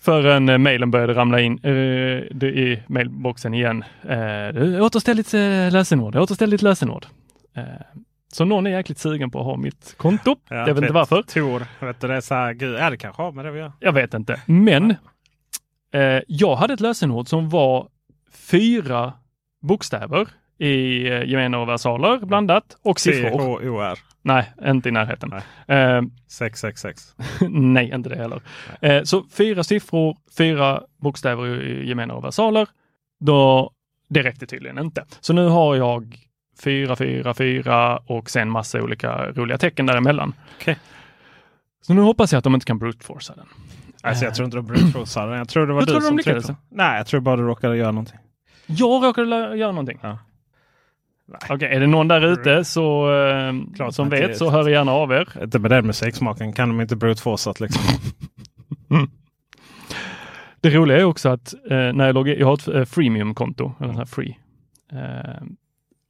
Förrän 0.00 0.48
eh, 0.48 0.58
mejlen 0.58 0.90
började 0.90 1.14
ramla 1.14 1.40
in 1.40 1.58
eh, 1.62 1.72
i 2.48 2.82
mailboxen 2.86 3.54
igen. 3.54 3.84
Eh, 4.08 4.84
återställ 4.84 5.16
ditt 5.16 5.34
eh, 5.34 5.70
lösenord, 5.70 6.16
återställ 6.16 6.50
ditt 6.50 6.62
lösenord. 6.62 7.06
Eh, 7.56 7.64
så 8.32 8.44
någon 8.44 8.66
är 8.66 8.70
jäkligt 8.70 8.98
sugen 8.98 9.30
på 9.30 9.38
att 9.38 9.44
ha 9.44 9.56
mitt 9.56 9.94
konto. 9.96 10.36
Ja, 10.48 10.56
jag 10.56 10.74
vet 10.74 10.82
inte 10.82 10.92
varför. 10.92 11.22
Tor, 11.22 11.86
vet 11.86 12.00
du, 12.00 12.08
det 12.08 12.14
är 12.14 12.20
så 12.20 12.34
här, 12.34 12.52
gud, 12.52 12.78
ja, 12.78 12.90
det 12.90 12.96
kanske 12.96 13.22
har 13.22 13.32
med 13.32 13.44
det 13.44 13.50
vi 13.50 13.58
gör. 13.58 13.72
Jag 13.80 13.92
vet 13.92 14.14
inte, 14.14 14.40
men 14.46 14.90
eh, 15.94 16.20
jag 16.28 16.56
hade 16.56 16.74
ett 16.74 16.80
lösenord 16.80 17.28
som 17.28 17.48
var 17.48 17.88
fyra 18.32 19.12
bokstäver 19.62 20.28
i 20.58 21.06
eh, 21.08 21.24
gemena 21.24 21.58
och 21.58 21.68
versaler 21.68 22.26
blandat 22.26 22.76
och 22.82 23.00
siffror. 23.00 23.30
C-H-O-R 23.30 23.98
Nej, 24.28 24.52
inte 24.64 24.88
i 24.88 24.92
närheten. 24.92 25.32
Eh, 25.66 26.02
666. 26.28 27.14
nej, 27.48 27.90
inte 27.94 28.08
det 28.08 28.16
heller. 28.16 28.40
Eh, 28.80 29.02
så 29.02 29.24
fyra 29.32 29.64
siffror, 29.64 30.16
fyra 30.38 30.82
bokstäver 30.96 31.62
i 31.62 31.88
gemena 31.88 32.14
och 32.14 32.24
versaler. 32.24 32.68
Då, 33.20 33.70
det 34.08 34.22
räckte 34.22 34.46
tydligen 34.46 34.78
inte. 34.78 35.04
Så 35.20 35.32
nu 35.32 35.46
har 35.46 35.76
jag 35.76 36.16
fyra, 36.64 36.96
fyra, 36.96 37.34
fyra 37.34 37.96
och 37.96 38.30
sen 38.30 38.50
massa 38.50 38.82
olika 38.82 39.30
roliga 39.30 39.58
tecken 39.58 39.86
däremellan. 39.86 40.34
Okej. 40.60 40.78
Så 41.80 41.94
nu 41.94 42.00
hoppas 42.00 42.32
jag 42.32 42.38
att 42.38 42.44
de 42.44 42.54
inte 42.54 42.66
kan 42.66 42.78
brute-forca 42.78 43.32
den. 43.36 43.46
Alltså, 44.02 44.24
jag 44.24 44.34
tror 44.34 44.44
inte 44.44 44.56
de 44.56 44.66
brute 44.66 45.04
den. 45.14 45.32
Jag 45.32 45.48
tror 45.48 45.66
det 45.66 45.72
var 45.72 45.80
du 45.80 45.94
du 45.94 46.00
som 46.00 46.02
de 46.04 46.16
lyckades? 46.16 46.46
tryckte. 46.46 46.62
Nej, 46.68 46.96
jag 46.96 47.06
tror 47.06 47.20
bara 47.20 47.36
du 47.36 47.42
råkade 47.42 47.76
göra 47.76 47.90
någonting. 47.90 48.18
Jag 48.66 49.04
råkade 49.04 49.56
göra 49.56 49.72
någonting. 49.72 49.98
Ja. 50.02 50.18
Okej, 51.34 51.54
okay, 51.56 51.68
är 51.68 51.80
det 51.80 51.86
någon 51.86 52.08
där 52.08 52.24
ute 52.24 52.64
så, 52.64 53.14
eh, 53.16 53.52
Klart 53.76 53.94
som 53.94 54.08
vet 54.08 54.36
så 54.36 54.50
hör 54.50 54.68
gärna 54.68 54.92
av 54.92 55.12
er. 55.12 55.28
Inte 55.42 55.58
med 55.58 55.70
den 55.70 55.86
musiksmaken 55.86 56.52
kan 56.52 56.68
de 56.68 56.80
inte 56.80 56.96
brute 56.96 57.22
forcat 57.22 57.60
liksom. 57.60 57.82
mm. 58.90 59.10
Det 60.60 60.70
roliga 60.70 60.98
är 60.98 61.04
också 61.04 61.28
att 61.28 61.54
eh, 61.70 61.92
när 61.92 62.06
jag 62.06 62.14
loggar 62.14 62.34
jag 62.34 62.46
har 62.46 62.54
ett 62.54 62.68
eh, 62.68 62.84
freemium-konto, 62.84 63.72
eller 63.80 63.92
här 63.92 64.04
free. 64.04 64.38
Eh, 64.92 65.42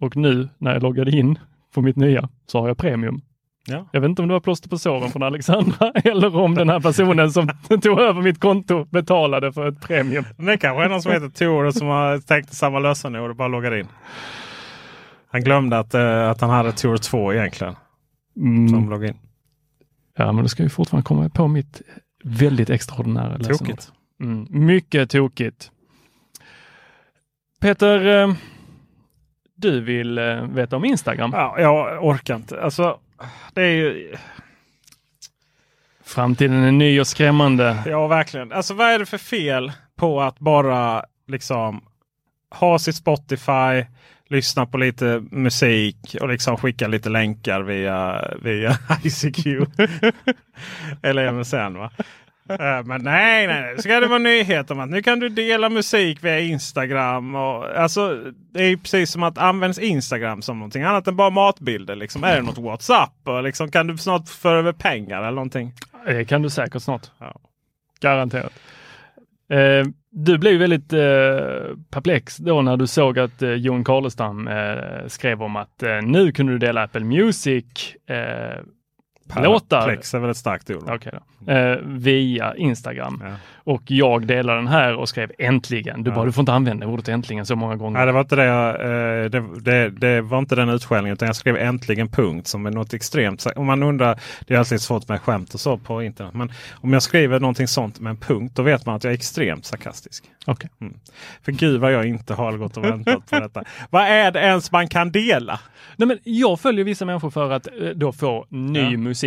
och 0.01 0.17
nu 0.17 0.49
när 0.59 0.73
jag 0.73 0.83
loggade 0.83 1.11
in 1.11 1.39
på 1.75 1.83
mitt 1.83 1.97
nya 1.97 2.29
så 2.47 2.61
har 2.61 2.69
jag 2.69 2.79
premium. 2.79 3.21
Ja. 3.67 3.89
Jag 3.93 4.01
vet 4.01 4.09
inte 4.09 4.23
om 4.23 4.29
det 4.29 4.35
var 4.35 4.41
plåster 4.41 4.69
på 4.69 4.79
såren 4.79 5.11
från 5.11 5.23
Alexandra 5.23 5.93
eller 6.05 6.37
om 6.37 6.55
den 6.55 6.69
här 6.69 6.81
personen 6.81 7.33
som 7.33 7.49
tog 7.83 8.01
över 8.01 8.23
mitt 8.23 8.41
konto 8.41 8.85
betalade 8.85 9.53
för 9.53 9.69
ett 9.69 9.81
premium. 9.81 10.25
Det 10.37 10.57
kanske 10.57 10.85
är 10.85 10.89
någon 10.89 11.03
som 11.03 11.13
heter 11.13 11.29
Tor 11.29 11.71
som 11.71 11.87
har 11.87 12.19
tänkt 12.19 12.53
samma 12.53 12.79
lösenord 12.79 13.31
och 13.31 13.37
bara 13.37 13.49
loggade 13.49 13.81
in. 13.81 13.89
Han 15.29 15.41
glömde 15.41 15.79
att, 15.79 15.95
uh, 15.95 16.31
att 16.31 16.41
han 16.41 16.51
hade 16.51 16.73
Tor 16.73 16.97
2 16.97 17.33
egentligen. 17.33 17.77
Mm. 18.37 18.69
Som 18.69 18.91
loggade 18.91 19.09
in. 19.09 19.19
Ja, 20.17 20.33
men 20.33 20.45
då 20.45 20.49
ska 20.49 20.63
vi 20.63 20.69
fortfarande 20.69 21.07
komma 21.07 21.29
på 21.29 21.49
mitt 21.49 21.83
väldigt 22.25 22.71
extraordinära 22.71 23.37
lösenord. 23.37 23.59
Tokigt. 23.59 23.93
Mm, 24.21 24.47
mycket 24.51 25.11
tokigt. 25.11 25.71
Peter, 27.61 28.07
eh, 28.07 28.35
du 29.57 29.81
vill 29.81 30.19
eh, 30.19 30.43
veta 30.43 30.77
om 30.77 30.85
Instagram? 30.85 31.31
Ja, 31.35 31.61
jag 31.61 32.05
orkar 32.05 32.37
inte. 32.37 32.63
Alltså, 32.63 32.99
det 33.53 33.63
är 33.63 33.71
ju... 33.71 34.17
Framtiden 36.05 36.65
är 36.65 36.73
ny 36.73 37.01
och 37.01 37.07
skrämmande. 37.07 37.83
Ja, 37.87 38.07
verkligen. 38.07 38.53
Alltså 38.53 38.75
vad 38.75 38.87
är 38.87 38.99
det 38.99 39.07
för 39.07 39.19
fel 39.19 39.73
på 39.97 40.21
att 40.21 40.39
bara 40.39 41.05
liksom 41.27 41.85
ha 42.51 42.79
sitt 42.79 42.97
Spotify, 42.97 43.85
lyssna 44.29 44.67
på 44.67 44.79
lite 44.79 45.25
musik 45.31 46.17
och 46.21 46.29
liksom 46.29 46.57
skicka 46.57 46.89
lite 46.89 47.09
länkar 47.09 47.61
via, 47.61 48.25
via 48.43 48.79
ICQ. 49.05 49.47
Eller 51.03 51.33
MSN. 51.33 51.79
Va? 51.79 51.91
Eh, 52.51 52.85
men 52.85 53.03
nej, 53.03 53.47
nej, 53.47 53.79
ska 53.79 54.01
det 54.01 54.07
vara 54.07 54.19
nyhet 54.19 54.71
om 54.71 54.81
att 54.81 54.89
nu 54.89 55.03
kan 55.03 55.21
du 55.21 55.29
dela 55.29 55.69
musik 55.69 56.25
via 56.25 56.41
Instagram. 56.41 57.35
Och, 57.35 57.77
alltså, 57.77 58.19
det 58.53 58.63
är 58.63 58.77
precis 58.77 59.11
som 59.11 59.23
att 59.23 59.39
används 59.39 59.79
Instagram 59.79 60.43
som 60.43 60.59
någonting 60.59 60.83
annat 60.83 61.07
än 61.07 61.17
bara 61.17 61.31
matbilder. 61.31 61.97
Liksom. 61.97 62.25
Är 62.25 62.37
det 62.37 62.43
något 62.43 62.59
WhatsApp? 62.59 63.13
Och 63.25 63.43
liksom, 63.43 63.71
kan 63.71 63.87
du 63.87 63.99
snart 63.99 64.29
föra 64.29 64.59
över 64.59 64.73
pengar 64.73 65.19
eller 65.19 65.31
någonting? 65.31 65.73
Det 66.07 66.25
kan 66.25 66.43
du 66.43 66.51
säkert 66.51 66.83
snart. 66.83 67.07
Ja. 67.19 67.41
Garanterat. 68.01 68.53
Eh, 69.51 69.87
du 70.11 70.39
blev 70.39 70.59
väldigt 70.59 70.93
eh, 70.93 71.77
perplex 71.91 72.37
då 72.37 72.63
när 72.63 72.77
du 72.77 72.87
såg 72.87 73.19
att 73.19 73.43
eh, 73.43 73.53
Jon 73.53 73.85
Karlestam 73.85 74.49
eh, 74.49 75.07
skrev 75.07 75.43
om 75.43 75.57
att 75.57 75.83
eh, 75.83 76.03
nu 76.03 76.33
kunde 76.33 76.53
du 76.53 76.59
dela 76.59 76.83
Apple 76.83 77.05
Music 77.05 77.65
eh, 78.07 78.63
låtar. 79.37 79.85
Plex 79.85 80.15
är 80.15 80.19
väl 80.19 80.31
ett 80.31 80.37
starkt 80.37 80.71
ord? 80.71 80.91
Okay 80.91 81.13
eh, 81.47 81.77
via 81.85 82.55
Instagram. 82.57 83.23
Ja. 83.25 83.33
Och 83.55 83.83
jag 83.87 84.27
delade 84.27 84.59
den 84.59 84.69
här 84.69 84.95
och 84.95 85.09
skrev 85.09 85.33
äntligen. 85.39 86.03
Du 86.03 86.11
ja. 86.11 86.15
bara, 86.15 86.25
du 86.25 86.33
får 86.33 86.43
inte 86.43 86.53
använda 86.53 86.87
ordet 86.87 87.09
äntligen 87.09 87.47
så 87.47 87.57
många 87.57 87.77
gånger. 87.77 87.99
Nej, 87.99 88.07
det 88.07 88.13
var 88.13 88.21
inte 88.21 88.37
det, 88.37 88.45
jag, 88.45 88.75
eh, 88.75 89.31
det, 89.31 89.61
det, 89.61 89.91
det, 89.91 90.21
var 90.21 90.39
inte 90.39 90.55
den 90.55 90.69
utskällningen 90.69 91.15
utan 91.15 91.27
jag 91.27 91.37
skrev 91.37 91.57
äntligen 91.57 92.09
punkt 92.09 92.47
som 92.47 92.67
är 92.67 92.71
något 92.71 92.95
extremt. 92.95 93.47
Om 93.57 93.67
man 93.67 93.83
undrar, 93.83 94.21
det 94.47 94.55
är 94.55 94.59
alltid 94.59 94.81
svårt 94.81 95.09
med 95.09 95.21
skämt 95.21 95.55
och 95.55 95.61
så 95.61 95.79
på 95.79 96.03
internet. 96.03 96.35
Men 96.35 96.53
om 96.75 96.93
jag 96.93 97.03
skriver 97.03 97.41
någonting 97.41 97.69
sånt 97.69 98.01
med 98.01 98.11
en 98.11 98.17
punkt 98.17 98.53
då 98.57 98.63
vet 98.63 98.87
man 98.87 98.95
att 98.95 99.05
jag 99.05 99.11
är 99.11 99.15
extremt 99.15 99.65
sarkastisk. 99.65 100.25
Okay. 100.47 100.71
Mm. 100.81 100.95
För 101.43 101.53
gud 101.53 101.81
vad 101.81 101.93
jag 101.93 102.07
inte 102.07 102.35
har 102.35 102.53
gått 102.57 102.77
och 102.77 102.85
väntat 102.85 103.31
på 103.31 103.41
detta. 103.41 103.65
vad 103.91 104.03
är 104.03 104.31
det 104.31 104.41
ens 104.41 104.73
man 104.73 104.89
kan 104.89 105.13
dela? 105.13 105.61
Nej, 105.97 106.09
men 106.09 106.19
jag 106.25 106.61
följer 106.61 106.85
vissa 106.85 107.05
människor 107.05 107.31
för 107.31 107.51
att 107.51 107.67
eh, 107.67 107.89
då 107.89 108.13
få 108.13 108.47
ny 108.49 108.81
ja. 108.81 108.99
musik 108.99 109.18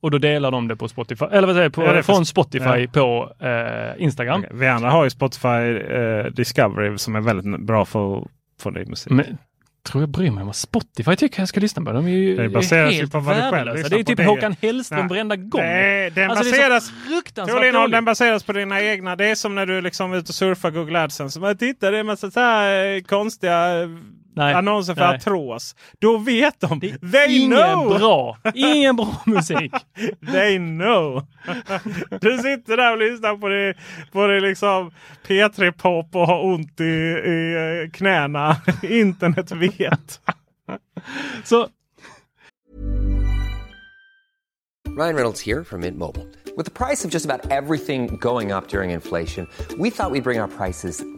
och 0.00 0.10
då 0.10 0.18
delar 0.18 0.50
de 0.50 0.68
det 0.68 0.76
på 0.76 0.88
Spotify, 0.88 1.24
eller 1.24 1.46
vad 1.46 1.56
säger 1.56 1.70
på, 1.70 1.84
ja, 1.84 2.02
från 2.02 2.26
Spotify 2.26 2.64
ja. 2.64 2.88
på 2.92 3.32
eh, 3.46 4.02
Instagram. 4.02 4.40
Okay. 4.40 4.56
Vi 4.56 4.66
andra 4.66 4.90
har 4.90 5.04
ju 5.04 5.10
Spotify 5.10 5.48
eh, 5.48 6.24
Discovery 6.24 6.98
som 6.98 7.16
är 7.16 7.20
väldigt 7.20 7.60
bra 7.60 7.84
för, 7.84 8.26
för 8.60 8.70
ny 8.70 8.84
musik. 8.84 9.12
Men, 9.12 9.38
tror 9.88 10.02
jag 10.02 10.08
bryr 10.08 10.30
mig 10.30 10.40
om 10.40 10.46
vad 10.46 10.56
Spotify 10.56 11.16
tycker 11.16 11.40
jag 11.40 11.48
ska 11.48 11.60
lyssna 11.60 11.84
på. 11.84 11.92
De 11.92 12.06
är 12.06 12.10
ju 12.10 12.36
det 12.36 12.48
baseras 12.48 12.94
helt 12.94 13.12
på 13.12 13.20
vad 13.20 13.36
du 13.36 13.40
själv 13.40 13.90
Det 13.90 14.00
är 14.00 14.04
typ. 14.04 14.20
Håkan 14.20 14.56
Hellström 14.62 15.08
varenda 15.08 15.36
gång. 15.36 15.60
Det, 15.60 16.10
den 16.14 16.30
alltså, 16.30 16.44
baseras, 16.50 16.92
det 17.34 17.40
är 17.40 17.72
så 17.72 17.86
den 17.86 18.04
baseras 18.04 18.44
på 18.44 18.52
dina 18.52 18.82
egna. 18.82 19.16
Det 19.16 19.26
är 19.26 19.34
som 19.34 19.54
när 19.54 19.66
du 19.66 19.80
liksom 19.80 20.12
är 20.12 20.16
ute 20.16 20.30
och 20.30 20.34
surfar 20.34 20.70
Google 20.70 21.00
AdSense. 21.02 21.54
Titta 21.54 21.90
det 21.90 21.96
är 21.96 22.00
en 22.00 22.06
massa 22.06 22.30
så 22.30 22.40
här 22.40 22.96
eh, 22.96 23.02
konstiga 23.02 23.88
Nej. 24.38 24.54
annonser 24.54 24.94
för 24.94 25.14
artros. 25.14 25.76
Då 25.98 26.18
vet 26.18 26.60
de. 26.60 26.80
Det 26.80 26.88
är 26.90 27.26
They 27.26 27.36
ingen 27.36 27.58
know! 27.58 27.98
bra. 27.98 28.38
Ingen 28.54 28.96
bra 28.96 29.22
musik. 29.26 29.72
They 30.32 30.56
know. 30.58 31.26
Du 32.20 32.36
sitter 32.38 32.76
där 32.76 32.92
och 32.92 32.98
lyssnar 32.98 33.36
på 33.36 33.48
det, 33.48 33.74
på 34.12 34.26
det 34.26 34.40
liksom 34.40 34.90
P3-pop 35.26 36.16
och 36.16 36.26
har 36.26 36.44
ont 36.44 36.80
i, 36.80 36.84
i 36.84 37.54
eh, 37.84 37.90
knäna. 37.90 38.56
Internet 38.82 39.52
vet. 39.52 40.20
Så. 41.44 41.68
Ryan 44.98 45.14
Reynolds 45.14 45.46
här 45.46 45.64
från 45.64 45.80
Mint 45.80 45.98
Mobile. 45.98 46.26
Med 46.56 46.74
priset 46.74 47.10
på 47.10 47.14
nästan 47.14 47.40
allt 47.50 47.86
som 47.86 48.18
går 48.18 48.56
upp 48.56 48.74
under 48.74 48.82
inflationen, 48.94 49.46
trodde 49.68 49.82
vi 49.82 49.88
att 49.88 50.12
vi 50.12 50.20
skulle 50.20 50.22
bring 50.22 50.40
våra 50.40 50.48
priser 50.48 51.17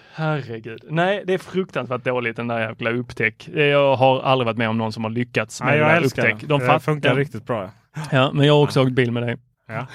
Herregud. 0.13 0.83
Nej, 0.89 1.23
det 1.27 1.33
är 1.33 1.37
fruktansvärt 1.37 2.03
dåligt 2.03 2.35
den 2.35 2.47
där 2.47 2.59
jävla 2.59 2.91
upptäck. 2.91 3.49
Jag 3.53 3.95
har 3.95 4.21
aldrig 4.21 4.45
varit 4.45 4.57
med 4.57 4.69
om 4.69 4.77
någon 4.77 4.93
som 4.93 5.03
har 5.03 5.11
lyckats 5.11 5.61
med 5.61 5.69
Nej, 5.69 5.79
jag 5.79 5.89
där 5.89 6.05
upptäck. 6.05 6.41
Det. 6.41 6.47
De 6.47 6.59
det 6.59 6.79
funkar 6.79 7.09
ja. 7.09 7.15
riktigt 7.15 7.45
bra. 7.45 7.71
Ja, 8.11 8.31
men 8.33 8.45
jag 8.45 8.53
har 8.53 8.63
också 8.63 8.79
ja. 8.79 8.85
åkt 8.85 8.93
bil 8.93 9.11
med 9.11 9.23
dig. 9.23 9.37
Ja, 9.67 9.87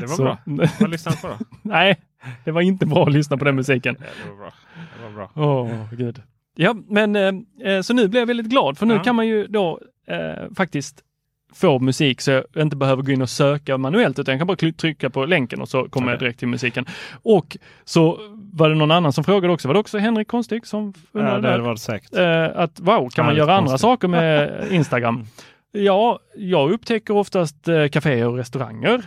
det 0.00 0.06
var 0.06 0.16
så. 0.16 0.22
bra. 0.22 0.38
Vad 0.80 0.90
lyssnade 0.90 1.16
du 1.16 1.20
på 1.20 1.28
då? 1.28 1.34
Nej, 1.62 2.00
det 2.44 2.50
var 2.50 2.60
inte 2.60 2.86
bra 2.86 3.02
att 3.06 3.12
lyssna 3.12 3.36
på 3.36 3.44
den 3.44 3.56
musiken. 3.56 3.96
Ja, 3.98 4.06
det 4.24 4.30
var 4.30 4.36
bra. 4.36 4.52
Det 4.96 5.04
var 5.04 5.10
bra. 5.10 5.30
Åh, 5.34 5.82
oh, 5.82 5.94
gud. 5.94 6.22
Ja, 6.56 6.76
men 6.88 7.16
eh, 7.16 7.32
eh, 7.72 7.80
så 7.80 7.94
nu 7.94 8.08
blir 8.08 8.20
jag 8.20 8.26
väldigt 8.26 8.46
glad 8.46 8.78
för 8.78 8.86
nu 8.86 8.94
ja. 8.94 9.02
kan 9.02 9.16
man 9.16 9.26
ju 9.26 9.46
då 9.46 9.80
eh, 10.06 10.54
faktiskt 10.56 11.04
få 11.52 11.78
musik 11.78 12.20
så 12.20 12.30
jag 12.30 12.46
inte 12.56 12.76
behöver 12.76 13.02
gå 13.02 13.12
in 13.12 13.22
och 13.22 13.30
söka 13.30 13.78
manuellt 13.78 14.18
utan 14.18 14.32
jag 14.32 14.40
kan 14.40 14.46
bara 14.46 14.72
trycka 14.72 15.10
på 15.10 15.26
länken 15.26 15.60
och 15.60 15.68
så 15.68 15.88
kommer 15.88 16.06
okay. 16.06 16.12
jag 16.12 16.20
direkt 16.20 16.38
till 16.38 16.48
musiken. 16.48 16.86
Och 17.22 17.56
så 17.84 18.20
var 18.52 18.68
det 18.68 18.74
någon 18.74 18.90
annan 18.90 19.12
som 19.12 19.24
frågade 19.24 19.52
också, 19.52 19.68
var 19.68 19.74
det 19.74 19.80
också 19.80 19.98
Henrik 19.98 20.28
Konstig 20.28 20.66
som 20.66 20.92
undrade? 21.12 21.50
Ja, 21.50 21.56
det 21.56 21.62
var 21.62 21.72
det 21.72 21.80
säkert. 21.80 22.14
Eh, 22.14 22.62
att 22.62 22.80
wow, 22.80 23.08
kan 23.08 23.26
man 23.26 23.36
göra 23.36 23.56
andra 23.56 23.78
saker 23.78 24.08
med 24.08 24.66
Instagram? 24.70 25.26
Ja, 25.72 26.18
jag 26.36 26.70
upptäcker 26.70 27.14
oftast 27.14 27.68
eh, 27.68 27.88
kaféer 27.88 28.26
och 28.26 28.36
restauranger. 28.36 29.04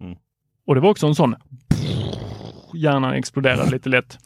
Mm. 0.00 0.16
Och 0.66 0.74
det 0.74 0.80
var 0.80 0.90
också 0.90 1.06
en 1.06 1.14
sån 1.14 1.36
hjärnan 2.74 3.14
exploderade 3.14 3.70
lite 3.70 3.88
lätt. 3.88 4.18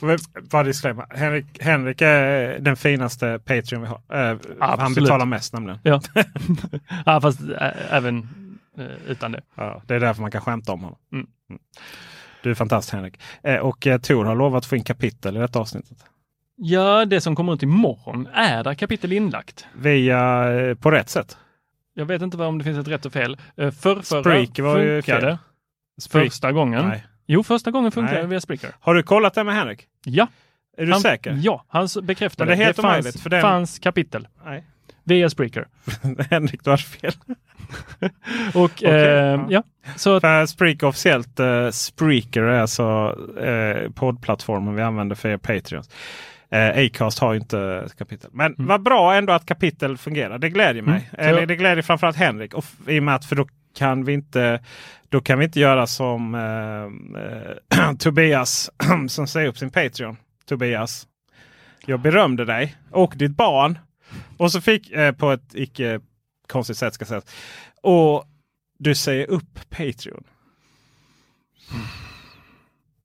Bara 0.50 0.62
disclaimer. 0.62 1.06
Henrik, 1.10 1.46
Henrik 1.60 2.02
är 2.02 2.58
den 2.58 2.76
finaste 2.76 3.40
Patreon 3.44 3.82
vi 3.82 3.88
har. 3.88 4.32
Uh, 4.32 4.38
han 4.58 4.94
betalar 4.94 5.26
mest 5.26 5.52
nämligen. 5.52 5.78
Ja, 5.82 6.00
ja 7.06 7.20
fast 7.20 7.40
även 7.90 8.28
äh, 8.78 8.86
utan 9.06 9.32
det. 9.32 9.40
Ja, 9.54 9.82
det 9.86 9.94
är 9.94 10.00
därför 10.00 10.22
man 10.22 10.30
kan 10.30 10.40
skämta 10.40 10.72
om 10.72 10.80
honom. 10.80 10.98
Mm. 11.12 11.26
Mm. 11.50 11.60
Du 12.46 12.50
är 12.50 12.54
fantastisk 12.54 12.94
Henrik. 12.94 13.20
Eh, 13.42 13.56
och 13.56 13.86
eh, 13.86 13.98
Tor 14.00 14.24
har 14.24 14.34
lovat 14.34 14.66
få 14.66 14.76
in 14.76 14.84
kapitel 14.84 15.36
i 15.36 15.40
detta 15.40 15.58
avsnittet. 15.58 15.98
Ja, 16.56 17.04
det 17.04 17.20
som 17.20 17.36
kommer 17.36 17.54
ut 17.54 17.62
imorgon, 17.62 18.26
är 18.34 18.64
där 18.64 18.74
kapitel 18.74 19.12
inlagt? 19.12 19.66
Via, 19.74 20.52
eh, 20.54 20.74
på 20.74 20.90
rätt 20.90 21.08
sätt. 21.08 21.36
Jag 21.94 22.06
vet 22.06 22.22
inte 22.22 22.36
om 22.36 22.58
det 22.58 22.64
finns 22.64 22.78
ett 22.78 22.88
rätt 22.88 23.06
och 23.06 23.12
fel. 23.12 23.36
Förrförra 23.56 24.02
Spreaker 24.22 24.62
var 24.62 24.78
ju 24.78 25.02
funkade 25.02 25.20
fel. 25.26 25.38
Spreak- 26.02 26.24
första 26.24 26.52
gången. 26.52 26.88
Nej. 26.88 27.06
Jo, 27.26 27.42
första 27.42 27.70
gången 27.70 27.92
funkade 27.92 28.20
det 28.20 28.26
via 28.26 28.40
Spreaker. 28.40 28.70
Har 28.80 28.94
du 28.94 29.02
kollat 29.02 29.34
det 29.34 29.44
med 29.44 29.54
Henrik? 29.54 29.86
Ja. 30.04 30.28
Är 30.76 30.86
du 30.86 30.92
han, 30.92 31.00
säker? 31.00 31.38
Ja, 31.42 31.64
han 31.68 31.88
bekräftade. 32.02 32.50
Men 32.50 32.58
det 32.58 32.64
helt 32.64 32.76
fanns, 32.76 32.86
omöjligt, 32.86 33.20
för 33.20 33.30
den- 33.30 33.42
fanns 33.42 33.78
kapitel 33.78 34.28
Nej. 34.44 34.64
Via 35.06 35.30
Spreaker. 35.30 35.66
Henrik, 36.30 36.64
du 36.64 36.70
har 36.70 36.76
fel. 36.76 37.12
Och 38.54 38.64
Okej, 38.64 38.90
eh, 38.90 39.04
ja. 39.04 39.46
ja, 39.48 39.62
så 39.96 40.20
För 40.20 40.46
Spreaker 40.46 40.86
officiellt, 40.86 41.40
uh, 41.40 41.70
Spreaker 41.70 42.42
är 42.42 42.60
alltså 42.60 43.16
uh, 43.44 43.90
poddplattformen 43.90 44.74
vi 44.74 44.82
använder 44.82 45.16
för 45.16 45.28
er 45.28 45.36
Patreons. 45.36 45.90
Uh, 46.54 46.84
Acast 46.84 47.18
har 47.18 47.32
ju 47.32 47.40
inte 47.40 47.88
kapitel. 47.98 48.30
Men 48.32 48.54
Mm. 48.54 48.66
vad 48.66 48.82
bra 48.82 49.14
ändå 49.14 49.32
att 49.32 49.46
kapitel 49.46 49.98
fungerar. 49.98 50.38
Det 50.38 50.48
glädjer 50.50 50.82
mig. 50.82 51.10
Mm. 51.12 51.28
Eller 51.28 51.46
det 51.46 51.56
glädjer 51.56 51.82
framförallt 51.82 52.16
Henrik. 52.16 52.54
Och 52.54 52.64
I 52.86 52.98
och 52.98 53.02
med 53.02 53.14
att 53.14 53.24
för 53.24 53.36
då 53.36 53.46
kan 53.78 54.04
vi 54.04 54.12
inte 54.12 54.60
då 55.08 55.20
kan 55.20 55.38
vi 55.38 55.44
inte 55.44 55.60
göra 55.60 55.86
som 55.86 56.34
eh, 56.34 57.80
eh, 57.80 57.92
Tobias 57.98 58.70
som 59.08 59.26
säger 59.26 59.48
upp 59.48 59.58
sin 59.58 59.70
Patreon. 59.70 60.16
Tobias, 60.48 61.06
jag 61.86 62.00
berömde 62.00 62.44
dig 62.44 62.76
och 62.90 63.12
ditt 63.16 63.36
barn. 63.36 63.78
Och 64.36 64.52
så 64.52 64.60
fick 64.60 64.90
eh, 64.90 65.12
på 65.12 65.30
ett 65.30 65.54
icke 65.54 66.00
konstigt 66.48 66.76
sätt 66.76 66.94
ska 66.94 67.04
sägas. 67.04 67.24
Och 67.82 68.24
du 68.78 68.94
säger 68.94 69.30
upp 69.30 69.70
Patreon. 69.70 70.24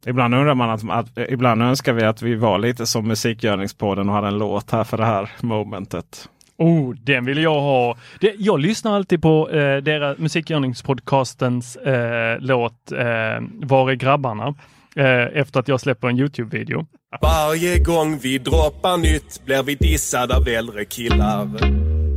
Ibland 0.05 0.35
undrar 0.35 0.55
man 0.55 0.69
att, 0.69 0.89
att 0.89 1.29
ibland 1.29 1.61
önskar 1.61 1.93
vi 1.93 2.03
att 2.03 2.21
vi 2.21 2.35
var 2.35 2.59
lite 2.59 2.85
som 2.85 3.07
Musikgörningspodden 3.07 4.09
och 4.09 4.15
hade 4.15 4.27
en 4.27 4.37
låt 4.37 4.71
här 4.71 4.83
för 4.83 4.97
det 4.97 5.05
här 5.05 5.29
momentet. 5.41 6.29
oh, 6.57 6.95
den 6.95 7.25
vill 7.25 7.37
jag 7.37 7.61
ha. 7.61 7.97
Det, 8.19 8.35
jag 8.37 8.59
lyssnar 8.59 8.95
alltid 8.95 9.21
på 9.21 9.49
eh, 9.49 9.77
deras 9.77 10.17
musikgörningspodcastens 10.17 11.75
eh, 11.75 12.39
låt 12.39 12.91
eh, 12.91 13.43
Var 13.53 13.91
är 13.91 13.95
grabbarna? 13.95 14.55
Eh, 14.95 15.41
efter 15.41 15.59
att 15.59 15.67
jag 15.67 15.81
släpper 15.81 16.07
en 16.07 16.19
Youtube-video. 16.19 16.85
Varje 17.21 17.79
gång 17.79 18.19
vi 18.19 18.37
droppar 18.37 18.97
nytt 18.97 19.45
blir 19.45 19.63
vi 19.63 19.75
dissade 19.75 20.35
av 20.35 20.47
äldre 20.47 20.85
killar. 20.85 21.49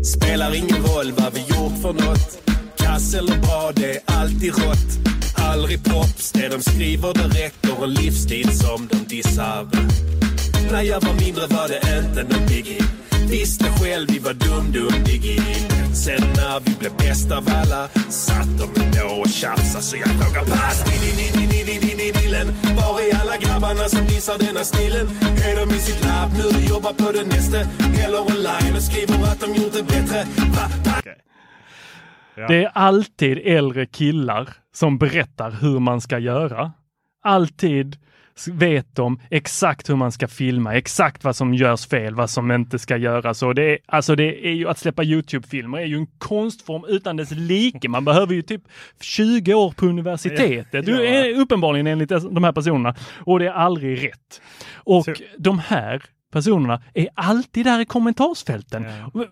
Spelar 0.04 0.56
ingen 0.56 0.82
roll 0.82 1.12
vad 1.16 1.32
vi 1.34 1.40
gjort 1.40 1.82
för 1.82 1.92
något. 1.92 2.38
Kass 2.76 3.14
eller 3.14 3.38
bra, 3.38 3.72
det 3.74 3.96
är 3.96 4.00
alltid 4.06 4.50
rått. 4.50 4.90
Aldrig 5.36 5.84
props, 5.84 6.32
det 6.32 6.48
de 6.48 6.60
skriver 6.60 7.14
det 7.14 7.28
räcker. 7.44 7.84
En 7.84 7.90
livsstil 7.90 8.48
som 8.58 8.88
de 8.90 8.96
dissar. 8.96 9.68
När 10.72 10.82
jag 10.82 11.00
var 11.00 11.14
mindre 11.14 11.46
var 11.46 11.68
det 11.68 11.80
inte 11.98 12.22
nån 12.22 12.46
biggie. 12.48 12.78
Visste 13.30 13.64
själv 13.64 14.06
vi 14.08 14.18
var 14.18 14.34
dum-dum-diggie. 14.34 15.40
Men 15.80 15.94
sen 15.94 16.20
när 16.36 16.60
vi 16.60 16.74
blev 16.80 16.96
bäst 16.96 17.32
av 17.32 17.44
alla 17.48 17.88
satt 18.08 18.58
de 18.58 18.80
ändå 18.82 19.14
och 19.22 19.28
tjafsade 19.28 19.84
så 19.84 19.96
jag 19.96 20.08
frågar 20.08 20.44
pass. 20.44 20.84
Nillen, 22.34 22.48
var 22.76 23.00
är 23.00 23.20
alla 23.20 23.36
grabbarna 23.36 23.88
som 23.88 24.04
dissar 24.04 24.38
denna 24.38 24.64
stilen? 24.64 25.06
Är 25.48 25.56
de 25.60 25.74
i 25.74 25.78
sitt 25.78 26.04
labb 26.04 26.30
nu 26.38 26.44
och 26.44 26.64
jobbar 26.70 26.92
på 26.92 27.12
det 27.12 27.24
nästa? 27.24 27.60
Eller 28.04 28.20
online 28.20 28.76
och 28.76 28.82
skriver 28.82 29.14
att 29.24 29.40
de 29.40 29.54
gjort 29.54 29.72
det 29.72 29.82
bättre? 29.82 30.24
Va? 30.56 30.66
Ja. 32.36 32.46
Det 32.48 32.64
är 32.64 32.70
alltid 32.74 33.38
äldre 33.44 33.86
killar 33.86 34.48
som 34.74 34.98
berättar 34.98 35.50
hur 35.50 35.78
man 35.80 36.00
ska 36.00 36.18
göra. 36.18 36.72
Alltid 37.22 37.96
vet 38.52 38.96
de 38.96 39.20
exakt 39.30 39.90
hur 39.90 39.96
man 39.96 40.12
ska 40.12 40.28
filma, 40.28 40.74
exakt 40.74 41.24
vad 41.24 41.36
som 41.36 41.54
görs 41.54 41.86
fel, 41.86 42.14
vad 42.14 42.30
som 42.30 42.50
inte 42.52 42.78
ska 42.78 42.96
göras. 42.96 43.42
Och 43.42 43.54
det 43.54 43.62
är, 43.72 43.78
alltså 43.86 44.16
det 44.16 44.46
är 44.48 44.52
ju 44.52 44.68
att 44.68 44.78
släppa 44.78 45.02
Youtube-filmer 45.04 45.78
är 45.78 45.84
ju 45.86 45.96
en 45.96 46.06
konstform 46.18 46.84
utan 46.88 47.16
dess 47.16 47.30
like. 47.30 47.88
Man 47.88 48.04
behöver 48.04 48.34
ju 48.34 48.42
typ 48.42 48.62
20 49.00 49.54
år 49.54 49.70
på 49.70 49.86
universitetet. 49.86 50.86
Du 50.86 51.06
är 51.06 51.38
uppenbarligen 51.40 51.86
enligt 51.86 52.08
de 52.08 52.44
här 52.44 52.52
personerna. 52.52 52.94
Och 53.18 53.38
det 53.38 53.46
är 53.46 53.52
aldrig 53.52 54.04
rätt. 54.08 54.40
Och 54.74 55.04
Så- 55.04 55.14
de 55.38 55.58
här 55.58 56.02
personerna 56.32 56.82
är 56.94 57.08
alltid 57.14 57.66
där 57.66 57.80
i 57.80 57.84
kommentarsfälten. 57.84 58.84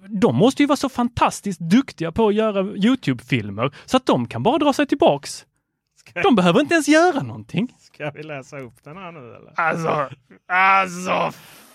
De 0.08 0.36
måste 0.36 0.62
ju 0.62 0.66
vara 0.66 0.76
så 0.76 0.88
fantastiskt 0.88 1.60
duktiga 1.60 2.12
på 2.12 2.28
att 2.28 2.34
göra 2.34 2.62
Youtube-filmer 2.76 3.70
så 3.84 3.96
att 3.96 4.06
de 4.06 4.26
kan 4.28 4.42
bara 4.42 4.58
dra 4.58 4.72
sig 4.72 4.86
tillbaks. 4.86 5.44
De 6.22 6.34
behöver 6.36 6.60
inte 6.60 6.74
ens 6.74 6.88
göra 6.88 7.22
någonting. 7.22 7.68
Ska 7.94 8.10
vi 8.10 8.22
läsa 8.22 8.58
upp 8.58 8.74
den 8.84 8.96
här 8.96 9.12
nu 9.12 9.18
eller? 9.18 9.52
Alltså, 9.56 10.08
alltså 10.48 11.32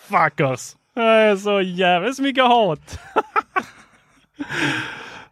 fuckers. 0.07 0.75
Det 0.93 1.01
är 1.01 1.35
så 1.35 1.61
jävla 1.61 2.13
så 2.13 2.21
mycket 2.23 2.43
hat. 2.43 2.99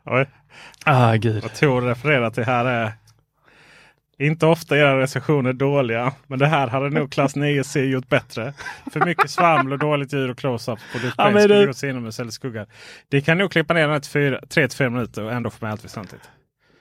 Oj. 0.05 0.25
Ah, 0.85 1.13
gud. 1.15 1.43
Vad 1.43 1.53
Tor 1.53 1.81
refererar 1.81 2.29
till 2.29 2.43
här 2.43 2.65
är 2.65 2.91
inte 4.17 4.45
ofta 4.45 4.77
era 4.77 4.99
recensioner 5.01 5.53
dåliga, 5.53 6.13
men 6.27 6.39
det 6.39 6.47
här 6.47 6.67
hade 6.67 6.89
nog 6.89 7.11
klass 7.11 7.35
9C 7.35 7.79
gjort 7.83 8.09
bättre. 8.09 8.53
För 8.91 9.05
mycket 9.05 9.29
svaml 9.29 9.73
och 9.73 9.79
dåligt 9.79 10.13
ljud 10.13 10.29
och 10.29 10.37
close-up 10.37 10.79
på 10.93 10.97
displayen 10.97 11.37
Ja, 11.41 11.47
det- 11.47 11.61
gjorts 11.63 11.83
inomhus 11.83 12.19
eller 12.19 12.31
skugga. 12.31 12.65
Det 13.09 13.21
kan 13.21 13.37
nog 13.37 13.51
klippa 13.51 13.73
ner 13.73 13.81
den 13.81 13.91
här 13.91 13.99
till 13.99 14.37
3-4 14.49 14.89
minuter 14.89 15.23
och 15.23 15.31
ändå 15.31 15.49
få 15.49 15.65
med 15.65 15.71
allt 15.71 15.85
väsentligt. 15.85 16.29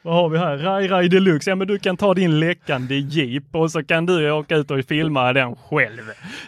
Vad 0.04 0.14
har 0.14 0.28
vi 0.28 0.38
här? 0.38 0.56
Rai 0.58 0.88
Rai 0.88 1.08
Deluxe. 1.08 1.50
Ja, 1.50 1.54
men 1.54 1.66
du 1.66 1.78
kan 1.78 1.96
ta 1.96 2.14
din 2.14 2.40
läckande 2.40 2.94
jeep 2.94 3.44
och 3.52 3.70
så 3.70 3.84
kan 3.84 4.06
du 4.06 4.30
åka 4.30 4.56
ut 4.56 4.70
och 4.70 4.84
filma 4.84 5.32
den 5.32 5.56
själv. 5.56 6.02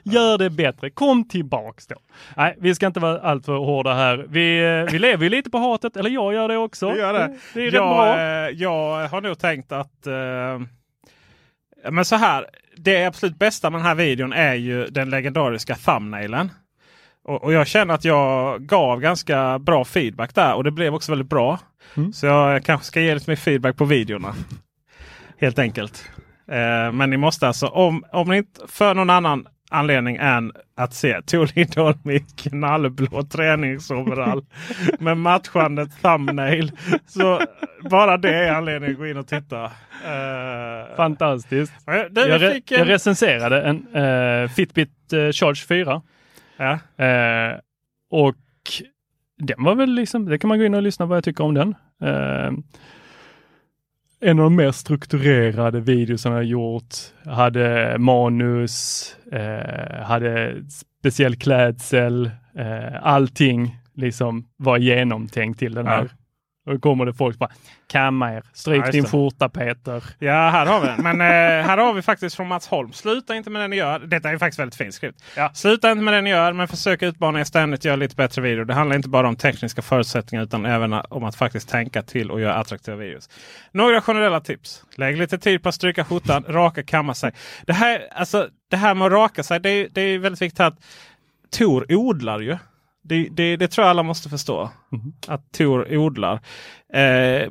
Gör 0.05 0.39
det 0.39 0.51
bättre. 0.51 0.91
Kom 0.91 1.29
tillbaks 1.29 1.87
då. 1.87 1.95
Nej, 2.37 2.57
vi 2.61 2.75
ska 2.75 2.87
inte 2.87 3.01
vara 3.01 3.21
alltör 3.21 3.57
hårda 3.57 3.95
här. 3.95 4.27
Vi, 4.29 4.65
eh, 4.65 4.93
vi 4.93 4.99
lever 4.99 5.25
ju 5.25 5.31
lite 5.31 5.51
på 5.51 5.59
hatet, 5.59 5.97
eller 5.97 6.11
jag 6.11 6.35
gör 6.35 6.49
det 6.49 6.57
också. 6.57 6.91
Du 6.91 6.99
gör 6.99 7.13
det. 7.13 7.37
Det 7.55 7.61
är 7.61 7.65
rätt 7.65 7.75
jag, 7.75 7.97
bra. 7.97 8.19
eh, 8.19 8.51
jag 8.51 9.09
har 9.09 9.21
nog 9.21 9.39
tänkt 9.39 9.73
att 9.73 10.07
eh, 10.07 10.61
men 11.91 12.05
så 12.05 12.17
här. 12.17 12.47
Det 12.77 13.05
absolut 13.05 13.39
bästa 13.39 13.71
med 13.71 13.81
den 13.81 13.87
här 13.87 13.95
videon 13.95 14.33
är 14.33 14.55
ju 14.55 14.87
den 14.87 15.11
legendariska 15.11 15.75
thumbnailen. 15.75 16.51
Och, 17.27 17.45
och 17.45 17.53
jag 17.53 17.67
känner 17.67 17.95
att 17.95 18.05
jag 18.05 18.63
gav 18.63 19.01
ganska 19.01 19.59
bra 19.59 19.85
feedback 19.85 20.35
där 20.35 20.55
och 20.55 20.65
det 20.65 20.71
blev 20.71 20.95
också 20.95 21.13
väldigt 21.13 21.29
bra. 21.29 21.59
Mm. 21.97 22.13
Så 22.13 22.27
jag 22.27 22.65
kanske 22.65 22.87
ska 22.87 23.01
ge 23.01 23.15
lite 23.15 23.31
mer 23.31 23.37
feedback 23.37 23.77
på 23.77 23.85
videorna. 23.85 24.35
Helt 25.39 25.59
enkelt. 25.59 26.11
Eh, 26.49 26.93
men 26.93 27.11
ni 27.11 27.17
måste 27.17 27.47
alltså, 27.47 27.67
om, 27.67 28.05
om 28.13 28.29
ni 28.29 28.37
inte 28.37 28.61
för 28.69 28.95
någon 28.95 29.11
annan 29.11 29.47
anledning 29.71 30.17
än 30.21 30.53
att 30.77 30.95
se 30.95 31.23
Tor 31.23 31.51
Lindholm 31.55 32.11
i 32.11 32.19
knallblå 32.37 33.23
träningsoverall 33.31 34.45
med 34.99 35.17
matchande 35.17 35.87
thumbnail. 36.03 36.73
Så 37.07 37.41
bara 37.91 38.17
det 38.17 38.35
är 38.35 38.53
anledningen 38.53 38.95
att 38.95 38.99
gå 38.99 39.07
in 39.07 39.17
och 39.17 39.29
titta. 39.29 39.65
Eh, 39.65 40.97
Fantastiskt. 40.97 41.73
du, 42.11 42.21
Jag, 42.21 42.41
re- 42.41 42.53
fick 42.53 42.73
en, 42.73 42.79
jag 42.79 42.89
recenserade 42.89 43.63
en 43.63 43.87
eh, 43.95 44.49
Fitbit 44.49 45.13
eh, 45.13 45.31
Charge 45.33 45.67
4. 45.69 46.03
Ja, 46.57 47.05
Eh, 47.05 47.59
och 48.11 48.37
den 49.39 49.65
var 49.65 49.75
väl 49.75 49.91
liksom, 49.91 50.25
det 50.25 50.39
kan 50.39 50.49
man 50.49 50.59
gå 50.59 50.65
in 50.65 50.75
och 50.75 50.83
lyssna 50.83 51.07
vad 51.07 51.17
jag 51.17 51.25
tycker 51.25 51.45
om 51.45 51.55
den. 51.55 51.75
Eh, 52.03 52.53
en 54.21 54.39
av 54.39 54.45
de 54.45 54.57
mer 54.57 54.73
strukturerade 54.73 55.81
videosarna 55.81 56.37
jag 56.37 56.45
gjort. 56.45 56.95
Hade 57.25 57.97
manus, 57.99 59.17
eh, 59.33 60.03
hade 60.03 60.55
speciell 61.01 61.37
klädsel, 61.37 62.31
eh, 62.55 63.07
allting 63.07 63.77
liksom 63.95 64.49
var 64.57 64.79
genomtänkt 64.79 65.59
till 65.59 65.75
den 65.75 65.87
här. 65.87 66.11
Och 66.67 66.73
då 66.73 66.79
kommer 66.79 67.07
det 67.07 67.15
folk 67.15 67.39
bara, 67.39 67.51
kamma 67.89 68.33
er, 68.35 68.43
stryk 68.53 68.87
Ja, 68.87 68.91
din 68.91 69.03
det. 69.03 69.09
skjorta 69.11 69.49
Peter. 69.49 70.05
ja, 70.19 70.49
här 70.49 70.67
har 70.67 70.81
vi 70.81 70.87
den. 70.87 71.03
Men 71.03 71.21
eh, 71.21 71.67
här 71.67 71.79
har 71.79 71.93
vi 71.95 72.03
faktiskt 72.03 72.37
från 72.37 72.49
Mats 72.49 72.69
Holm. 72.69 72.93
Sluta 72.93 73.37
inte 73.37 73.51
med 73.51 73.63
det 73.63 73.69
ni 73.69 73.77
gör. 73.77 73.99
Detta 73.99 74.31
är 74.31 74.39
faktiskt 74.39 74.59
väldigt 74.59 74.75
fint 74.75 74.95
skrivet. 74.95 75.17
Ja. 75.37 75.51
Sluta 75.55 75.91
inte 75.91 76.05
med 76.05 76.15
det 76.15 76.21
ni 76.21 76.31
gör, 76.31 76.53
men 76.53 76.69
försök 76.69 77.03
utmana 77.03 77.41
er 77.41 77.45
ständigt. 77.45 77.85
Göra 77.85 77.97
lite 77.97 78.17
bättre 78.17 78.43
videor. 78.43 78.65
Det 78.65 78.75
handlar 78.75 78.97
inte 78.97 79.09
bara 79.09 79.29
om 79.29 79.37
tekniska 79.37 79.83
förutsättningar 79.83 80.45
utan 80.45 80.67
även 80.67 80.93
om 80.93 81.25
att 81.25 81.37
faktiskt 81.37 81.69
tänka 81.69 82.03
till 82.03 82.31
och 82.31 82.41
göra 82.41 82.55
attraktiva 82.55 82.97
videos. 82.97 83.29
Några 83.73 84.01
generella 84.01 84.41
tips. 84.41 84.83
Lägg 84.97 85.17
lite 85.17 85.39
tid 85.39 85.63
på 85.63 85.69
att 85.69 85.75
stryka 85.75 86.05
skjortan, 86.05 86.45
raka, 86.49 86.83
kamma 86.83 87.15
sig. 87.15 87.33
Det 87.67 87.73
här, 87.73 88.09
alltså, 88.15 88.49
det 88.71 88.77
här 88.77 88.95
med 88.95 89.07
att 89.07 89.13
raka 89.13 89.43
sig, 89.43 89.61
det 89.61 89.71
är, 89.71 89.89
det 89.93 90.01
är 90.01 90.19
väldigt 90.19 90.43
viktigt 90.43 90.61
att 90.61 90.75
Tor 91.59 91.87
odlar 91.93 92.41
ju. 92.41 92.57
Det, 93.09 93.29
det, 93.31 93.57
det 93.57 93.69
tror 93.69 93.85
jag 93.85 93.91
alla 93.91 94.03
måste 94.03 94.29
förstå. 94.29 94.71
Att 95.27 95.53
Tor 95.53 95.97
odlar. 95.97 96.41
Eh, 96.93 97.49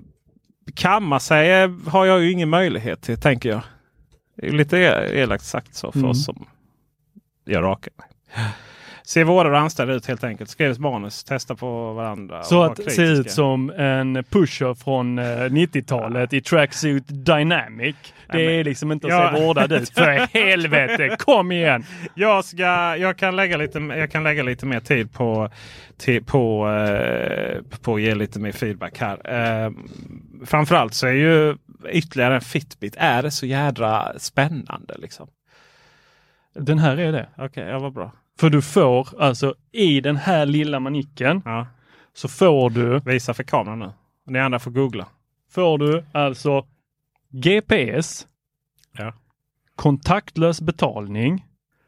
kamma 0.75 1.19
sig 1.19 1.51
eh, 1.51 1.71
har 1.87 2.05
jag 2.05 2.21
ju 2.23 2.31
ingen 2.31 2.49
möjlighet 2.49 3.01
till, 3.01 3.19
tänker 3.21 3.49
jag. 3.49 3.61
Det 4.37 4.47
är 4.47 4.51
lite 4.51 4.77
elakt 5.13 5.43
sagt 5.45 5.75
så 5.75 5.91
för 5.91 5.99
Mm. 5.99 6.11
oss 6.11 6.25
som 6.25 6.45
jag 7.45 7.63
rakar 7.63 7.93
ser 9.05 9.23
våra 9.23 9.59
anställda 9.59 9.93
ut 9.93 10.05
helt 10.05 10.23
enkelt. 10.23 10.49
Skrivs 10.49 10.79
manus, 10.79 11.23
testa 11.23 11.55
på 11.55 11.93
varandra. 11.93 12.43
Så 12.43 12.63
att 12.63 12.91
se 12.91 13.01
ut 13.01 13.31
som 13.31 13.69
en 13.69 14.23
pusher 14.23 14.73
från 14.73 15.19
eh, 15.19 15.23
90-talet 15.23 16.33
i 16.33 16.41
Tracksuit 16.41 17.03
Dynamic. 17.07 17.95
Det 18.27 18.37
men- 18.37 18.41
är 18.49 18.63
liksom 18.63 18.91
inte 18.91 19.07
att 19.07 19.13
Ja. 19.13 19.31
se 19.35 19.41
vårdad 19.45 19.71
ut. 19.71 19.89
För 19.89 20.09
helvete, 20.33 21.15
kom 21.19 21.51
igen! 21.51 21.85
Jag, 22.13 22.45
ska, 22.45 22.97
jag, 22.97 23.17
kan 23.17 23.35
lägga 23.35 23.57
lite, 23.57 23.79
jag 23.79 24.11
kan 24.11 24.23
lägga 24.23 24.43
lite 24.43 24.65
mer 24.65 24.79
tid 24.79 25.13
på, 25.13 25.49
till, 25.97 26.23
på, 26.23 26.69
eh, 26.69 27.79
på 27.81 27.95
att 27.95 28.01
ge 28.01 28.15
lite 28.15 28.39
mer 28.39 28.51
feedback 28.51 28.97
här. 28.99 29.19
Eh, 29.65 29.71
framförallt 30.45 30.93
så 30.93 31.07
är 31.07 31.11
ju 31.11 31.57
ytterligare 31.91 32.35
en 32.35 32.41
Fitbit 32.41 32.95
är 32.97 33.29
så 33.29 33.45
jädra 33.45 34.13
spännande. 34.19 34.95
Liksom. 34.97 35.27
Den 36.59 36.79
här 36.79 36.97
är 36.99 37.11
det. 37.11 37.27
Okej, 37.37 37.67
ja, 37.67 37.79
vad 37.79 37.93
bra. 37.93 38.11
För 38.39 38.49
du 38.49 38.61
får 38.61 39.07
alltså 39.21 39.55
i 39.71 40.01
den 40.01 40.15
här 40.15 40.45
lilla 40.45 40.79
manicken 40.79 41.41
Ja. 41.45 41.67
så 42.13 42.27
får 42.27 42.69
du, 42.69 42.99
Visa 42.99 43.33
för 43.33 43.43
kameran 43.43 43.79
nu. 43.79 43.91
Ni 44.27 44.39
andra 44.39 44.59
får 44.59 44.71
googla. 44.71 45.07
får 45.51 45.77
du 45.77 46.05
alltså 46.11 46.65
GPS, 47.29 48.27
Ja. 48.97 49.13
kontaktlös 49.75 50.61
betalning, 50.61 51.45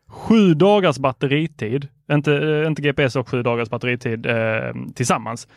sju 0.08 0.54
dagars 0.54 0.98
batteritid, 0.98 1.88
inte, 2.12 2.34
eh, 2.34 2.68
inte 2.68 2.82
GPS 2.82 3.16
och 3.16 3.30
sju 3.30 3.44
dagars 3.44 3.70
batteritid 3.70 4.26
eh, 4.26 4.74
tillsammans, 4.96 5.48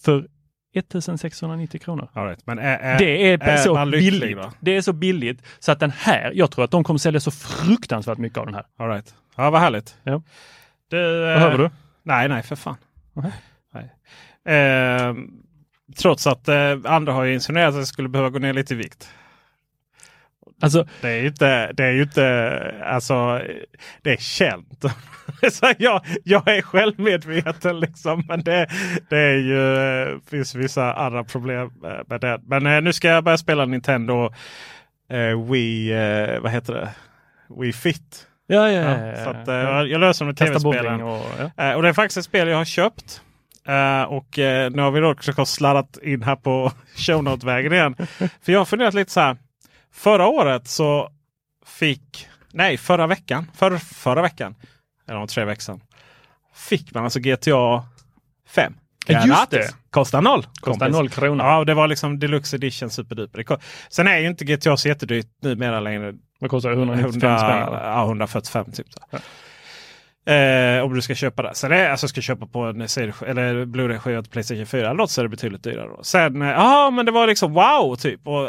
för 0.00 0.28
1690 0.74 1.80
kronor. 1.80 2.08
All 2.12 2.26
right. 2.26 2.46
Men 2.46 2.58
är, 2.58 2.78
är, 2.78 2.98
Det 2.98 3.32
är, 3.32 3.38
är 3.48 3.56
så 3.56 3.84
lycklig 3.84 4.20
billigt. 4.20 4.36
då? 4.36 4.52
Det 4.60 4.76
är 4.76 4.80
så 4.80 4.92
billigt 4.92 5.42
så 5.58 5.72
att 5.72 5.80
den 5.80 5.90
här, 5.90 6.32
jag 6.34 6.50
tror 6.50 6.64
att 6.64 6.70
de 6.70 6.84
kommer 6.84 6.98
sälja 6.98 7.20
så 7.20 7.30
fruktansvärt 7.30 8.18
mycket 8.18 8.38
av 8.38 8.46
den 8.46 8.54
här. 8.54 8.64
All 8.78 8.88
right. 8.88 9.14
Ja, 9.36 9.50
vad 9.50 9.60
härligt. 9.60 9.96
Ja. 10.02 10.22
Du, 10.90 11.28
eh, 11.30 11.34
Behöver 11.34 11.58
du? 11.58 11.70
Nej, 12.02 12.28
nej 12.28 12.42
för 12.42 12.56
fan. 12.56 12.76
Nej. 13.12 13.32
Nej. 13.74 13.90
Eh, 14.56 15.14
trots 15.96 16.26
att 16.26 16.48
eh, 16.48 16.76
andra 16.84 17.12
har 17.12 17.24
ju 17.24 17.34
insinuerat 17.34 17.70
att 17.70 17.76
jag 17.78 17.86
skulle 17.86 18.08
behöva 18.08 18.30
gå 18.30 18.38
ner 18.38 18.52
lite 18.52 18.74
i 18.74 18.76
vikt. 18.76 19.10
Alltså, 20.64 20.86
Det 21.00 21.08
är 21.08 21.20
ju 21.20 21.26
inte, 21.26 21.72
det 21.72 21.84
är 21.84 21.90
ju 21.92 22.02
inte, 22.02 22.74
alltså 22.84 23.40
det 24.02 24.12
är 24.12 24.16
känt. 24.16 24.84
Så 25.52 25.72
jag, 25.78 26.04
jag 26.24 26.48
är 26.48 26.62
självmedveten 26.62 27.80
liksom. 27.80 28.24
Men 28.28 28.42
det, 28.42 28.66
det 29.10 29.18
är 29.18 29.36
ju, 29.36 29.76
eh, 29.76 30.18
finns 30.30 30.54
vissa 30.54 30.94
andra 30.94 31.24
problem 31.24 31.70
eh, 31.84 31.90
med 32.06 32.20
det. 32.20 32.40
Men 32.46 32.66
eh, 32.66 32.80
nu 32.80 32.92
ska 32.92 33.08
jag 33.08 33.24
börja 33.24 33.38
spela 33.38 33.64
Nintendo 33.64 34.32
eh, 35.10 35.50
Wii, 35.50 35.92
eh, 35.92 36.40
vad 36.40 36.52
heter 36.52 36.72
det? 36.74 36.88
Wii 37.60 37.72
Fit. 37.72 38.26
ja, 38.46 38.70
ja, 38.70 38.80
Ja, 38.80 39.06
ja, 39.06 39.24
så 39.24 39.30
att, 39.30 39.46
ja. 39.46 39.84
jag 39.84 40.00
löser 40.00 40.24
med 40.24 40.36
tv-spelen. 40.36 41.02
och... 41.02 41.24
Och 41.76 41.82
det 41.82 41.88
är 41.88 41.92
faktiskt 41.92 42.18
ett 42.18 42.24
spel 42.24 42.48
jag 42.48 42.56
har 42.56 42.64
köpt. 42.64 43.20
Eh, 43.68 44.02
och 44.02 44.38
eh, 44.38 44.70
nu 44.70 44.82
har 44.82 44.90
vi 44.90 45.00
då 45.00 45.10
också 45.10 45.44
sladdat 45.46 45.98
in 46.02 46.22
här 46.22 46.36
på 46.36 46.72
show 46.96 47.24
note-vägen 47.24 47.72
igen. 47.72 47.96
För 48.42 48.52
jag 48.52 48.60
har 48.60 48.64
funderat 48.64 48.94
lite 48.94 49.12
så 49.12 49.20
här. 49.20 49.36
Förra 49.94 50.26
året 50.26 50.68
så 50.68 51.10
fick, 51.66 52.28
nej 52.52 52.76
förra 52.76 53.06
veckan, 53.06 53.50
för, 53.54 53.78
förra 53.78 54.22
veckan, 54.22 54.54
eller 55.08 55.18
om 55.18 55.26
tre 55.26 55.44
veckor 55.44 55.60
sedan. 55.60 55.80
Fick 56.54 56.94
man 56.94 57.04
alltså 57.04 57.20
GTA 57.20 57.84
5. 58.48 58.74
Ja, 59.06 59.14
just 59.14 59.26
Gratis. 59.26 59.74
Kostar 59.90 60.22
noll. 60.22 60.46
Kostar 60.60 60.88
noll 60.88 61.08
kronor. 61.08 61.46
Ja, 61.46 61.64
det 61.64 61.74
var 61.74 61.88
liksom 61.88 62.18
deluxe 62.18 62.56
edition 62.56 62.90
superduper. 62.90 63.58
Sen 63.88 64.06
är 64.06 64.18
ju 64.18 64.26
inte 64.28 64.44
GTA 64.44 64.76
så 64.76 64.88
jättedyrt 64.88 65.26
numera 65.42 65.80
längre. 65.80 66.14
Vad 66.38 66.50
kostar 66.50 66.70
det? 66.70 66.76
195 66.76 67.30
100, 67.30 67.38
spänn? 67.38 67.72
ja, 67.72 68.04
145 68.04 68.72
typ. 68.72 68.86
Så. 68.92 69.18
Eh, 70.26 70.84
om 70.84 70.94
du 70.94 71.02
ska 71.02 71.14
köpa 71.14 71.42
det. 71.42 71.54
Så 71.54 71.68
det 71.68 71.76
är, 71.76 71.90
alltså 71.90 72.08
ska 72.08 72.20
köpa 72.20 72.46
på 72.46 72.60
en 72.60 72.88
CD, 72.88 73.12
eller 73.26 73.64
Blu-ray 73.64 73.98
skiva 73.98 74.22
till 74.22 74.30
Playstation 74.30 74.66
4 74.66 74.80
eller 74.80 74.94
något 74.94 75.10
så 75.10 75.20
är 75.20 75.22
det 75.22 75.28
betydligt 75.28 75.62
dyrare. 75.62 75.88
Då. 75.88 76.02
Sen, 76.02 76.42
eh, 76.42 76.48
ja 76.48 76.90
men 76.90 77.06
det 77.06 77.12
var 77.12 77.26
liksom 77.26 77.52
wow 77.52 77.96
typ. 77.96 78.26
Och 78.26 78.48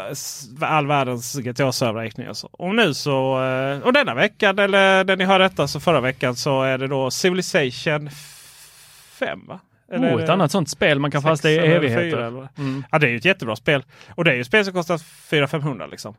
all 0.62 0.88
världens 0.88 1.36
ner. 1.36 2.30
Och, 2.30 2.38
så. 2.38 2.50
och 2.52 2.76
nu 2.76 2.94
så, 2.94 3.44
eh, 3.44 3.80
och 3.80 3.94
denna 3.94 4.16
veckan 4.16 4.60
eller 4.60 5.04
när 5.04 5.16
ni 5.16 5.24
hör 5.26 5.40
detta 5.40 5.68
så 5.68 5.80
förra 5.80 6.02
veckan 6.02 6.36
så 6.36 6.64
är 6.64 6.78
det 6.78 6.88
då 6.88 7.12
Civilization 7.12 8.10
5 8.10 9.48
va? 9.48 9.60
Eller 9.92 10.16
Oh, 10.16 10.24
ett 10.24 10.30
annat 10.30 10.52
sånt 10.52 10.70
spel 10.70 11.00
man 11.00 11.12
kan 11.12 11.22
sex 11.22 11.30
fasta 11.30 11.50
i 11.50 11.58
evigheter. 11.58 12.18
eller? 12.18 12.48
Mm. 12.58 12.84
Ja, 12.92 13.00
det 13.00 13.08
är 13.08 13.12
ju 13.12 13.18
ett 13.18 13.26
jättebra 13.26 13.56
spel. 13.56 13.84
Och 14.16 14.24
det 14.24 14.32
är 14.32 14.36
ju 14.36 14.42
ett 14.42 14.48
spel 14.48 14.66
som 14.66 14.74
kostar 14.74 14.98
400-500 14.98 15.92
liksom. 15.92 16.16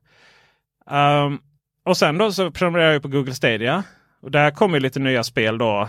Ehm, 0.90 1.38
och 1.84 1.96
sen 1.96 2.18
då 2.18 2.32
så 2.32 2.50
prenumererar 2.50 2.92
jag 2.92 3.02
på 3.02 3.08
Google 3.08 3.34
Stadia. 3.34 3.84
Och 4.22 4.30
där 4.30 4.50
kommer 4.50 4.80
lite 4.80 4.98
nya 5.00 5.24
spel 5.24 5.58
då 5.58 5.88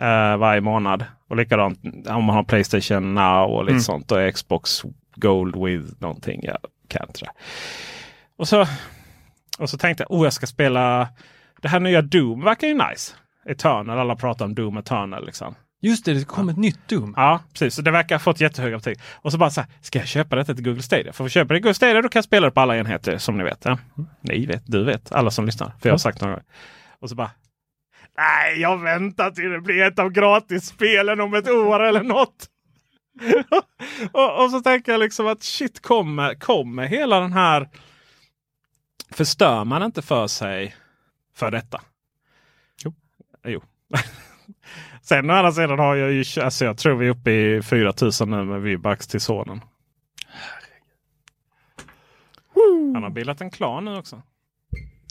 eh, 0.00 0.36
varje 0.36 0.60
månad. 0.60 1.04
Och 1.28 1.36
likadant 1.36 1.78
om 2.08 2.24
man 2.24 2.36
har 2.36 2.44
Playstation 2.44 3.14
Now 3.14 3.50
och 3.50 3.64
lite 3.64 3.72
Mm. 3.72 3.80
sånt. 3.82 4.12
Och 4.12 4.34
Xbox 4.34 4.82
Gold 5.16 5.56
with 5.64 5.86
någonting. 5.98 6.40
Jag 6.42 6.58
kan 6.88 7.06
inte 7.08 7.20
det. 7.20 7.30
Och 8.36 8.48
så, 8.48 8.66
och 9.58 9.70
så 9.70 9.78
tänkte 9.78 10.02
jag, 10.08 10.18
oh 10.18 10.24
jag 10.26 10.32
ska 10.32 10.46
spela 10.46 11.08
det 11.62 11.68
här 11.68 11.80
nya 11.80 12.02
Doom 12.02 12.44
verkar 12.44 12.66
ju 12.68 12.74
nice. 12.74 13.14
Eternal, 13.48 13.98
alla 13.98 14.16
pratar 14.16 14.44
om 14.44 14.54
Doom 14.54 14.76
Eternal 14.76 15.26
liksom. 15.26 15.54
Just 15.84 16.04
det, 16.04 16.14
det 16.14 16.24
kom 16.24 16.48
ett 16.48 16.56
nytt 16.56 16.88
Doom. 16.88 17.14
Ja, 17.16 17.40
precis. 17.52 17.74
Så 17.74 17.82
det 17.82 17.90
verkar 17.90 18.14
ha 18.14 18.20
fått 18.20 18.40
jättehöga 18.40 18.76
betyg. 18.76 18.98
Och 19.14 19.32
så 19.32 19.38
bara 19.38 19.50
så 19.50 19.60
här, 19.60 19.70
ska 19.80 19.98
jag 19.98 20.08
köpa 20.08 20.36
detta 20.36 20.54
till 20.54 20.64
Google 20.64 20.82
Stadia? 20.82 21.12
För 21.12 21.24
att 21.24 21.32
köpa 21.32 21.54
det 21.54 21.58
till 21.58 21.62
Google 21.62 21.74
Stadia 21.74 22.02
då 22.02 22.08
kan 22.08 22.18
jag 22.18 22.24
spela 22.24 22.46
det 22.46 22.50
på 22.50 22.60
alla 22.60 22.76
enheter 22.76 23.18
som 23.18 23.38
ni 23.38 23.44
vet. 23.44 23.64
Ja. 23.64 23.78
Ni 24.20 24.46
vet, 24.46 24.62
du 24.66 24.84
vet, 24.84 25.12
alla 25.12 25.30
som 25.30 25.46
lyssnar. 25.46 25.72
För 25.80 25.88
jag 25.88 25.92
har 25.92 25.98
sagt 25.98 26.20
några 26.20 26.32
gånger. 26.34 26.44
Och 27.00 27.08
så 27.08 27.14
bara, 27.14 27.30
nej 28.18 28.60
jag 28.60 28.78
väntar 28.78 29.30
till 29.30 29.50
det 29.50 29.60
blir 29.60 29.82
ett 29.82 29.98
av 29.98 30.10
gratisspelen 30.10 31.20
om 31.20 31.34
ett 31.34 31.48
år 31.48 31.80
eller 31.80 32.02
något. 32.02 32.48
och, 34.12 34.44
och 34.44 34.50
så 34.50 34.60
tänker 34.60 34.92
jag 34.92 34.98
liksom 34.98 35.26
att 35.26 35.42
shit, 35.42 35.82
kommer, 35.82 36.34
kommer 36.34 36.86
hela 36.86 37.20
den 37.20 37.32
här... 37.32 37.68
Förstör 39.10 39.64
man 39.64 39.82
inte 39.82 40.02
för 40.02 40.26
sig 40.26 40.76
för 41.34 41.50
detta? 41.50 41.80
Jo. 42.84 42.94
Jo. 43.44 43.62
Sen 45.02 45.30
å 45.30 45.34
andra 45.34 45.52
sidan 45.52 45.78
har 45.78 45.96
jag 45.96 46.12
ju, 46.12 46.24
alltså 46.42 46.64
jag 46.64 46.78
tror 46.78 46.96
vi 46.96 47.06
är 47.06 47.10
uppe 47.10 47.30
i 47.30 47.62
4000 47.62 48.30
nu 48.30 48.44
med 48.44 48.60
V-Bucks 48.62 49.06
till 49.06 49.20
sonen. 49.20 49.60
Han 52.94 53.02
har 53.02 53.10
bildat 53.10 53.40
en 53.40 53.50
klan 53.50 53.84
nu 53.84 53.98
också. 53.98 54.22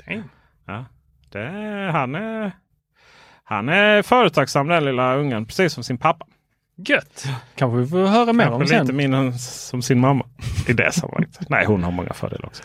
Damn. 0.05 0.29
Ja, 0.65 0.85
det, 1.29 1.49
han, 1.91 2.15
är, 2.15 2.51
han 3.51 3.69
är 3.69 4.01
företagsam 4.01 4.67
den 4.67 4.85
lilla 4.85 5.15
ungen, 5.15 5.45
precis 5.45 5.73
som 5.73 5.83
sin 5.83 5.97
pappa. 5.97 6.25
Gött! 6.87 7.25
Kanske 7.55 7.77
vi 7.79 7.87
får 7.87 8.05
höra 8.05 8.33
mer 8.33 8.49
om 8.49 8.59
Kanske 8.59 8.75
lite 8.75 8.85
sen. 8.87 8.95
mindre 8.95 9.33
som 9.37 9.81
sin 9.81 9.99
mamma. 9.99 10.25
I 10.67 10.73
det 10.73 10.91
sammanhanget. 10.91 11.39
Nej, 11.49 11.65
hon 11.65 11.83
har 11.83 11.91
många 11.91 12.13
fördelar 12.13 12.45
också. 12.45 12.63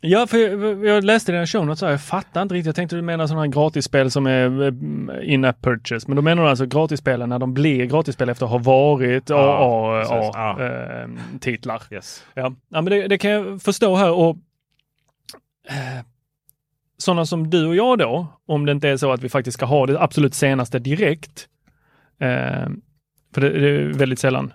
Ja, 0.00 0.26
för 0.26 0.38
jag, 0.38 0.86
jag 0.86 1.04
läste 1.04 1.32
den 1.32 1.46
showen 1.46 1.68
och 1.68 1.78
så 1.78 1.86
här, 1.86 1.92
jag 1.92 2.02
fattar 2.02 2.42
inte 2.42 2.54
riktigt. 2.54 2.66
Jag 2.66 2.74
tänkte 2.74 2.96
du 2.96 3.02
menar 3.02 3.26
sådana 3.26 3.42
här 3.42 3.48
gratisspel 3.52 4.10
som 4.10 4.26
är 4.26 4.62
eh, 4.62 5.32
in-app 5.32 5.62
purchase. 5.62 6.08
Men 6.08 6.16
då 6.16 6.22
menar 6.22 6.42
du 6.42 6.48
alltså 6.48 6.66
gratisspelen 6.66 7.28
när 7.28 7.38
de 7.38 7.54
blir 7.54 7.84
gratisspel 7.86 8.28
efter 8.28 8.44
att 8.46 8.50
ha 8.52 8.58
varit 8.58 9.30
Ja, 9.30 10.00
precis. 10.02 10.30
Ja. 10.34 10.56
AA-titlar. 10.58 11.82
Yes. 11.90 12.24
Ja, 12.34 12.42
ja 12.68 12.80
men 12.82 12.84
det, 12.84 13.08
det 13.08 13.18
kan 13.18 13.30
jag 13.30 13.62
förstå 13.62 13.96
här 13.96 14.10
och 14.12 14.36
eh, 15.68 16.04
sådana 17.02 17.26
som 17.26 17.50
du 17.50 17.66
och 17.66 17.76
jag 17.76 17.98
då, 17.98 18.26
om 18.46 18.66
det 18.66 18.72
inte 18.72 18.88
är 18.88 18.96
så 18.96 19.12
att 19.12 19.22
vi 19.22 19.28
faktiskt 19.28 19.54
ska 19.54 19.66
ha 19.66 19.86
det 19.86 20.00
absolut 20.00 20.34
senaste 20.34 20.78
direkt. 20.78 21.48
Eh, 22.20 22.68
för 23.34 23.40
det, 23.40 23.50
det 23.60 23.68
är 23.70 23.84
väldigt 23.98 24.18
sällan 24.18 24.52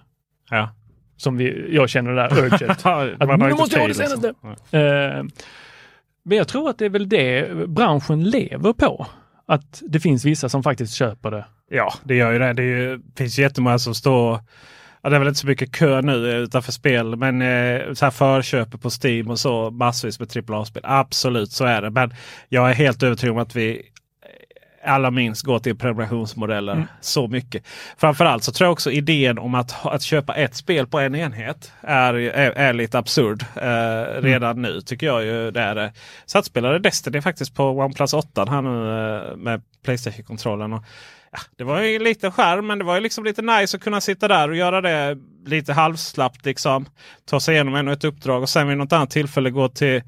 Ja. 0.49 0.69
som 1.17 1.37
vi, 1.37 1.75
jag 1.75 1.89
känner 1.89 2.11
det 2.11 2.21
där 2.21 2.43
urget. 2.45 2.85
Att 2.85 3.39
nu 3.39 3.49
måste 3.49 3.75
jag 3.75 3.81
ha 3.81 3.87
det 3.87 3.99
liksom. 3.99 4.21
senaste. 4.21 4.77
Eh, 4.77 5.23
men 6.23 6.37
jag 6.37 6.47
tror 6.47 6.69
att 6.69 6.77
det 6.77 6.85
är 6.85 6.89
väl 6.89 7.09
det 7.09 7.49
branschen 7.67 8.23
lever 8.23 8.73
på. 8.73 9.07
Att 9.45 9.81
det 9.89 9.99
finns 9.99 10.25
vissa 10.25 10.49
som 10.49 10.63
faktiskt 10.63 10.93
köper 10.93 11.31
det. 11.31 11.45
Ja, 11.69 11.93
det 12.03 12.15
gör 12.15 12.31
ju 12.31 12.39
det. 12.39 12.53
Det 12.53 12.63
är 12.63 12.65
ju, 12.65 13.01
finns 13.15 13.39
ju 13.39 13.43
jättemånga 13.43 13.79
som 13.79 13.95
står 13.95 14.39
Ja, 15.05 15.09
det 15.09 15.15
är 15.15 15.19
väl 15.19 15.27
inte 15.27 15.39
så 15.39 15.47
mycket 15.47 15.71
kö 15.71 16.01
nu 16.01 16.13
utanför 16.13 16.71
spel, 16.71 17.15
men 17.15 17.41
eh, 17.41 17.93
så 17.93 18.05
här 18.05 18.11
förköper 18.11 18.77
på 18.77 18.89
Steam 19.03 19.29
och 19.29 19.39
så 19.39 19.71
massvis 19.71 20.19
med 20.19 20.49
AAA-spel. 20.49 20.83
Absolut, 20.85 21.51
så 21.51 21.65
är 21.65 21.81
det. 21.81 21.89
Men 21.89 22.13
jag 22.49 22.69
är 22.69 22.73
helt 22.73 23.03
övertygad 23.03 23.35
om 23.35 23.41
att 23.41 23.55
vi 23.55 23.81
alla 24.85 25.11
minst 25.11 25.43
går 25.43 25.59
till 25.59 25.77
prenumerationsmodeller 25.77 26.87
så 27.01 27.27
mycket. 27.27 27.63
Framförallt 27.97 28.43
så 28.43 28.51
tror 28.51 28.65
jag 28.65 28.71
också 28.71 28.91
idén 28.91 29.37
om 29.39 29.55
att, 29.55 29.85
att 29.85 30.01
köpa 30.01 30.35
ett 30.35 30.55
spel 30.55 30.87
på 30.87 30.99
en 30.99 31.15
enhet 31.15 31.71
är, 31.81 32.13
är, 32.13 32.51
är 32.51 32.73
lite 32.73 32.97
absurd 32.97 33.45
eh, 33.55 34.21
redan 34.21 34.61
nu 34.61 34.81
tycker 34.81 35.07
jag. 35.07 35.25
ju. 35.25 35.51
Det 35.51 35.61
är, 35.61 35.75
det. 35.75 35.93
Så 36.25 36.37
att 36.37 36.45
spelade 36.45 36.79
Destiny 36.79 37.21
faktiskt 37.21 37.55
på 37.55 37.63
OnePlus 37.69 38.13
8 38.13 38.45
här 38.49 38.61
nu 38.61 39.05
eh, 39.31 39.35
med 39.37 39.61
Playstation-kontrollen. 39.83 40.79
Det 41.55 41.63
var 41.63 41.81
ju 41.81 41.95
en 41.95 42.03
liten 42.03 42.31
skärm 42.31 42.67
men 42.67 42.79
det 42.79 42.85
var 42.85 42.95
ju 42.95 43.01
liksom 43.01 43.23
lite 43.23 43.41
nice 43.41 43.77
att 43.77 43.83
kunna 43.83 44.01
sitta 44.01 44.27
där 44.27 44.49
och 44.49 44.55
göra 44.55 44.81
det 44.81 45.17
lite 45.45 45.73
halvslappt. 45.73 46.45
Liksom. 46.45 46.85
Ta 47.25 47.39
sig 47.39 47.53
igenom 47.53 47.75
ännu 47.75 47.93
ett 47.93 48.03
uppdrag 48.03 48.41
och 48.41 48.49
sen 48.49 48.67
vid 48.67 48.77
något 48.77 48.93
annat 48.93 49.09
tillfälle 49.09 49.49
gå 49.49 49.69
till 49.69 50.01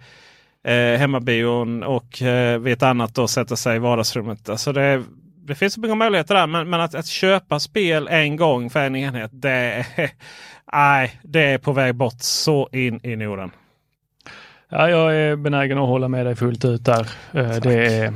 eh, 0.63 0.99
hemmabion 0.99 1.84
och 1.84 2.21
eh, 2.21 2.59
vid 2.59 2.73
ett 2.73 2.84
annat 2.84 3.15
då 3.15 3.28
sätta 3.28 3.55
sig 3.55 3.75
i 3.75 3.80
vardagsrummet. 3.80 4.49
Alltså 4.49 4.71
det, 4.71 5.03
det 5.47 5.55
finns 5.55 5.73
så 5.73 5.80
många 5.80 5.95
möjligheter 5.95 6.36
där. 6.36 6.47
Men, 6.47 6.69
men 6.69 6.82
att, 6.82 6.95
att 6.95 7.07
köpa 7.07 7.59
spel 7.59 8.07
en 8.07 8.36
gång 8.36 8.69
för 8.69 8.80
en 8.80 8.95
enhet. 8.95 9.32
Det 9.34 9.49
är, 9.51 9.86
nej, 10.73 11.19
det 11.23 11.43
är 11.43 11.57
på 11.57 11.71
väg 11.71 11.95
bort 11.95 12.21
så 12.21 12.69
in 12.71 12.99
i 13.03 13.15
Norden. 13.15 13.51
Ja, 14.69 14.89
jag 14.89 15.15
är 15.15 15.36
benägen 15.36 15.78
att 15.78 15.88
hålla 15.88 16.07
med 16.07 16.25
dig 16.25 16.36
fullt 16.36 16.65
ut 16.65 16.86
där. 16.86 17.09
Eh, 17.34 17.55
det 17.55 17.95
är, 17.95 18.13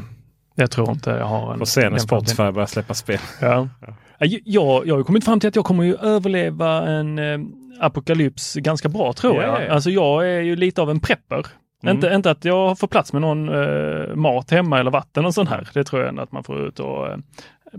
jag 0.56 0.72
tror 0.72 0.92
inte 0.92 1.10
jag 1.10 1.26
har 1.26 1.54
en... 1.54 1.60
Får 1.60 1.66
se 1.66 1.90
när 1.90 1.98
Spotify 1.98 2.52
börjar 2.52 2.66
släppa 2.66 2.94
spel. 2.94 3.20
Ja. 3.42 3.70
Ja, 3.82 3.94
Jag, 4.20 4.88
jag 4.88 4.94
har 4.94 4.98
ju 4.98 5.04
kommit 5.04 5.26
fram 5.26 5.40
till 5.40 5.48
att 5.48 5.56
jag 5.56 5.66
kommer 5.66 5.84
ju 5.84 5.96
överleva 5.96 6.88
en 6.90 7.20
eh, 7.20 7.40
apokalyps 7.80 8.56
ganska 8.56 8.90
bra 8.90 9.14
tror 9.14 9.36
Ja, 9.36 9.42
jag. 9.42 9.64
ja. 9.68 9.74
Alltså 9.74 9.90
jag 9.90 10.28
är 10.30 10.42
ju 10.42 10.56
lite 10.56 10.82
av 10.82 10.90
en 10.90 11.00
prepper. 11.00 11.46
Mm. 11.84 11.96
Inte, 11.96 12.08
inte 12.08 12.32
att 12.32 12.46
jag 12.46 12.80
får 12.80 12.88
plats 12.88 13.14
med 13.14 13.22
någon 13.22 13.50
eh, 13.50 14.16
mat 14.16 14.52
hemma 14.52 14.80
eller 14.80 14.92
vatten 14.92 15.26
och 15.26 15.34
sånt 15.34 15.50
här. 15.50 15.70
Det 15.74 15.84
tror 15.84 16.02
jag 16.02 16.10
ändå 16.10 16.22
att 16.24 16.32
man 16.32 16.44
får 16.44 16.68
ut 16.68 16.80
och 16.80 17.08
eh, 17.08 17.18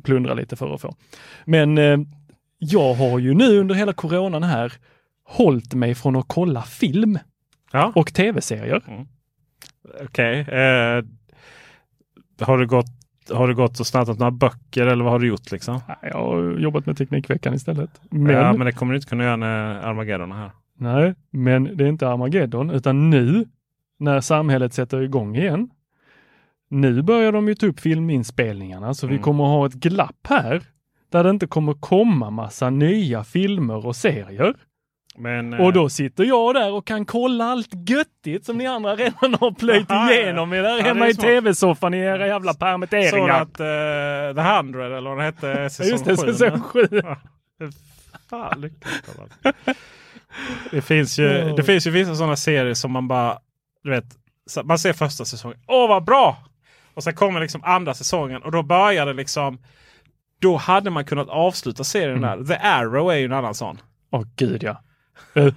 plundra 0.04 0.34
lite 0.34 0.56
för 0.56 0.74
att 0.74 0.80
få. 0.80 0.94
Men 1.44 1.78
eh, 1.78 1.98
jag 2.58 2.94
har 2.94 3.18
ju 3.18 3.34
nu 3.34 3.58
under 3.58 3.74
hela 3.74 3.92
coronan 3.92 4.42
här 4.42 4.72
hållit 5.24 5.74
mig 5.74 5.94
från 5.94 6.16
att 6.16 6.24
kolla 6.28 6.62
film 6.62 7.18
Ja, 7.72 7.92
och 7.94 8.12
tv-serier. 8.14 8.82
okej. 10.04 10.40
Eh, 10.40 11.04
har, 12.40 12.58
du 12.58 12.66
gått, 12.66 12.86
har 13.30 13.48
du 13.48 13.54
gått 13.54 13.80
och 13.80 13.86
snattat 13.86 14.18
några 14.18 14.30
böcker 14.30 14.86
eller 14.86 15.04
vad 15.04 15.12
har 15.12 15.18
du 15.18 15.28
gjort 15.28 15.50
liksom? 15.52 15.80
Jag 16.02 16.12
har 16.18 16.58
jobbat 16.58 16.86
med 16.86 16.96
Teknikveckan 16.96 17.54
istället. 17.54 18.00
Men, 18.10 18.34
Ja, 18.36 18.52
men 18.52 18.66
det 18.66 18.72
kommer 18.72 18.92
du 18.92 18.96
inte 18.96 19.08
kunna 19.08 19.24
göra 19.24 19.36
när 19.36 19.74
Armageddon 19.74 20.32
är 20.32 20.36
här. 20.36 20.50
Nej, 20.78 21.14
men 21.30 21.76
det 21.76 21.84
är 21.84 21.88
inte 21.88 22.08
Armageddon, 22.08 22.70
utan 22.70 23.10
nu 23.10 23.44
när 23.98 24.20
samhället 24.20 24.72
sätter 24.74 25.00
igång 25.02 25.36
igen. 25.36 25.70
Nu 26.70 27.02
börjar 27.02 27.32
de 27.32 27.48
ju 27.48 27.54
ta 27.54 27.66
upp 27.66 27.80
filminspelningarna, 27.80 28.94
så 28.94 29.06
vi 29.06 29.12
Mm. 29.12 29.22
kommer 29.22 29.44
ha 29.44 29.66
ett 29.66 29.74
glapp 29.74 30.26
här 30.28 30.62
där 31.12 31.24
det 31.24 31.30
inte 31.30 31.46
kommer 31.46 31.72
komma 31.72 32.30
massa 32.30 32.70
nya 32.70 33.24
filmer 33.24 33.86
och 33.86 33.96
serier. 33.96 34.54
Men, 35.18 35.52
eh, 35.52 35.60
Och 35.60 35.72
då 35.72 35.88
sitter 35.88 36.24
jag 36.24 36.54
där 36.54 36.72
och 36.72 36.86
kan 36.86 37.06
kolla 37.06 37.44
allt 37.44 37.68
göttigt 37.88 38.44
som 38.46 38.58
ni 38.58 38.66
andra 38.66 38.96
redan 38.96 39.34
har 39.40 39.50
plöjt 39.50 39.86
Ja, 39.88 39.94
ja, 39.94 40.12
ja. 40.14 40.20
igenom 40.22 40.52
er 40.52 40.62
där 40.62 40.76
Ja, 40.78 40.82
hemma 40.84 41.08
i 41.08 41.14
tv-soffan 41.14 41.94
i 41.94 41.98
era 41.98 42.26
jävla 42.26 42.54
permitteringar. 42.54 43.40
att 43.40 43.60
uh, 43.60 44.34
The 44.44 44.48
Hundred 44.56 44.92
eller 44.92 45.10
vad 45.10 45.18
det 45.18 45.24
hette 45.24 45.46
Ja, 45.46 45.68
säsong 45.70 45.90
Just 45.90 46.04
det, 46.04 46.16
sju, 46.16 46.32
säsong 46.34 46.60
sju. 46.60 46.88
Fan, 48.30 48.60
lyckligt 48.60 49.08
av 49.18 49.22
allt. 49.22 49.56
det, 50.70 50.80
finns 50.82 51.18
ju, 51.18 51.22
Ja. 51.24 51.54
det 51.56 51.62
finns 51.62 51.86
ju 51.86 51.90
vissa 51.90 52.14
sådana 52.14 52.36
serier 52.36 52.74
som 52.74 52.92
man 52.92 53.08
bara, 53.08 53.38
du 53.82 53.90
vet, 53.90 54.04
så- 54.46 54.62
man 54.62 54.78
ser 54.78 54.92
första 54.92 55.24
säsongen. 55.24 55.58
Åh 55.66 55.88
vad 55.88 56.04
bra! 56.04 56.36
Och 56.94 57.02
sen 57.04 57.14
kommer 57.14 57.40
liksom 57.40 57.64
andra 57.64 57.94
säsongen 57.94 58.42
och 58.42 58.52
då 58.52 58.62
börjar 58.62 59.06
det 59.06 59.12
liksom. 59.12 59.58
Då 60.40 60.56
hade 60.56 60.90
man 60.90 61.04
kunnat 61.04 61.28
avsluta 61.28 61.84
serien 61.84 62.24
Mm. 62.24 62.38
där. 62.38 62.54
The 62.54 62.60
Arrow 62.62 63.10
är 63.12 63.16
ju 63.16 63.24
en 63.24 63.32
annan 63.32 63.54
sån. 63.54 63.78
Åh 64.10 64.22
gud 64.36 64.62
ja. 64.62 64.82
Eh, 65.34 65.54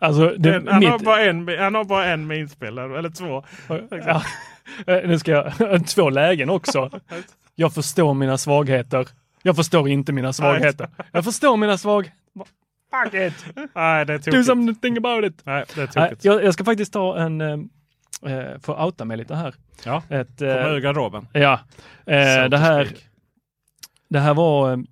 Alltså, 0.00 0.34
det, 0.38 0.50
Den, 0.52 0.68
han, 0.68 0.80
mitt, 0.80 0.88
har 0.88 0.98
bara 0.98 1.24
en, 1.24 1.48
han 1.58 1.74
har 1.74 1.84
bara 1.84 2.04
en 2.06 2.26
minspel 2.26 2.78
eller 2.78 3.10
två. 3.10 3.44
Ja. 3.90 4.22
Eh, 4.86 5.08
Nu 5.08 5.18
ska 5.18 5.30
jag, 5.30 5.86
två 5.86 6.10
lägen 6.10 6.50
också. 6.50 6.90
Jag 7.54 7.74
förstår 7.74 8.14
mina 8.14 8.38
svagheter. 8.38 9.08
Jag 9.42 9.56
förstår 9.56 9.88
inte 9.88 10.12
mina 10.12 10.32
svagheter. 10.32 10.88
Jag 11.12 11.24
förstår 11.24 11.56
mina 11.56 11.78
svagheter. 11.78 12.14
Fuck 13.04 13.14
it! 13.14 13.44
Nej, 13.74 14.04
det 14.06 14.26
är 14.26 14.30
Do 14.32 14.42
something 14.44 14.96
about 14.96 15.24
it! 15.24 15.40
Nej, 15.44 15.64
det 15.74 15.82
är 15.82 15.86
tokigt. 15.86 16.24
jag, 16.24 16.44
jag 16.44 16.54
ska 16.54 16.64
faktiskt 16.64 16.92
ta 16.92 17.18
en, 17.18 17.40
eh, 17.40 17.58
få 18.62 18.84
outa 18.84 19.04
mig 19.04 19.16
lite 19.16 19.34
här. 19.34 19.54
Ja, 19.84 20.02
Ett, 20.08 20.38
komma 20.38 20.50
eh, 20.50 20.72
ur 20.72 20.80
garderoben. 20.80 21.28
ja, 21.32 21.60
to 22.04 22.48
det, 22.48 22.58
här, 22.58 22.88
det 24.08 24.20
här 24.20 24.34
var 24.34 24.84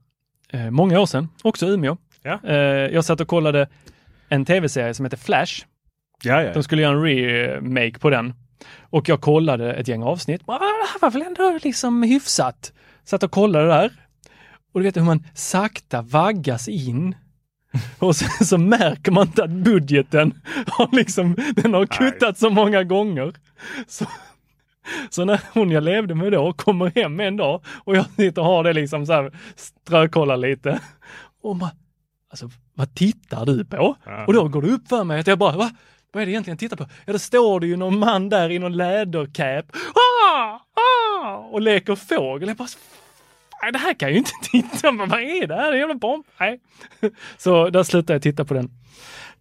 eh, 0.53 0.71
många 0.71 1.01
år 1.01 1.07
sedan, 1.07 1.29
också 1.43 1.67
Umeå. 1.67 1.97
Ja. 2.23 2.51
Jag 2.91 3.05
satt 3.05 3.21
och 3.21 3.29
kollade 3.29 3.69
en 4.29 4.45
tv-serie 4.45 4.95
som 4.95 5.05
heter 5.05 5.17
Flash. 5.17 5.65
Ja, 6.23 6.43
ja. 6.43 6.53
De 6.53 6.63
skulle 6.63 6.83
göra 6.83 6.97
en 6.97 7.03
remake 7.03 7.99
på 7.99 8.11
den. 8.11 8.35
Och 8.81 9.09
jag 9.09 9.21
kollade 9.21 9.75
ett 9.75 9.89
gäng 9.89 10.03
avsnitt. 10.03 10.43
Ah, 10.47 10.59
det 10.59 10.89
här 10.93 11.01
var 11.01 11.11
väl 11.11 11.23
ändå 11.23 11.59
liksom 11.63 12.03
hyfsat. 12.03 12.73
Satt 13.05 13.23
och 13.23 13.31
kollade 13.31 13.67
där. 13.67 13.93
Och 14.73 14.81
du 14.81 14.85
vet 14.85 14.97
hur 14.97 15.03
man 15.03 15.27
sakta 15.35 16.03
vaggas 16.03 16.69
in. 16.69 17.15
Och 17.99 18.17
sen 18.17 18.47
så 18.47 18.59
märker 18.59 19.13
man 19.13 19.27
inte 19.27 19.45
att 19.45 19.51
budgeten 19.51 20.43
har 20.67 20.89
liksom, 20.97 21.37
den 21.57 21.75
har 21.75 21.87
kuttat 21.87 22.39
så 22.39 22.51
många 22.51 22.85
gånger. 22.85 23.33
Så, 23.87 24.07
så 25.11 25.25
när 25.25 25.41
hon 25.53 25.71
jag 25.71 25.83
levde 25.83 26.15
med 26.15 26.33
då 26.33 26.53
kommer 26.53 26.93
hem 26.95 27.21
en 27.21 27.37
dag 27.37 27.65
och 27.85 27.97
jag 27.97 28.07
sitter 28.17 28.43
och 28.43 28.49
har 28.49 28.65
det 28.65 28.73
liksom 28.73 29.07
så 29.07 29.13
här, 29.13 29.33
strökollar 29.57 30.37
lite. 30.37 30.81
Och 31.43 31.57
man, 31.57 31.71
alltså 32.43 32.59
vad 32.75 32.95
tittar 32.95 33.47
du 33.47 33.65
på? 33.65 33.97
Ja. 34.05 34.25
Och 34.27 34.33
då 34.33 34.49
går 34.49 34.63
det 34.63 34.69
upp 34.69 34.89
för 34.89 35.05
mig 35.05 35.21
att 35.21 35.27
jag 35.27 35.39
bara, 35.39 35.57
va? 35.57 35.71
Vad 36.13 36.23
är 36.23 36.27
det 36.27 36.33
egentligen 36.33 36.55
jag 36.55 36.59
tittar 36.71 36.77
på? 36.85 36.91
Ja, 37.05 37.13
då 37.13 37.19
står 37.19 37.61
det 37.61 37.67
ju 37.67 37.77
någon 37.77 37.99
man 37.99 38.29
där 38.29 38.51
i 38.51 38.59
någon 38.59 38.77
lädercap 38.77 39.65
ah, 39.95 40.61
ah, 40.81 41.37
och 41.37 41.61
leker 41.61 41.95
fågel. 41.95 42.49
Jag 42.49 42.57
bara, 42.57 42.69
"Fan, 43.61 43.73
det 43.73 43.79
här 43.79 43.95
kan 43.95 44.09
jag 44.09 44.13
ju 44.13 44.19
inte 44.19 44.31
titta 44.51 44.91
på. 44.93 45.07
Vad 45.07 45.21
är 45.21 45.47
det 45.47 45.55
här? 45.55 45.63
Det 45.63 45.69
är 45.69 45.73
en 45.73 45.79
jävla 45.79 45.95
bomb. 45.95 46.25
Nej. 46.41 46.61
Så 47.37 47.71
där 47.71 47.83
slutade 47.83 48.13
jag 48.15 48.23
titta 48.23 48.45
på 48.45 48.55
den. 48.55 48.71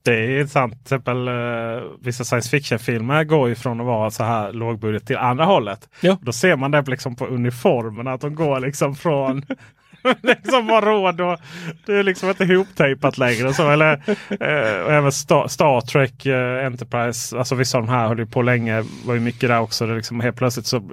Det 0.02 0.12
är 0.14 0.40
intressant. 0.40 0.74
Till 0.74 0.82
exempel 0.82 1.28
uh, 1.28 1.84
vissa 2.02 2.24
science 2.24 2.50
fiction-filmer 2.50 3.24
går 3.24 3.50
ju 3.50 3.56
från 3.56 3.80
att 3.80 3.86
vara 3.86 4.12
så 4.12 4.24
här 4.24 4.54
lågbudget 4.54 5.08
till 5.08 5.18
andra 5.18 5.46
hållet. 5.46 5.90
Ja. 6.02 6.18
Då 6.22 6.32
ser 6.32 6.56
man 6.56 6.72
det 6.72 6.82
liksom 6.82 7.16
på 7.16 7.26
uniformerna 7.26 8.14
att 8.14 8.22
de 8.22 8.36
går 8.36 8.60
liksom 8.60 8.96
från 8.96 9.46
liksom 10.22 10.68
var 10.68 10.82
råd 10.82 11.22
och 11.22 11.40
det 11.86 11.94
är 11.94 12.04
liksom 12.04 12.30
inte 12.30 12.44
ihoptejpat 12.44 13.18
längre. 13.18 13.54
Så, 13.54 13.72
eller, 13.72 13.94
eh, 14.30 14.96
även 14.96 15.12
Star, 15.12 15.48
Star 15.48 15.82
Trek 15.82 16.26
eh, 16.26 16.66
Enterprise. 16.66 17.38
Alltså 17.38 17.56
vissa 17.56 17.78
av 17.78 17.86
de 17.86 17.92
här 17.92 18.08
höll 18.08 18.20
ju 18.20 18.26
på 18.26 18.42
länge. 18.42 18.84
var 19.06 19.14
ju 19.14 19.20
mycket 19.20 19.50
där 19.50 19.60
också. 19.60 19.88
Det 19.88 19.96
liksom 19.96 20.20
helt 20.20 20.38
plötsligt 20.38 20.66
så, 20.66 20.92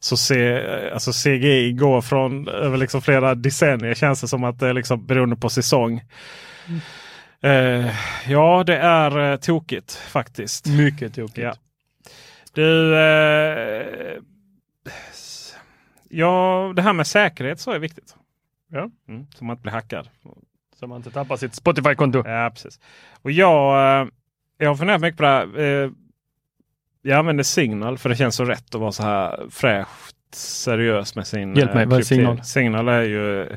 så 0.00 0.16
se, 0.16 0.62
alltså 0.92 1.12
CGI 1.12 1.72
går 1.72 2.00
från 2.00 2.48
över 2.48 2.76
liksom 2.76 3.02
flera 3.02 3.34
decennier. 3.34 3.94
Känns 3.94 4.20
det 4.20 4.28
som 4.28 4.44
att 4.44 4.58
det 4.58 4.68
är 4.68 4.72
liksom 4.74 5.06
beroende 5.06 5.36
på 5.36 5.48
säsong. 5.48 6.02
Eh, 7.42 7.90
ja, 8.26 8.64
det 8.66 8.76
är 8.76 9.32
eh, 9.32 9.36
tokigt 9.36 9.94
faktiskt. 9.94 10.66
Mycket 10.66 11.14
tokigt. 11.14 11.38
Ja. 11.38 11.54
Du, 12.52 12.96
eh, 12.96 14.18
ja, 16.08 16.72
det 16.76 16.82
här 16.82 16.92
med 16.92 17.06
säkerhet 17.06 17.60
så 17.60 17.70
är 17.70 17.78
viktigt. 17.78 18.14
Ja. 18.72 18.90
Mm, 19.08 19.26
så 19.34 19.44
man 19.44 19.54
inte 19.54 19.62
blir 19.62 19.72
hackad. 19.72 20.08
Så 20.80 20.86
man 20.86 20.96
inte 20.96 21.10
tappar 21.10 21.36
sitt 21.36 21.54
Spotify-konto. 21.54 22.22
Ja, 22.26 22.50
precis. 22.54 22.80
Och 23.22 23.30
jag, 23.30 24.00
eh, 24.02 24.08
jag 24.58 24.68
har 24.68 24.76
funderat 24.76 25.00
mycket 25.00 25.16
på 25.16 25.22
det 25.22 25.28
här. 25.28 25.58
Eh, 25.60 25.90
jag 27.02 27.18
använder 27.18 27.44
Signal 27.44 27.98
för 27.98 28.08
det 28.08 28.16
känns 28.16 28.36
så 28.36 28.44
rätt 28.44 28.74
att 28.74 28.80
vara 28.80 28.92
så 28.92 29.02
här 29.02 29.46
fräscht 29.50 30.16
seriös 30.34 31.14
med 31.16 31.26
sin 31.26 31.54
Hjälp 31.56 31.74
mig, 31.74 31.82
eh, 31.82 31.88
vad 31.88 31.98
är. 31.98 32.02
Signal? 32.02 32.44
Signal 32.44 32.88
är 32.88 33.02
ju 33.02 33.48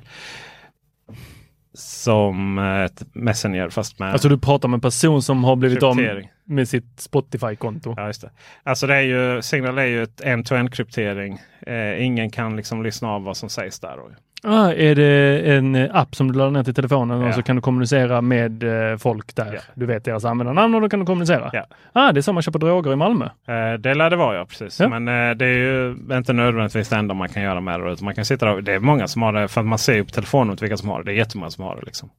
som 1.74 2.60
ett 2.60 3.16
Messenger 3.16 3.70
fast 3.70 3.99
med 3.99 4.12
Alltså 4.14 4.30
du 4.30 4.38
pratar 4.38 4.68
med 4.68 4.78
en 4.78 4.82
person 4.82 5.22
som 5.22 5.43
har 5.43 5.55
blivit 5.55 5.84
av 5.84 5.95
kryptering. 5.95 6.32
Med 6.50 6.68
sitt 6.70 7.00
Spotify-konto. 7.00 7.93
Ja, 7.97 8.08
just 8.08 8.22
det. 8.22 8.30
Alltså 8.64 8.88
det 8.88 8.95
är 8.95 9.02
ju, 9.02 9.41
Signal 9.41 9.78
är 9.78 9.86
ju 9.86 10.04
ett 10.04 10.22
end-to-end 10.22 10.74
kryptering. 10.74 11.39
Eh, 11.68 12.06
ingen 12.06 12.30
kan 12.30 12.56
liksom 12.56 12.84
lyssna 12.84 13.10
av 13.10 13.24
vad 13.24 13.38
som 13.38 13.50
sägs 13.50 13.80
där. 13.80 13.97
Ah, 14.43 14.72
är 14.72 14.95
det 14.95 15.52
en 15.56 15.76
app 15.91 16.16
som 16.16 16.32
du 16.32 16.38
laddar 16.38 16.52
ner 16.52 16.64
till 16.64 16.74
telefonen 16.74 17.22
Ja. 17.22 17.28
och 17.28 17.36
så 17.36 17.41
kan 17.41 17.56
du 17.56 17.62
kommunicera 17.62 18.22
med 18.22 18.64
eh, 18.91 18.97
folk 18.97 19.36
där? 19.36 19.54
Ja. 19.54 19.60
Du 19.76 19.86
vet 19.86 20.06
deras 20.06 20.26
användarnamn 20.26 20.76
och 20.76 20.82
då 20.82 20.89
kan 20.89 21.00
du 21.00 21.06
kommunicera? 21.06 21.50
Ja. 21.54 21.66
Ah, 21.93 22.12
det 22.12 22.20
är 22.20 22.22
som 22.22 22.36
man 22.36 22.41
köper 22.41 22.60
droger 22.60 22.93
i 22.93 22.95
Malmö. 22.95 23.26
Eh, 23.26 23.74
det 23.80 23.93
lär 23.93 24.10
det 24.10 24.16
vara 24.16 24.36
ja, 24.38 24.45
precis. 24.45 24.80
Men 24.80 25.08
eh, 25.08 25.36
det 25.36 25.45
är 25.45 25.58
ju 25.58 25.95
inte 26.12 26.34
nödvändigtvis 26.34 26.89
det 26.89 26.95
enda 26.95 27.14
man 27.14 27.30
kan 27.30 27.43
göra 27.43 27.62
med 27.62 27.80
det. 27.80 28.02
Man 28.02 28.16
kan 28.16 28.26
sitta 28.26 28.45
där, 28.45 28.62
det 28.62 28.74
är 28.74 28.80
många 28.80 29.08
som 29.08 29.22
har 29.22 29.34
det, 29.34 29.47
för 29.47 29.62
att 29.62 29.68
man 29.68 29.80
ser 29.80 29.95
ju 29.95 30.04
på 30.04 30.12
telefonen 30.12 30.58
vilka 30.62 30.78
som 30.78 30.89
har 30.89 31.00
det. 31.00 31.06
Det 31.06 31.12
är 31.12 31.18
jättemånga 31.18 31.50
som 31.50 31.64
har 31.64 31.76
det. 31.76 31.86
Liksom. 31.86 32.10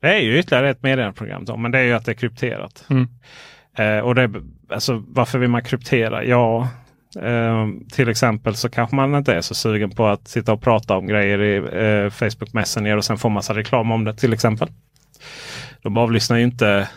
Det 0.00 0.08
är 0.14 0.20
ju 0.20 0.38
ytterligare 0.38 0.70
ett 0.70 0.82
meddelandeprogram, 0.82 1.44
men 1.62 1.70
det 1.70 1.78
är 1.78 1.82
ju 1.84 1.92
att 1.92 2.04
det 2.04 2.12
är 2.12 2.16
krypterat. 2.16 2.84
Mm. 2.90 3.08
Eh, 3.78 3.98
och 3.98 4.14
det, 4.14 4.30
alltså, 4.68 5.04
varför 5.08 5.38
vill 5.38 5.50
man 5.50 5.62
kryptera? 5.62 6.24
Ja, 6.24 6.68
eh, 7.20 7.66
till 7.92 8.08
exempel 8.08 8.54
så 8.54 8.68
kanske 8.68 8.96
man 8.96 9.14
inte 9.14 9.34
är 9.34 9.40
så 9.40 9.54
sugen 9.54 9.90
på 9.90 10.06
att 10.06 10.28
sitta 10.28 10.52
och 10.52 10.62
prata 10.62 10.96
om 10.96 11.06
grejer 11.06 11.42
i 11.42 11.56
eh, 11.56 12.10
Facebook 12.10 12.52
Messenger 12.52 12.96
och 12.96 13.04
sen 13.04 13.18
få 13.18 13.28
massa 13.28 13.54
reklam 13.54 13.90
om 13.90 14.04
det 14.04 14.14
till 14.14 14.32
exempel. 14.32 14.68
De 15.82 15.96
avlyssnar 15.96 16.36
ju 16.36 16.44
inte 16.44 16.88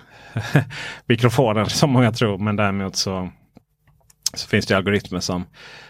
mikrofonen 1.06 1.66
som 1.66 1.90
många 1.90 2.12
tror, 2.12 2.38
men 2.38 2.56
däremot 2.56 2.96
så, 2.96 3.30
så 4.34 4.48
finns 4.48 4.66
det 4.66 4.78
algoritmer 4.78 5.20
som 5.20 5.46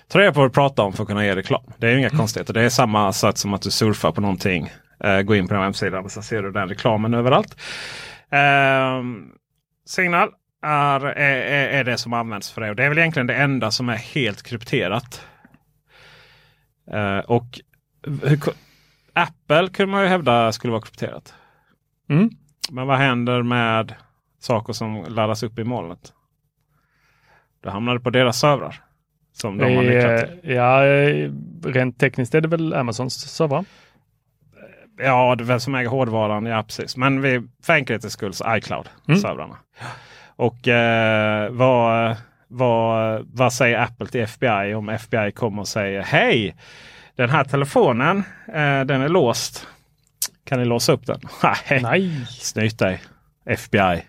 tar 0.08 0.20
reda 0.20 0.34
på 0.34 0.40
vad 0.40 0.50
du 0.50 0.54
pratar 0.54 0.84
om 0.84 0.94
för 0.94 1.04
att 1.04 1.08
kunna 1.08 1.26
ge 1.26 1.36
reklam. 1.36 1.64
Det 1.78 1.88
är 1.88 1.92
ju 1.92 2.00
inga 2.00 2.10
konstigheter. 2.10 2.54
Det 2.54 2.62
är 2.62 2.70
samma 2.70 3.14
sak 3.14 3.38
som 3.38 3.54
att 3.54 3.62
du 3.62 3.72
surfar 3.72 4.12
på 4.12 4.22
någonting. 4.22 4.70
Eh, 5.04 5.22
gå 5.22 5.36
in 5.36 5.48
på 5.48 5.54
den 5.54 5.64
hemsidan 5.64 6.06
och 6.06 6.12
så 6.12 6.22
ser 6.22 6.42
du 6.42 6.52
den 6.52 6.70
reklamen 6.70 7.14
överallt. 7.14 7.56
Ehm, 8.30 9.32
Signal 9.86 10.30
är, 10.66 11.06
är, 11.06 11.68
är- 11.80 11.84
det 11.84 11.98
som 11.98 12.14
används 12.14 12.52
för 12.52 12.62
det. 12.62 12.70
Och 12.70 12.76
det 12.76 12.84
är 12.86 12.90
väl 12.90 12.98
egentligen 12.98 13.28
det 13.28 13.36
enda 13.36 13.72
som 13.72 13.90
är 13.90 13.96
helt 13.96 14.44
krypterat. 14.44 15.28
Eh, 16.92 17.18
och 17.20 17.60
hur, 18.24 18.40
Apple 19.14 19.70
kunde 19.70 19.92
man 19.92 20.02
ju 20.04 20.08
hävda 20.08 20.52
skulle 20.52 20.72
vara 20.72 20.82
krypterat. 20.82 21.34
Mm. 22.10 22.30
Men 22.72 22.88
vad 22.88 22.98
händer 22.98 23.42
med 23.44 23.94
saker 24.40 24.74
som 24.74 25.06
laddas 25.08 25.44
upp 25.44 25.60
i 25.60 25.64
molnet? 25.64 26.14
Hamnar 27.66 27.94
det 27.94 28.00
på 28.00 28.10
deras 28.10 28.40
servrar. 28.40 28.82
Som 29.34 29.58
de 29.58 29.76
har 29.76 29.84
till. 29.84 30.44
Eh, 30.46 30.56
Ja, 30.56 30.86
eh, 30.86 31.32
rent 31.64 32.00
tekniskt 32.00 32.36
är 32.36 32.42
det 32.42 32.48
väl 32.48 32.74
Amazons 32.74 33.14
servrar. 33.36 33.66
Ja, 34.98 35.36
det 35.36 35.44
är 35.44 35.46
väl 35.46 35.60
som 35.60 35.76
äger 35.76 35.90
hårdvaran. 35.90 36.46
Ja, 36.46 36.64
precis. 36.64 36.98
Men 36.98 37.22
vi, 37.22 37.48
för 37.64 37.74
enkelhetens 37.74 38.14
skull 38.14 38.32
iCloud-servrarna. 38.48 39.58
Och 40.36 40.68
eh, 40.68 41.52
vad, 41.52 42.16
vad, 42.48 43.26
vad 43.34 43.54
säger 43.54 43.80
Apple 43.80 44.08
till 44.08 44.22
FBI 44.22 44.74
om 44.74 44.90
FBI 44.90 45.32
kommer 45.32 45.62
och 45.62 45.68
säger 45.68 46.02
Hej! 46.02 46.56
Den 47.16 47.30
här 47.30 47.44
telefonen 47.44 48.18
eh, 48.48 48.82
den 48.82 49.02
är 49.02 49.10
låst. 49.10 49.68
Kan 50.44 50.60
ni 50.60 50.66
låsa 50.66 50.94
upp 50.94 51.06
den? 51.06 51.20
Nej, 51.82 52.26
snyt 52.30 52.80
dig 52.80 53.02
FBI. 53.46 54.02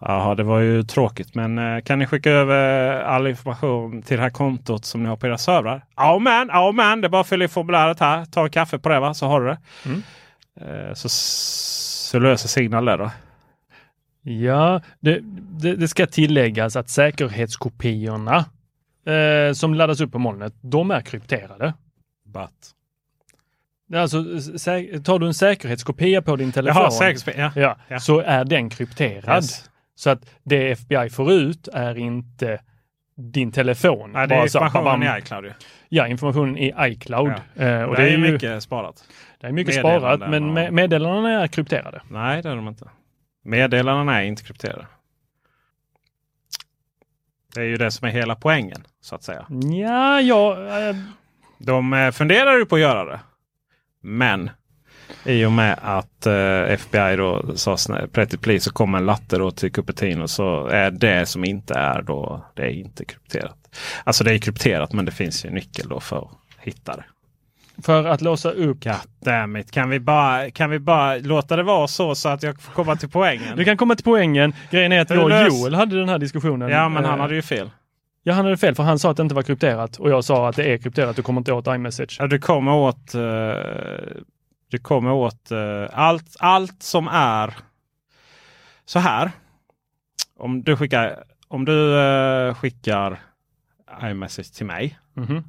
Jaha, 0.00 0.34
det 0.34 0.42
var 0.42 0.58
ju 0.58 0.82
tråkigt. 0.82 1.34
Men 1.34 1.58
eh, 1.58 1.82
kan 1.82 1.98
ni 1.98 2.06
skicka 2.06 2.30
över 2.30 3.00
all 3.02 3.26
information 3.26 4.02
till 4.02 4.16
det 4.16 4.22
här 4.22 4.30
kontot 4.30 4.84
som 4.84 5.02
ni 5.02 5.08
har 5.08 5.16
på 5.16 5.26
era 5.26 5.38
servrar? 5.38 5.84
Ja 5.96 6.18
men, 6.18 6.48
ja 6.48 6.72
men. 6.72 7.00
Det 7.00 7.06
är 7.06 7.08
bara 7.08 7.20
att 7.20 7.28
fylla 7.28 7.44
i 7.44 7.48
formuläret 7.48 8.00
här. 8.00 8.24
Ta 8.24 8.44
en 8.44 8.50
kaffe 8.50 8.78
på 8.78 8.88
det 8.88 9.00
va, 9.00 9.14
så 9.14 9.26
har 9.26 9.40
du 9.40 9.46
det. 9.46 9.58
Eh, 10.60 10.94
så, 10.94 11.08
så 11.08 12.18
löser 12.18 12.48
Signal 12.48 12.84
det 12.84 12.96
då. 12.96 13.10
Ja, 14.28 14.80
det, 15.00 15.20
det, 15.60 15.76
det 15.76 15.88
ska 15.88 16.06
tilläggas 16.06 16.76
att 16.76 16.88
säkerhetskopiorna 16.88 18.44
eh, 19.06 19.52
som 19.52 19.74
laddas 19.74 20.00
upp 20.00 20.12
på 20.12 20.18
molnet, 20.18 20.54
de 20.60 20.90
är 20.90 21.00
krypterade. 21.00 21.74
But. 22.24 22.72
Alltså, 24.00 24.24
tar 25.04 25.18
du 25.18 25.26
en 25.26 25.34
säkerhetskopia 25.34 26.22
på 26.22 26.36
din 26.36 26.52
telefon, 26.52 26.82
Jaha, 26.82 26.90
säkerhetsspel. 26.90 27.34
Ja. 27.38 27.52
ja, 27.56 27.76
Ja. 27.88 27.98
så 28.00 28.20
är 28.20 28.44
den 28.44 28.70
krypterad. 28.70 29.36
Yes. 29.36 29.70
Så 29.94 30.10
att 30.10 30.30
det 30.42 30.70
FBI 30.70 31.10
får 31.10 31.32
ut 31.32 31.68
är 31.72 31.98
inte 31.98 32.60
din 33.16 33.52
telefon. 33.52 34.10
Nej, 34.12 34.28
det 34.28 34.34
är 34.34 34.42
informationen 34.42 35.02
i 35.02 35.18
iCloud. 35.18 35.52
Ja, 35.88 36.06
informationen 36.06 36.58
i 36.58 36.72
iCloud. 36.80 37.32
Ja. 37.54 37.62
Eh, 37.64 37.82
Och 37.82 37.88
och 37.88 37.96
det 37.96 38.02
är 38.02 38.10
ju 38.10 38.18
mycket 38.32 38.62
sparat. 38.62 39.04
det 39.40 39.46
är 39.46 39.52
mycket 39.52 39.74
sparat, 39.74 40.20
men 40.30 40.52
med, 40.52 40.72
meddelandena 40.72 41.42
är 41.42 41.46
krypterade. 41.46 42.02
Nej, 42.10 42.42
det 42.42 42.48
är 42.50 42.56
de 42.56 42.68
inte. 42.68 42.88
Meddelandena 43.46 44.22
är 44.22 44.24
inte 44.24 44.42
krypterade. 44.42 44.86
Det 47.54 47.60
är 47.60 47.64
ju 47.64 47.76
det 47.76 47.90
som 47.90 48.08
är 48.08 48.12
hela 48.12 48.34
poängen 48.34 48.86
så 49.00 49.14
att 49.14 49.22
säga. 49.22 49.46
Ja, 49.80 50.20
ja, 50.20 50.78
eh, 50.78 50.96
De 51.58 51.92
eh, 51.92 52.10
funderar 52.10 52.58
ju 52.58 52.66
på 52.66 52.74
att 52.74 52.80
göra 52.80 53.04
det. 53.04 53.20
Men 54.00 54.50
i 55.24 55.44
och 55.44 55.52
med 55.52 55.78
att 55.82 56.26
eh, 56.26 56.62
FBI 56.62 57.16
då 57.16 57.56
sa 57.56 57.76
pretty 58.12 58.36
please 58.36 58.64
så 58.64 58.72
kom 58.72 58.94
en 58.94 59.06
latte 59.06 59.38
då 59.38 59.50
till 59.50 59.72
Cupertino 59.72 60.28
så 60.28 60.66
är 60.66 60.90
det 60.90 61.26
som 61.26 61.44
inte 61.44 61.74
är 61.74 62.02
då 62.02 62.44
det 62.54 62.62
är 62.62 62.70
inte 62.70 63.04
krypterat. 63.04 63.78
Alltså 64.04 64.24
det 64.24 64.34
är 64.34 64.38
krypterat 64.38 64.92
men 64.92 65.04
det 65.04 65.12
finns 65.12 65.44
ju 65.44 65.48
en 65.48 65.54
nyckel 65.54 65.88
då 65.88 66.00
för 66.00 66.18
att 66.18 66.30
hitta 66.58 66.96
det. 66.96 67.04
För 67.82 68.04
att 68.04 68.20
låsa 68.20 68.50
upp. 68.50 68.84
God 68.84 68.94
damn 69.24 69.56
it. 69.56 69.70
Kan 69.70 69.90
vi 69.90 70.00
bara, 70.00 70.50
kan 70.50 70.70
vi 70.70 70.78
bara 70.78 71.16
låta 71.16 71.56
det 71.56 71.62
vara 71.62 71.88
så 71.88 72.14
så 72.14 72.28
att 72.28 72.42
jag 72.42 72.60
får 72.60 72.72
komma 72.72 72.96
till 72.96 73.08
poängen? 73.08 73.56
Du 73.56 73.64
kan 73.64 73.76
komma 73.76 73.94
till 73.94 74.04
poängen. 74.04 74.54
Grejen 74.70 74.92
är 74.92 75.00
att 75.00 75.10
jag 75.10 75.24
och 75.24 75.30
Joel 75.30 75.74
hade 75.74 75.98
den 75.98 76.08
här 76.08 76.18
diskussionen. 76.18 76.68
Ja 76.68 76.88
men 76.88 77.04
han 77.04 77.14
Eh, 77.14 77.20
hade 77.20 77.34
ju 77.34 77.42
fel. 77.42 77.70
Ja, 78.22 78.32
han 78.34 78.44
hade 78.44 78.56
fel 78.56 78.74
för 78.74 78.82
han 78.82 78.98
sa 78.98 79.10
att 79.10 79.16
det 79.16 79.22
inte 79.22 79.34
var 79.34 79.42
krypterat 79.42 79.96
och 79.96 80.10
jag 80.10 80.24
sa 80.24 80.48
att 80.48 80.56
det 80.56 80.72
är 80.72 80.78
krypterat. 80.78 81.16
Du 81.16 81.22
kommer 81.22 81.40
inte 81.40 81.52
åt 81.52 81.66
iMessage. 81.66 82.16
Ja, 82.20 82.26
du 82.26 82.38
kommer 82.38 82.72
åt, 82.74 83.14
eh, 83.14 83.20
du 84.70 84.78
kommer 84.82 85.12
åt 85.12 85.50
eh, 85.50 85.58
allt, 85.92 86.36
allt 86.38 86.82
som 86.82 87.08
är 87.12 87.54
så 88.84 88.98
här. 88.98 89.30
Om 90.38 90.62
du 90.62 90.76
skickar, 90.76 91.24
om 91.48 91.64
du 91.64 91.98
eh, 92.00 92.54
skickar 92.54 93.18
iMessage 94.02 94.52
till 94.52 94.66
mig. 94.66 94.98
Mhm. 95.14 95.44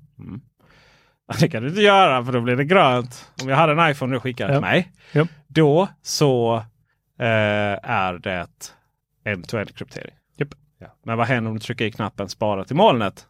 Det 1.39 1.49
kan 1.49 1.63
du 1.63 1.69
inte 1.69 1.81
göra 1.81 2.25
för 2.25 2.31
då 2.31 2.41
blir 2.41 2.55
det 2.55 2.65
grönt. 2.65 3.31
Om 3.43 3.49
jag 3.49 3.55
hade 3.57 3.71
en 3.83 3.91
iPhone 3.91 4.09
och 4.11 4.13
du 4.13 4.19
skickade 4.19 4.53
Ja. 4.53 4.57
till 4.59 4.61
mig. 4.61 4.91
Ja. 5.11 5.27
Då 5.47 5.87
så 6.01 6.55
eh, 7.19 7.25
är 7.83 8.13
det 8.19 8.47
end-to-end 9.25 9.75
kryptering. 9.75 10.13
Japp. 10.37 10.49
Ja. 10.79 10.87
Men 11.05 11.17
vad 11.17 11.27
händer 11.27 11.49
om 11.51 11.57
du 11.57 11.63
trycker 11.63 11.85
i 11.85 11.91
knappen 11.91 12.29
spara 12.29 12.63
till 12.65 12.75
molnet? 12.75 13.27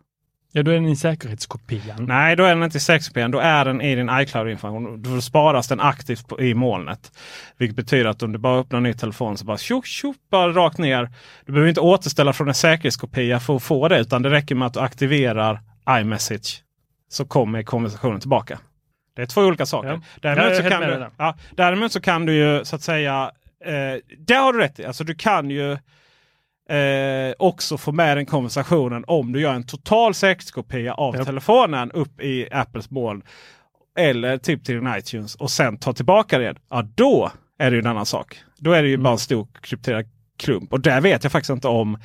Ja, 0.52 0.64
då 0.64 0.72
är 0.72 0.76
den 0.76 0.86
i 0.88 0.96
säkerhetskopian. 0.96 2.06
Nej, 2.06 2.36
då 2.36 2.44
är 2.44 2.50
den 2.56 2.64
inte 2.64 2.78
i 2.78 2.82
6 2.82 3.10
Då 3.14 3.40
är 3.40 3.66
den 3.66 3.82
i 3.82 3.96
din 3.96 4.10
iCloud-information. 4.14 5.04
Då 5.04 5.22
sparas 5.22 5.68
den 5.68 5.80
aktivt 5.80 6.28
på, 6.28 6.42
i 6.42 6.54
molnet. 6.54 7.12
Vilket 7.58 7.76
betyder 7.76 8.10
att 8.10 8.24
om 8.24 8.32
du 8.32 8.40
bara 8.40 8.60
öppnar 8.60 8.78
en 8.78 8.84
ny 8.84 8.94
telefon 8.94 9.38
så 9.38 9.46
bara 9.46 9.58
tjoff, 9.58 9.86
tjoff, 9.86 10.16
bara 10.32 10.52
rakt 10.52 10.78
ner. 10.78 11.10
Du 11.46 11.52
behöver 11.52 11.70
inte 11.70 11.82
återställa 11.82 12.34
från 12.34 12.48
en 12.48 12.54
säkerhetskopia 12.54 13.40
för 13.40 13.56
att 13.56 13.64
få 13.64 13.88
det. 13.88 14.00
Utan 14.00 14.22
det 14.22 14.30
räcker 14.30 14.56
med 14.56 14.66
att 14.66 14.74
du 14.74 14.80
aktiverar 14.80 15.62
iMessage. 15.90 16.64
Så 17.10 17.26
kommer 17.26 17.64
konversationen 17.64 18.20
tillbaka. 18.20 18.60
Det 19.16 19.22
är 19.22 19.26
två 19.26 19.42
olika 19.42 19.66
saker. 19.66 19.90
Ja. 19.90 20.02
Däremot, 20.22 20.56
så 20.56 20.70
kan 20.70 20.82
du, 20.82 20.88
där. 20.88 21.10
ja, 21.18 21.36
däremot 21.56 21.92
så 21.92 22.02
kan 22.02 22.26
du 22.26 22.34
ju 22.34 22.66
så 22.66 22.76
att 22.76 22.82
säga. 22.82 23.32
Eh, 23.66 24.02
det 24.18 24.34
har 24.34 24.54
du 24.54 24.60
rätt 24.60 24.80
i. 24.80 24.86
Alltså 24.86 25.04
du 25.04 25.16
kan 25.16 25.50
ju 25.50 25.72
eh, 26.70 27.34
också 27.40 27.78
få 27.78 27.92
med 27.92 28.18
den 28.18 28.26
konversationen 28.26 29.04
om 29.08 29.32
du 29.32 29.42
gör 29.42 29.54
en 29.54 29.64
total 29.64 30.14
säkerhetskopia 30.14 30.94
av 30.94 31.16
Ja. 31.16 31.26
telefonen 31.26 31.92
upp 31.92 32.22
i 32.22 32.48
Apples 32.52 32.90
moln. 32.90 33.22
Eller 33.98 34.38
typ 34.38 34.64
till 34.66 34.76
din 34.76 34.94
iTunes 34.98 35.36
och 35.36 35.52
sen 35.52 35.78
ta 35.78 35.94
tillbaka 35.94 36.38
det. 36.40 36.56
Ja, 36.70 36.82
då 36.96 37.32
är 37.60 37.72
det 37.72 37.76
ju 37.76 37.82
en 37.82 37.88
annan 37.88 38.06
sak. 38.06 38.40
Då 38.58 38.72
är 38.72 38.82
det 38.84 38.88
ju 38.88 38.94
Mm. 38.94 39.04
bara 39.04 39.12
en 39.14 39.18
stor 39.20 39.48
krypterad 39.62 40.06
klump. 40.38 40.74
Och 40.74 40.80
där 40.80 41.02
vet 41.02 41.24
jag 41.24 41.32
faktiskt 41.32 41.50
inte 41.50 41.68
om 41.68 41.98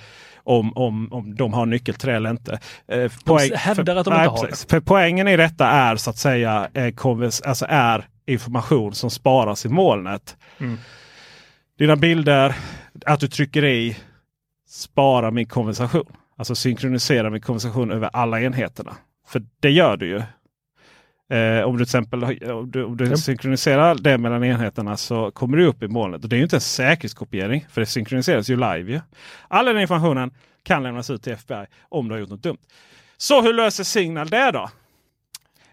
om, 0.45 0.72
om, 0.76 1.12
om 1.12 1.35
de 1.35 1.53
har 1.53 1.66
nyckel 1.66 1.95
till 1.95 2.09
det 2.09 2.16
eller 2.16 2.30
inte. 2.30 2.61
Eh, 2.89 3.12
poäng- 3.24 3.55
hävdar 3.55 3.97
att 3.97 4.05
de 4.05 4.11
nej, 4.11 4.24
inte 4.24 4.41
har 4.41 4.47
precis. 4.47 4.66
För 4.70 4.80
poängen 4.80 5.28
i 5.28 5.37
detta 5.37 5.66
är 5.66 5.97
så 5.97 6.11
att 6.11 6.18
säga 6.18 6.68
eh, 6.74 6.95
konvers, 6.95 7.41
alltså 7.41 7.66
är 7.68 8.07
information 8.26 8.95
som 8.95 9.11
sparas 9.11 9.66
i 9.66 9.68
molnet. 9.68 10.37
Mm. 10.59 10.78
Dina 11.78 11.97
bilder, 11.97 12.55
att 13.07 13.20
du 13.20 13.28
trycker 13.28 13.64
i 13.64 13.97
spara 14.68 15.30
min 15.30 15.47
konversation. 15.47 16.07
Alltså 16.37 16.55
synkronisera 16.55 17.30
min 17.30 17.41
konversation 17.41 17.91
över 17.91 18.11
alla 18.12 18.41
enheterna. 18.41 18.97
För 19.28 19.43
det 19.61 19.70
gör 19.70 19.97
du 19.97 20.07
ju. 20.07 20.22
Eh, 21.37 21.62
om 21.64 21.72
du 21.72 21.78
till 21.78 21.83
exempel 21.83 22.22
har- 22.22 22.53
om 22.53 22.70
du, 22.70 22.85
om 22.85 22.97
du 22.97 23.05
Ja. 23.07 23.16
synkroniserar 23.16 23.95
det 23.95 24.18
mellan 24.18 24.45
enheterna 24.45 24.97
så 24.97 25.30
kommer 25.30 25.57
du 25.57 25.66
upp 25.66 25.83
i 25.83 25.89
molnet. 25.89 26.22
Och 26.22 26.28
det 26.28 26.37
är 26.37 26.39
ju 26.39 26.43
inte 26.45 26.57
en 26.57 26.61
säkerhetskopiering 26.61 27.66
för 27.70 27.80
det 27.80 27.87
synkroniseras 27.87 28.51
ju 28.51 28.57
live. 28.57 28.93
Ju. 28.93 29.01
All 29.49 29.64
den 29.66 29.80
informationen 29.80 30.30
kan 30.62 30.83
lämnas 30.83 31.11
ut 31.11 31.22
till 31.22 31.33
FBI 31.33 31.64
om 31.89 32.09
du 32.09 32.14
har 32.14 32.20
gjort 32.20 32.30
något 32.30 32.43
dumt. 32.43 32.59
Så 33.16 33.43
hur 33.43 33.53
löser 33.53 33.85
Signal 33.85 34.28
det 34.28 34.51
då? 34.51 34.70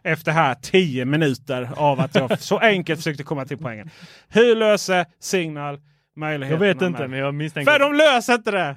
Efter 0.04 0.32
här 0.32 0.56
10 0.56 1.06
minuter 1.06 1.70
av 1.76 2.00
att 2.00 2.16
jag 2.16 2.40
så 2.40 2.58
enkelt 2.58 3.00
försökte 3.00 3.24
komma 3.24 3.46
till 3.46 3.58
poängen. 3.58 3.90
Hur 4.30 4.56
löser 4.56 5.06
Signal 5.20 5.74
Jag 5.76 5.82
möjligheterna? 6.20 6.66
vet 6.66 6.82
inte, 6.82 7.08
men 7.08 7.20
jag 7.20 7.34
misstänker 7.34 7.72
För 7.72 7.80
de 7.80 7.94
löser 7.94 8.34
inte 8.34 8.52
det! 8.52 8.76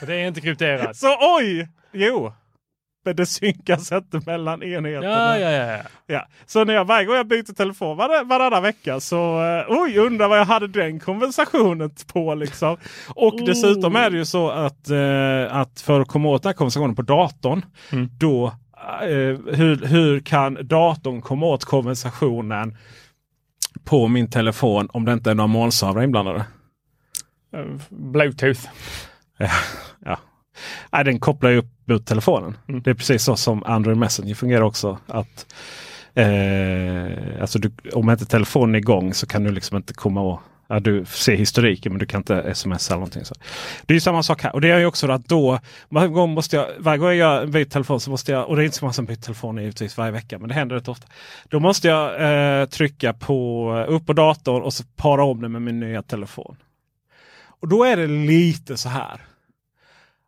för 0.00 0.06
det 0.06 0.14
är 0.14 0.28
inte 0.28 0.40
krypterat. 0.40 0.96
Så 0.96 1.16
oj! 1.38 1.68
Jo! 1.92 2.32
Men 3.06 3.16
det 3.16 3.26
synkas 3.26 3.92
inte 3.92 4.20
mellan 4.26 4.62
enheterna. 4.62 5.38
Ja, 5.38 5.38
ja, 5.38 5.50
ja. 5.50 5.72
ja. 5.72 5.82
Ja. 6.06 6.26
Så 6.46 6.64
när 6.64 6.74
jag, 6.74 6.84
varje 6.84 7.06
gång 7.06 7.16
jag 7.16 7.26
byter 7.26 7.54
telefon 7.54 7.96
var, 7.96 8.24
varannan 8.24 8.62
vecka 8.62 9.00
så 9.00 9.44
eh, 9.44 9.64
oj, 9.68 9.98
undrar 9.98 10.28
vad 10.28 10.38
jag 10.38 10.44
hade 10.44 10.68
den 10.68 11.00
konversationen 11.00 11.90
på. 12.06 12.34
Liksom. 12.34 12.76
Och 13.08 13.34
Oh. 13.34 13.44
dessutom 13.44 13.96
är 13.96 14.10
det 14.10 14.16
ju 14.16 14.24
så 14.24 14.50
att, 14.50 14.90
eh, 14.90 15.56
att 15.56 15.80
för 15.80 16.00
att 16.00 16.08
komma 16.08 16.28
åt 16.28 16.42
den 16.42 16.48
här 16.48 16.54
konversationen 16.54 16.94
på 16.94 17.02
datorn. 17.02 17.64
Mm. 17.92 18.08
Då, 18.18 18.46
eh, 19.02 19.56
hur, 19.56 19.86
hur 19.86 20.20
kan 20.20 20.58
datorn 20.62 21.22
komma 21.22 21.46
åt 21.46 21.64
konversationen 21.64 22.76
på 23.84 24.08
min 24.08 24.30
telefon 24.30 24.88
om 24.92 25.04
det 25.04 25.12
inte 25.12 25.30
är 25.30 25.34
några 25.34 25.48
molnservrar 25.48 26.02
inblandade? 26.02 26.44
Bluetooth. 27.88 28.60
Ja. 30.04 30.18
Nej, 30.92 31.04
den 31.04 31.20
kopplar 31.20 31.50
ju 31.50 31.58
upp 31.58 31.75
mot 31.86 32.06
telefonen. 32.06 32.56
Mm. 32.68 32.82
Det 32.82 32.90
är 32.90 32.94
precis 32.94 33.22
så 33.22 33.36
som 33.36 33.62
Android 33.64 33.96
Messenger 33.96 34.34
fungerar 34.34 34.62
också. 34.62 34.98
Att, 35.06 35.46
eh, 36.14 37.40
alltså 37.40 37.58
du, 37.58 37.70
om 37.92 38.10
inte 38.10 38.26
telefonen 38.26 38.74
är 38.74 38.78
igång 38.78 39.14
så 39.14 39.26
kan 39.26 39.44
du 39.44 39.50
liksom 39.50 39.76
inte 39.76 39.94
komma 39.94 40.20
och 40.20 40.40
Ja, 40.68 40.80
du 40.80 41.04
ser 41.04 41.36
historiken 41.36 41.92
men 41.92 41.98
du 41.98 42.06
kan 42.06 42.20
inte 42.20 42.54
smsa 42.54 42.94
eller 42.94 43.00
någonting. 43.00 43.24
Så. 43.24 43.34
Det 43.86 43.92
är 43.92 43.96
ju 43.96 44.00
samma 44.00 44.22
sak 44.22 44.42
här. 44.42 44.54
Och 44.54 44.60
det 44.60 44.70
är 44.70 44.78
ju 44.78 44.86
också 44.86 45.10
att 45.10 45.28
då 45.28 45.58
varje 45.88 46.08
gång, 46.08 46.30
måste 46.30 46.56
jag, 46.56 46.66
varje 46.78 46.98
gång 46.98 47.12
jag 47.12 47.50
byter 47.50 47.64
telefon 47.64 48.00
så 48.00 48.10
måste 48.10 48.32
jag, 48.32 48.48
och 48.48 48.56
det 48.56 48.62
är 48.62 48.64
inte 48.64 48.76
så 48.76 48.84
många 48.84 48.92
som 48.92 49.04
byter 49.04 49.16
telefon 49.16 49.58
givetvis 49.58 49.96
varje 49.96 50.12
vecka 50.12 50.38
men 50.38 50.48
det 50.48 50.54
händer 50.54 50.76
rätt 50.76 50.88
ofta. 50.88 51.06
Då 51.48 51.60
måste 51.60 51.88
jag 51.88 52.60
eh, 52.60 52.66
trycka 52.66 53.12
på 53.12 53.70
upp 53.88 54.06
på 54.06 54.12
datorn 54.12 54.62
och 54.62 54.72
så 54.72 54.84
para 54.96 55.24
om 55.24 55.42
det 55.42 55.48
med 55.48 55.62
min 55.62 55.80
nya 55.80 56.02
telefon. 56.02 56.56
Och 57.60 57.68
då 57.68 57.84
är 57.84 57.96
det 57.96 58.06
lite 58.06 58.76
så 58.76 58.88
här. 58.88 59.20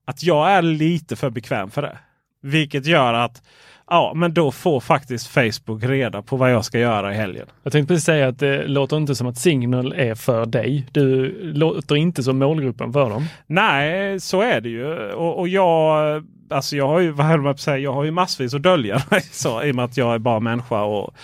Att 0.09 0.23
jag 0.23 0.51
är 0.51 0.63
lite 0.63 1.17
för 1.17 1.31
bekväm 1.31 1.71
för 1.71 1.83
det. 1.83 1.99
Vilket 2.43 2.87
gör 2.87 3.15
att 3.15 3.43
ja, 3.91 4.13
men 4.15 4.35
då 4.35 4.51
får 4.51 4.81
faktiskt 4.81 5.27
Facebook 5.27 5.85
reda 5.85 6.23
på 6.23 6.37
vad 6.37 6.53
jag 6.53 6.65
ska 6.65 6.79
göra 6.79 7.15
i 7.15 7.17
helgen. 7.17 7.47
Jag 7.63 7.73
tänkte 7.73 7.95
precis 7.95 8.05
säga 8.05 8.29
att 8.29 8.39
det 8.39 8.67
låter 8.67 8.97
inte 8.97 9.15
som 9.15 9.27
att 9.27 9.39
Signal 9.39 9.93
är 9.93 10.15
för 10.15 10.47
dig. 10.47 10.87
Du 10.93 11.35
låter 11.53 11.97
inte 11.97 12.23
som 12.23 12.39
målgruppen 12.39 12.93
för 12.93 13.11
dem. 13.11 13.27
Nej, 13.47 14.21
så 14.21 14.41
är 14.41 14.61
det 14.61 14.69
ju. 14.69 15.13
Och, 15.13 15.39
och 15.39 15.49
jag, 15.49 16.25
alltså 16.51 16.77
jag 16.77 16.89
har 16.89 17.01
ju, 17.01 17.11
vad 17.11 17.27
höll 17.27 17.41
man 17.41 17.45
på 17.45 17.51
att 17.51 17.61
säga, 17.61 17.79
jag 17.79 17.93
har 17.93 18.05
ju 18.05 18.11
massvis 18.11 18.55
att 18.55 18.63
dölja. 18.63 19.03
så, 19.33 19.63
I 19.63 19.71
och 19.71 19.77
med 19.77 19.85
att 19.85 19.97
jag 19.97 20.15
är 20.15 20.19
bara 20.19 20.41
människa 20.41 20.83
och, 20.83 21.15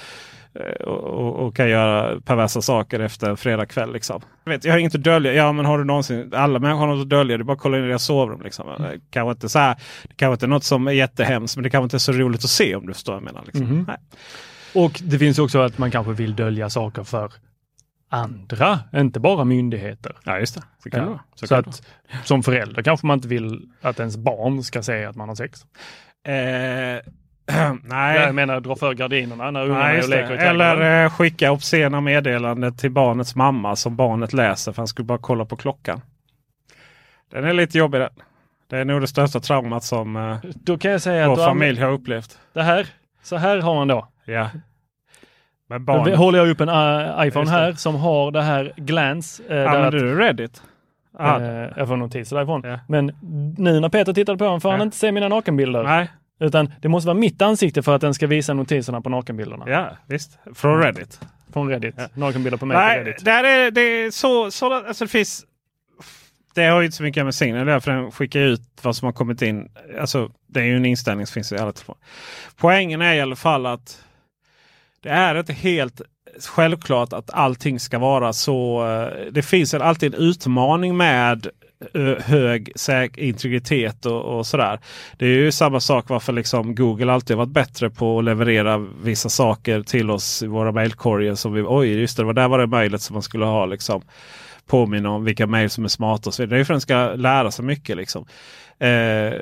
och, 0.80 1.04
och, 1.04 1.46
och 1.46 1.56
kan 1.56 1.68
göra 1.68 2.20
perversa 2.20 2.62
saker 2.62 3.00
efter 3.00 3.30
en 3.30 3.36
fredagkväll. 3.36 3.92
Liksom. 3.92 4.22
Jag, 4.44 4.52
vet, 4.52 4.64
jag 4.64 4.72
har 4.72 4.78
inget 4.78 4.94
att 4.94 5.02
dölja. 5.02 5.32
Ja, 5.32 5.52
men 5.52 5.64
har 5.64 5.78
du 5.78 5.84
någonsin, 5.84 6.32
alla 6.34 6.58
människor 6.58 6.80
har 6.80 6.86
något 6.94 7.02
att 7.02 7.08
dölja. 7.08 7.36
Det 7.36 7.42
är 7.42 7.44
bara 7.44 7.52
att 7.52 7.58
kolla 7.58 7.78
in 7.78 7.84
i 7.84 7.88
deras 7.88 8.04
sovrum. 8.04 8.42
Liksom. 8.42 8.68
Mm. 8.68 9.00
Kanske 9.10 9.30
inte 9.30 9.48
så 9.48 9.58
här, 9.58 9.74
det 10.08 10.14
kanske 10.16 10.32
inte 10.32 10.46
är 10.46 10.48
något 10.48 10.64
som 10.64 10.86
är 10.88 10.92
jättehemskt, 10.92 11.56
men 11.56 11.62
det 11.62 11.70
kanske 11.70 11.84
inte 11.84 11.96
är 11.96 11.98
så 11.98 12.12
roligt 12.12 12.44
att 12.44 12.50
se 12.50 12.74
om 12.76 12.86
du 12.86 12.92
förstår 12.92 13.12
vad 13.12 13.22
jag 13.22 13.26
menar. 13.32 13.42
Liksom. 13.46 13.84
Nej. 13.88 13.96
Och 14.84 15.00
det 15.04 15.18
finns 15.18 15.38
också 15.38 15.58
att 15.58 15.78
man 15.78 15.90
kanske 15.90 16.12
vill 16.12 16.36
dölja 16.36 16.70
saker 16.70 17.04
för 17.04 17.32
andra, 18.08 18.80
inte 18.96 19.20
bara 19.20 19.44
myndigheter. 19.44 20.16
Ja, 20.24 20.38
just 20.38 20.54
det. 20.54 20.62
Så 20.82 20.90
kan 20.90 21.00
det 21.00 21.06
Ja. 21.06 21.10
vara. 21.10 21.20
Så, 21.34 21.46
kan 21.46 21.62
det 21.62 21.68
att 21.68 21.82
som 22.26 22.42
förälder 22.42 22.82
kanske 22.82 23.06
man 23.06 23.18
inte 23.18 23.28
vill 23.28 23.68
att 23.80 23.98
ens 24.00 24.16
barn 24.16 24.62
ska 24.62 24.82
se 24.82 25.04
att 25.04 25.16
man 25.16 25.28
har 25.28 25.36
sex. 25.36 25.60
vara. 26.24 27.00
eh, 27.52 27.56
Jag 27.56 27.78
nej. 27.84 28.32
menar 28.32 28.60
dra 28.60 28.76
för 28.76 28.94
gardinerna 28.94 29.50
när 29.50 29.64
ungarna 29.64 29.84
Nej, 29.84 29.96
är 29.98 30.02
och 30.04 30.10
det. 30.10 30.16
leker 30.16 30.34
i 30.34 30.38
trädgården. 30.38 30.70
Eller 30.70 31.04
eh, 31.04 31.10
skicka 31.10 31.52
obscena 31.52 32.00
meddelanden 32.00 32.76
till 32.76 32.90
barnets 32.90 33.34
mamma 33.36 33.76
som 33.76 33.96
barnet 33.96 34.32
läser 34.32 34.72
för 34.72 34.80
han 34.82 34.88
skulle 34.88 35.06
bara 35.06 35.18
kolla 35.18 35.44
på 35.44 35.56
klockan. 35.56 36.00
Den 37.30 37.44
är 37.44 37.52
lite 37.52 37.78
jobbig 37.78 38.00
den. 38.00 38.10
Det 38.70 38.78
är 38.78 38.84
nog 38.84 39.00
det 39.00 39.06
största 39.06 39.40
traumat 39.40 39.84
som 39.84 40.16
eh, 40.16 40.36
Då 40.54 40.78
kan 40.78 40.90
jag 40.90 41.02
säga 41.02 41.28
vår 41.28 41.38
att 41.40 41.44
familj 41.44 41.80
har 41.80 41.90
upplevt. 41.90 42.38
det 42.52 42.62
här, 42.62 42.86
så 43.22 43.36
här 43.36 43.58
har 43.58 43.74
man 43.74 43.88
då. 43.88 44.08
Ja. 44.24 44.50
Men 45.68 45.84
barn... 45.84 46.14
håller 46.14 46.38
jag 46.38 46.48
upp 46.48 46.60
en 46.60 46.68
uh, 46.68 47.26
iPhone 47.26 47.50
här 47.50 47.72
som 47.72 47.94
har 47.94 48.30
det 48.30 48.42
här 48.42 48.72
glance. 48.76 49.42
eh, 49.42 49.48
där 49.48 49.66
Använder 49.66 49.90
du 49.98 50.18
Reddit? 50.18 50.62
Ah, 51.18 51.40
eh, 51.40 51.68
jag 51.76 51.88
får 51.88 51.96
notiser 51.96 52.36
därifrån. 52.36 52.62
Ja. 52.64 52.78
Men 52.88 53.06
nu 53.58 53.80
när 53.80 53.88
Peter 53.88 54.12
tittar 54.12 54.36
på 54.36 54.44
den 54.44 54.60
får 54.60 54.70
han 54.70 54.78
Ja. 54.80 54.84
inte 54.84 54.96
se 54.96 55.12
mina 55.12 55.28
nakenbilder. 55.28 55.82
Nej, 55.84 56.08
Utan 56.40 56.72
det 56.82 56.88
måste 56.88 57.06
vara 57.06 57.18
mitt 57.18 57.42
ansikte 57.42 57.82
för 57.82 57.94
att 57.94 58.00
den 58.00 58.14
ska 58.14 58.26
visa 58.26 58.54
notiserna 58.54 59.00
på 59.00 59.08
nakenbilderna. 59.08 59.64
ja 59.68 59.96
visst. 60.06 60.38
Från 60.54 60.82
Reddit. 60.82 61.20
Från 61.52 61.68
Reddit. 61.68 61.94
Nakenbilder 62.14 62.58
på 62.58 62.66
mig 62.66 62.74
på 62.74 62.80
Nej, 62.80 62.98
Reddit. 62.98 63.24
där 63.24 63.44
är, 63.44 63.70
det 63.70 63.80
är 63.80 64.10
så, 64.10 64.50
så 64.50 64.72
alltså 64.72 65.04
det 65.04 65.08
finns. 65.08 65.44
Det 66.54 66.64
har 66.66 66.80
ju 66.80 66.84
inte 66.86 66.96
så 66.96 67.02
mycket 67.02 67.24
med 67.24 67.34
signal 67.34 67.62
att 67.62 67.68
göra, 67.68 67.80
för 67.80 67.90
den 67.92 68.12
skickar 68.12 68.40
ut 68.40 68.60
vad 68.82 68.96
som 68.96 69.06
har 69.06 69.12
kommit 69.12 69.42
in. 69.42 69.68
Alltså, 70.00 70.30
det 70.46 70.60
är 70.60 70.64
ju 70.64 70.76
en 70.76 70.84
inställning 70.84 71.26
som 71.26 71.34
finns 71.34 71.52
i 71.52 71.56
alla 71.58 71.72
telefoner. 71.72 72.00
Poängen 72.56 73.02
är 73.02 73.14
i 73.14 73.20
alla 73.20 73.36
fall 73.36 73.66
att 73.66 74.02
det 75.02 75.08
är 75.08 75.34
inte 75.38 75.52
helt 75.52 76.00
självklart 76.48 77.12
att 77.12 77.30
allting 77.30 77.80
ska 77.80 77.98
vara 77.98 78.32
så. 78.32 78.86
eh, 78.86 79.32
Det 79.32 79.42
finns 79.42 79.74
alltid 79.74 80.14
en 80.14 80.20
utmaning 80.20 80.96
med 80.96 81.48
hög 82.24 82.72
säk 82.76 83.18
integritet 83.18 84.06
och, 84.06 84.22
och 84.38 84.46
sådär. 84.46 84.78
Det 85.18 85.24
är 85.26 85.30
ju 85.30 85.52
samma 85.52 85.80
sak 85.80 86.08
varför 86.08 86.32
liksom 86.32 86.74
Google 86.74 87.12
alltid 87.12 87.36
varit 87.36 87.48
bättre 87.48 87.90
på 87.90 88.18
att 88.18 88.24
leverera 88.24 88.78
vissa 89.02 89.28
saker 89.28 89.82
till 89.82 90.10
oss 90.10 90.42
i 90.42 90.46
våra 90.46 90.72
mejlkorgar. 90.72 91.34
Som 91.34 91.52
vi, 91.52 91.64
oj, 91.66 92.00
just 92.00 92.16
det, 92.16 92.22
det 92.22 92.26
var 92.26 92.32
där 92.32 92.48
var 92.48 92.58
det 92.58 92.66
mejlet 92.66 93.02
som 93.02 93.14
man 93.14 93.22
skulle 93.22 93.44
ha 93.44 93.66
liksom 93.66 94.02
påminna 94.66 95.10
om 95.10 95.24
vilka 95.24 95.46
mejl 95.46 95.70
som 95.70 95.84
är 95.84 95.88
smarta. 95.88 96.30
och 96.30 96.34
Så 96.34 96.42
vidare. 96.42 96.50
det 96.54 96.56
är 96.56 96.58
ju 96.58 96.64
för 96.64 96.74
att 96.74 96.76
den 96.76 96.80
ska 96.80 97.14
lära 97.22 97.50
sig 97.50 97.64
mycket. 97.64 97.96
Liksom. 97.96 98.26
Eh, 98.78 99.32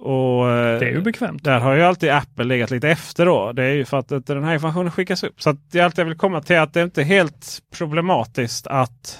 och, 0.00 0.50
eh, 0.50 0.78
Det 0.78 0.86
är 0.86 0.90
ju 0.92 1.00
bekvämt. 1.00 1.44
där 1.44 1.60
har 1.60 1.74
ju 1.74 1.82
alltid 1.82 2.10
Apple 2.10 2.44
legat 2.44 2.70
lite 2.70 2.88
efter 2.88 3.26
då. 3.26 3.52
Det 3.52 3.64
är 3.64 3.74
ju 3.74 3.84
för 3.84 3.98
att 3.98 4.12
inte 4.12 4.34
den 4.34 4.44
här 4.44 4.54
informationen 4.54 4.90
skickas 4.90 5.24
upp. 5.24 5.42
Så 5.42 5.56
det 5.72 5.78
är 5.78 5.84
allt 5.84 5.98
jag 5.98 6.04
vill 6.04 6.16
komma 6.16 6.40
till 6.40 6.58
att 6.58 6.74
det 6.74 6.80
är 6.80 6.84
inte 6.84 7.02
helt 7.02 7.58
problematiskt 7.76 8.66
att 8.66 9.18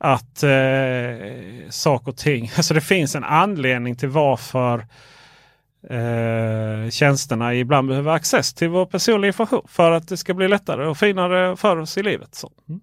att 0.00 0.42
eh, 0.42 1.68
saker 1.70 2.08
och 2.08 2.16
ting, 2.16 2.50
alltså 2.56 2.74
det 2.74 2.80
finns 2.80 3.14
en 3.14 3.24
anledning 3.24 3.96
till 3.96 4.08
varför 4.08 4.86
eh, 5.88 6.90
tjänsterna 6.90 7.54
ibland 7.54 7.88
behöver 7.88 8.12
access 8.12 8.54
till 8.54 8.68
vår 8.68 8.86
personliga 8.86 9.28
information. 9.28 9.66
För 9.68 9.90
att 9.90 10.08
det 10.08 10.16
ska 10.16 10.34
bli 10.34 10.48
lättare 10.48 10.86
och 10.86 10.98
finare 10.98 11.56
för 11.56 11.76
oss 11.76 11.98
i 11.98 12.02
livet. 12.02 12.34
Så. 12.34 12.52
Mm. 12.68 12.80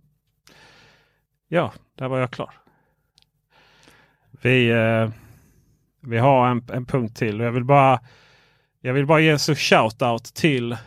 Ja, 1.48 1.74
där 1.98 2.08
var 2.08 2.20
jag 2.20 2.32
klar. 2.32 2.54
Vi, 4.42 4.70
eh, 4.70 5.10
vi 6.02 6.18
har 6.18 6.48
en, 6.48 6.64
en 6.74 6.86
punkt 6.86 7.18
till. 7.18 7.40
Jag 7.40 7.52
vill 7.52 7.66
bara, 7.66 8.00
jag 8.82 8.94
vill 8.94 9.06
bara 9.06 9.20
ge 9.20 9.30
en 9.30 9.38
shout-out 9.38 10.34
till 10.34 10.78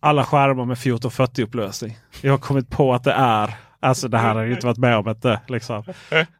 alla 0.00 0.24
skärmar 0.24 0.64
med 0.64 0.72
1440 0.72 1.44
upplösning. 1.44 1.98
Jag 2.20 2.32
har 2.32 2.38
kommit 2.38 2.70
på 2.70 2.94
att 2.94 3.04
det 3.04 3.12
är, 3.12 3.54
alltså 3.80 4.08
det 4.08 4.18
här 4.18 4.34
har 4.34 4.40
jag 4.40 4.48
ju 4.48 4.54
inte 4.54 4.66
varit 4.66 4.78
med 4.78 4.96
om. 4.96 5.08
Inte, 5.08 5.30
eh, 5.30 5.38
liksom. 5.48 5.84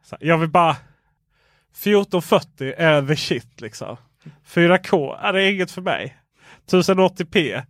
Så 0.03 0.16
jag 0.20 0.39
vill 0.39 0.49
bara 0.49 0.76
1440 1.72 2.74
är 2.76 3.07
the 3.07 3.16
shit 3.16 3.61
liksom. 3.61 3.97
4K 4.55 5.18
är 5.22 5.32
det 5.32 5.51
inget 5.51 5.70
för 5.70 5.82
mig. 5.82 6.16
1080p. 6.70 7.62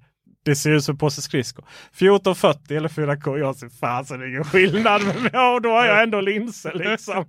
Det 0.45 0.57
ser 0.57 0.71
ut 0.71 0.85
som 0.85 0.93
en 0.93 0.99
påse 0.99 1.23
skridskor. 1.23 1.65
1440 1.93 2.77
eller 2.77 2.89
4K. 2.89 3.39
Jag 3.39 3.57
ser 3.57 3.69
fasen 3.69 4.29
ingen 4.29 4.45
skillnad. 4.45 5.03
Men 5.03 5.31
ja, 5.33 5.61
då 5.63 5.69
har 5.69 5.87
jag 5.87 6.03
ändå 6.03 6.21
linser 6.21 6.73
liksom. 6.75 7.25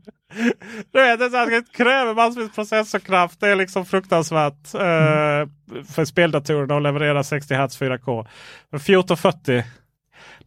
Du 0.91 0.99
vet, 0.99 1.19
det, 1.19 1.25
är 1.25 1.29
så 1.29 1.37
här, 1.37 1.49
det 1.49 1.73
kräver 1.73 2.13
massvis 2.13 2.43
med 2.43 2.55
processorkraft. 2.55 3.39
Det 3.39 3.47
är 3.47 3.55
liksom 3.55 3.85
fruktansvärt 3.85 4.73
eh, 4.73 5.49
för 5.93 6.05
speldatorerna 6.05 6.75
att 6.75 6.83
leverera 6.83 7.23
60 7.23 7.53
Hz 7.53 7.81
4K. 7.81 8.27
Men 8.69 8.79
1440 8.79 9.63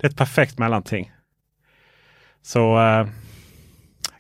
det 0.01 0.07
är 0.07 0.11
ett 0.11 0.17
perfekt 0.17 0.59
mellanting. 0.59 1.13
Så 2.43 2.81
eh, 2.81 3.07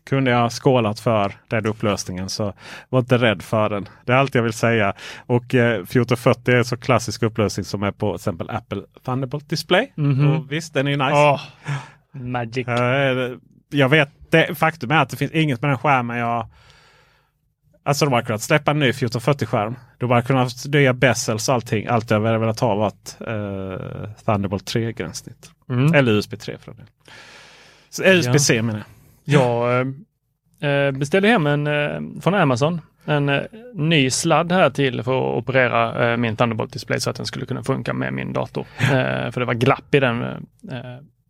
kunde 0.04 0.30
jag 0.30 0.52
skålat 0.52 1.00
för 1.00 1.32
den 1.48 1.66
upplösningen 1.66 2.28
så 2.28 2.52
var 2.88 2.98
inte 2.98 3.18
rädd 3.18 3.42
för 3.42 3.68
den. 3.70 3.88
Det 4.04 4.12
är 4.12 4.16
allt 4.16 4.34
jag 4.34 4.42
vill 4.42 4.52
säga. 4.52 4.94
Och 5.26 5.54
eh, 5.54 5.74
1440 5.74 6.54
är 6.54 6.58
en 6.58 6.64
så 6.64 6.76
klassisk 6.76 7.22
upplösning 7.22 7.64
som 7.64 7.82
är 7.82 7.90
på 7.92 8.08
till 8.10 8.14
exempel 8.14 8.50
Apple 8.50 8.82
Thunderbolt 9.04 9.48
Display. 9.50 9.92
Mhm. 9.94 10.30
Och 10.30 10.52
visst, 10.52 10.74
den 10.74 10.86
är 10.86 10.90
ju 10.90 10.96
nice. 10.96 11.12
Åh, 11.12 11.40
magic. 12.12 12.68
Eh, 12.68 13.36
Jag 13.70 13.88
vet, 13.88 14.08
det, 14.30 14.58
faktum 14.58 14.90
är 14.90 14.96
att 15.02 15.10
det 15.10 15.16
finns 15.16 15.32
inget 15.32 15.62
med 15.62 15.70
den 15.70 15.78
skärmen 15.78 16.16
jag... 16.18 16.46
Alltså 17.82 18.04
de 18.04 18.12
har 18.14 18.22
kunnat 18.22 18.42
släppa 18.42 18.70
en 18.70 18.78
ny 18.78 18.90
1440-skärm. 18.90 19.74
De 19.98 20.10
har 20.10 20.22
kunnat 20.22 20.52
nya 20.66 20.92
bezels 20.92 21.48
och 21.48 21.54
allting. 21.54 21.86
Allt 21.86 22.10
jag 22.10 22.20
velat 22.20 22.60
ha 22.60 22.74
varit 22.74 23.16
eh, 23.20 24.10
Thunderbolt 24.24 24.74
3-gränssnitt. 24.74 25.50
Mm. 25.68 25.94
Eller 25.94 26.12
USB 26.12 26.40
3 26.40 26.58
för 26.58 26.72
den 26.72 26.86
Så 27.90 28.04
USB-C 28.04 28.62
menar 28.62 28.82
jag. 29.24 29.40
Jag 29.40 30.86
eh, 30.86 30.92
beställde 30.92 31.28
hem 31.28 31.46
en 31.46 31.66
eh, 31.66 32.20
från 32.20 32.34
Amazon 32.34 32.80
en 33.04 33.28
eh, 33.28 33.42
ny 33.74 34.10
sladd 34.10 34.52
här 34.52 34.70
till 34.70 35.02
för 35.02 35.18
att 35.18 35.42
operera 35.42 36.10
eh, 36.10 36.16
min 36.16 36.36
Thunderbolt 36.36 36.72
display 36.72 37.00
så 37.00 37.10
att 37.10 37.16
den 37.16 37.26
skulle 37.26 37.46
kunna 37.46 37.62
funka 37.62 37.92
med 37.92 38.12
min 38.12 38.32
dator. 38.32 38.66
Eh, 38.80 39.30
för 39.30 39.40
det 39.40 39.44
var 39.44 39.54
glapp 39.54 39.94
i 39.94 40.00
den. 40.00 40.22
Eh, 40.22 40.36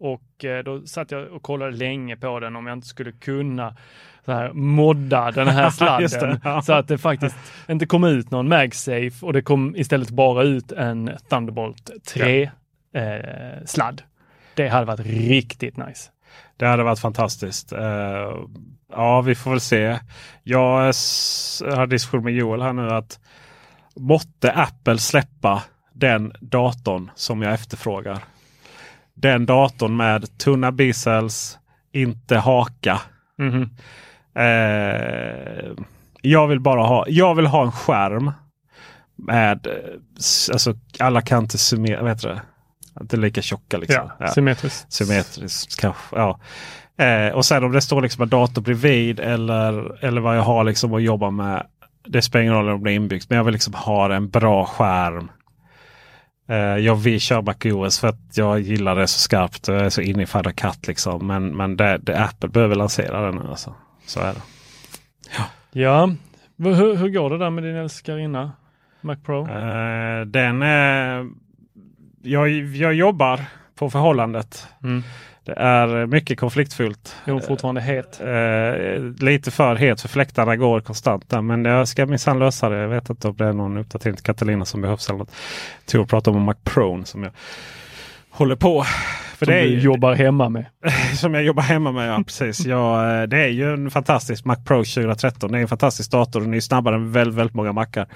och 0.01 0.45
eh, 0.45 0.65
då 0.65 0.87
satt 0.87 1.11
jag 1.11 1.29
och 1.29 1.43
kollade 1.43 1.77
länge 1.77 2.17
på 2.17 2.41
den 2.41 2.57
om 2.57 2.67
jag 2.67 2.77
inte 2.77 2.89
skulle 2.89 3.13
kunna 3.13 3.77
så 4.25 4.33
här, 4.33 4.53
modda 4.53 5.31
den 5.31 5.49
här 5.49 5.71
sladden 5.71 6.09
det, 6.21 6.41
ja. 6.45 6.63
så 6.63 6.73
att 6.73 6.89
det 6.89 6.99
faktiskt 6.99 7.37
inte 7.69 7.87
kom 7.87 8.05
ut 8.05 8.31
någon 8.31 8.49
MagSafe 8.49 9.13
och 9.27 9.33
det 9.33 9.43
kom 9.43 9.77
istället 9.77 10.11
bara 10.11 10.43
ut 10.43 10.73
en 10.73 11.11
Thunderbolt 11.29 11.91
3 12.07 12.43
eh, 12.95 13.11
sladd. 13.65 14.03
Det 14.55 14.69
hade 14.69 14.87
varit 14.87 15.07
riktigt 15.07 15.77
nice. 15.77 16.11
Det 16.57 16.67
hade 16.67 16.83
varit 16.83 16.99
fantastiskt. 16.99 17.73
Eh, 17.73 18.37
ja, 18.93 19.21
vi 19.21 19.35
får 19.35 19.51
väl 19.51 19.61
se. 19.61 19.99
Jag 20.43 20.77
har 21.77 21.87
diskussion 21.87 22.25
med 22.25 22.33
Joel 22.33 22.63
här 22.63 22.73
nu 22.73 22.91
att 22.91 23.19
måtte 23.97 24.53
Apple 24.53 24.99
släppa 24.99 25.63
den 25.93 26.33
datorn 26.41 27.11
som 27.15 27.43
jag 27.43 27.55
efterfrågar. 27.55 28.19
Den 29.15 29.47
datorn 29.47 29.97
med 29.97 30.39
tunna 30.39 30.73
bezels, 30.73 31.59
inte 31.93 32.37
haka. 32.37 33.01
Mhm. 33.39 33.71
Eh, 34.35 35.73
jag 36.23 36.47
vill 36.47 36.61
bara 36.61 36.83
ha, 36.83 37.05
jag 37.09 37.35
vill 37.35 37.47
ha 37.47 37.63
en 37.63 37.73
skärm 37.73 38.33
med 39.17 39.67
eh, 39.67 39.73
alltså, 40.53 40.75
alla 40.99 41.23
kanter 41.23 41.59
summer, 41.59 42.01
vad 42.01 42.11
heter 42.11 42.29
det? 42.29 42.43
Inte 43.01 43.17
lika 43.17 43.43
tjocka 43.43 43.79
liksom. 43.79 44.11
Ja, 44.19 44.27
symmetriskt. 44.29 44.93
Symmetriskt 44.93 45.81
kanske. 45.81 46.17
Ja. 46.17 46.39
Eh, 47.05 47.35
och 47.35 47.45
sen 47.45 47.65
om 47.65 47.73
det 47.73 47.81
står 47.81 48.03
liksom 48.03 48.23
en 48.23 48.29
dator 48.29 48.63
bredvid 48.63 49.21
eller, 49.21 50.05
eller 50.05 50.21
vad 50.21 50.37
jag 50.37 50.43
har 50.43 50.65
liksom 50.65 50.95
att 50.95 51.03
jobba 51.03 51.31
med. 51.31 51.67
Det 52.07 52.23
spelar 52.23 52.43
ingen 52.43 52.55
roll 52.55 52.69
om 52.69 52.85
det 52.85 52.93
är 52.93 52.95
inbyggt. 52.95 53.31
Men 53.31 53.37
jag 53.37 53.45
vill 53.45 53.53
liksom 53.53 53.75
ha 53.75 54.15
en 54.15 54.29
bra 54.31 54.65
skärm. 54.67 55.31
Eh, 56.49 56.57
jag 56.57 56.95
vill 56.97 57.21
köra 57.21 57.43
MacOS 57.43 58.01
för 58.01 58.09
att 58.09 58.21
jag 58.37 58.61
gillar 58.61 58.97
det 58.97 59.07
så 59.07 59.19
skarpt. 59.19 59.69
Jag 59.69 59.81
är 59.81 59.89
så 59.91 60.01
inne 60.01 60.23
i 60.23 60.27
Final 60.27 60.53
Cut 60.53 60.87
liksom. 60.87 61.27
Men, 61.27 61.57
men 61.57 61.77
det, 61.77 61.99
det 61.99 62.19
Apple 62.19 62.49
behöver 62.49 62.75
lansera 62.75 63.27
den 63.27 63.35
nu 63.35 63.49
alltså. 63.51 63.75
Så 64.07 64.21
är 64.21 64.33
det. 64.35 64.41
Ja, 65.73 66.07
V- 66.57 66.73
Hur, 66.75 66.97
hur 66.97 67.09
går 67.09 67.31
det 67.31 67.39
där 67.39 67.51
med 67.51 67.65
din 67.65 67.77
älskarinna? 67.77 68.53
Mac 69.01 69.17
Pro? 69.27 69.49
Eh, 69.49 70.21
den 70.27 70.63
är... 70.63 71.27
Jag, 72.23 72.51
jag 72.77 72.95
jobbar 72.95 73.41
på 73.75 73.91
förhållandet. 73.91 74.67
Mm. 74.85 75.03
Det 75.45 75.53
är 75.53 76.07
mycket 76.07 76.41
konfliktfyllt. 76.41 77.17
Är 77.25 77.33
hon 77.33 77.43
fortfarande 77.43 77.81
het? 77.81 78.21
Eh, 78.21 79.25
lite 79.25 79.51
för 79.51 79.75
het 79.75 80.01
för 80.01 80.09
fläktarna 80.09 80.57
går 80.57 80.81
konstant 80.81 81.31
där. 81.31 81.43
Men 81.43 81.65
jag 81.65 81.89
ska 81.89 82.07
minsann 82.07 82.39
lösa 82.39 82.69
det. 82.69 82.77
Jag 82.77 82.89
vet 82.89 83.11
inte 83.11 83.29
om 83.29 83.37
det 83.37 83.45
är 83.45 83.53
någon 83.53 83.77
uppdatering 83.77 84.17
till 84.17 84.25
Catalina 84.25 84.65
som 84.65 84.81
behövs. 84.81 85.09
Eller 85.09 85.19
något. 85.19 85.33
Tor 85.87 86.05
pratar 86.05 86.33
om 86.33 86.43
Mac 86.43 86.55
Pro 86.65 87.05
som 87.05 87.23
jag 87.23 87.33
håller 88.31 88.57
på. 88.57 88.85
För 89.37 89.47
Som 89.47 89.55
det 89.55 89.61
är 89.61 89.65
du 89.65 89.71
ju, 89.71 89.81
jobbar 89.81 90.15
hemma 90.15 90.49
med? 90.49 90.65
som 91.15 91.35
jag 91.35 91.43
jobbar 91.43 91.63
hemma 91.63 91.93
med. 91.93 92.09
Ja, 92.09 92.23
precis. 92.27 92.67
Ja, 92.67 93.21
eh, 93.21 93.23
det 93.23 93.39
är 93.39 93.49
ju 93.49 93.73
en 93.73 93.91
fantastisk 93.91 94.45
Mac 94.45 94.57
Pro 94.57 94.77
2013. 94.77 95.53
Det 95.53 95.59
är 95.59 95.63
en 95.63 95.69
fantastisk 95.69 96.11
dator. 96.11 96.41
Den 96.41 96.55
är 96.55 96.61
snabbare 96.61 96.95
än 96.95 97.13
väldigt, 97.13 97.37
väldigt 97.37 97.55
många 97.55 97.73
Macar. 97.73 98.07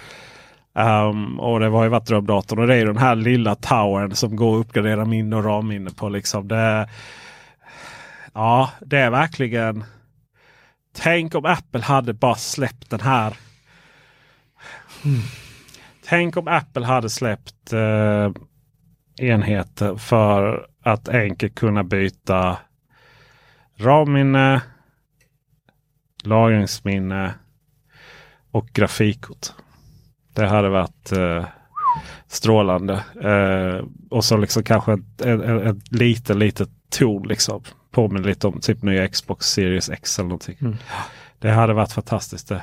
Um, 0.74 1.40
och 1.40 1.60
det 1.60 1.66
har 1.66 1.84
ju 1.84 1.90
varit 1.90 2.06
drömdatorn. 2.06 2.58
Och 2.58 2.66
det 2.66 2.74
är 2.74 2.86
den 2.86 2.96
här 2.96 3.14
lilla 3.14 3.54
towern 3.54 4.14
som 4.14 4.36
går 4.36 4.60
att 4.60 4.66
uppgradera 4.66 5.04
minne 5.04 5.36
och 5.36 5.44
RAM-minne 5.44 5.90
på. 5.90 6.08
Liksom. 6.08 6.48
Det, 6.48 6.88
ja, 8.32 8.70
det 8.80 8.98
är 8.98 9.10
verkligen. 9.10 9.84
Tänk 10.96 11.34
om 11.34 11.44
Apple 11.44 11.82
hade 11.82 12.12
bara 12.12 12.34
släppt 12.34 12.90
den 12.90 13.00
här. 13.00 13.36
Tänk 16.04 16.36
om 16.36 16.48
Apple 16.48 16.86
hade 16.86 17.10
släppt 17.10 17.72
eh, 17.72 18.30
enheter 19.16 19.96
för 19.96 20.66
att 20.82 21.08
enkelt 21.08 21.54
kunna 21.54 21.84
byta 21.84 22.58
RAM-minne, 23.76 24.62
lagringsminne 26.24 27.34
och 28.50 28.66
grafikkort. 28.66 29.46
Det 30.34 30.46
hade 30.46 30.68
varit 30.68 31.12
eh, 31.12 31.44
strålande. 32.26 33.04
Eh, 33.22 33.84
och 34.10 34.24
så 34.24 34.36
liksom 34.36 34.62
kanske 34.62 34.92
ett, 34.92 35.20
ett, 35.20 35.40
ett 35.40 35.92
litet, 35.92 36.36
litet 36.36 36.68
torn 36.90 37.28
liksom. 37.28 37.62
Påminner 37.90 38.28
lite 38.28 38.46
om 38.46 38.60
typ 38.60 38.82
nya 38.82 39.08
Xbox 39.08 39.46
Series 39.46 39.90
X 39.90 40.18
eller 40.18 40.28
någonting. 40.28 40.56
Mm. 40.60 40.76
Det 41.38 41.50
hade 41.50 41.72
varit 41.72 41.92
fantastiskt 41.92 42.48
det. 42.48 42.62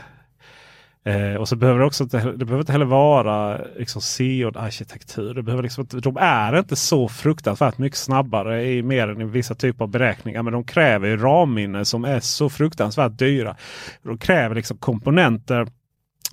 Eh, 1.04 1.36
och 1.36 1.48
så 1.48 1.56
behöver 1.56 1.80
det 1.80 1.86
också 1.86 2.04
inte, 2.04 2.18
det 2.18 2.46
behöver 2.46 2.60
inte 2.60 2.72
heller 2.72 2.86
vara 2.86 3.62
liksom 3.78 4.02
seod 4.02 4.58
arkitektur. 4.58 5.34
Det 5.34 5.44
behöver 5.44 5.64
liksom 5.64 5.88
de 5.92 6.18
är 6.18 6.60
inte 6.60 6.76
så 6.76 7.08
fruktansvärt 7.08 7.78
mycket 7.78 8.00
snabbare 8.00 8.66
i 8.68 8.84
mer 8.84 9.08
än 9.08 9.22
i 9.22 9.26
vissa 9.26 9.56
typer 9.56 9.86
av 9.86 9.90
beräkningar. 9.90 10.44
Men 10.44 10.54
de 10.54 10.64
kräver 10.64 11.08
ju 11.08 11.18
RAM-minne 11.18 11.86
som 11.86 12.06
är 12.06 12.20
så 12.20 12.50
fruktansvärt 12.50 13.18
dyra. 13.18 13.56
De 14.04 14.18
kräver 14.18 14.56
liksom 14.56 14.78
komponenter, 14.78 15.68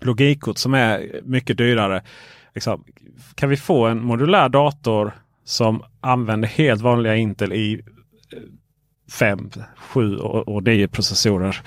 logikkort 0.01 0.59
som 0.59 0.74
är 0.74 1.20
mycket 1.24 1.59
dyrare. 1.59 2.03
Liksom, 2.55 2.84
kan 3.34 3.49
vi 3.49 3.57
få 3.57 3.86
en 3.86 4.05
modulär 4.05 4.49
dator 4.49 5.12
som 5.44 5.82
använder 6.01 6.49
helt 6.49 6.80
vanliga 6.80 7.16
Intel 7.16 7.53
i 7.53 7.82
5, 9.12 9.51
7 9.76 10.16
och, 10.16 10.49
och 10.49 10.62
9 10.62 10.88
processorer. 10.88 11.61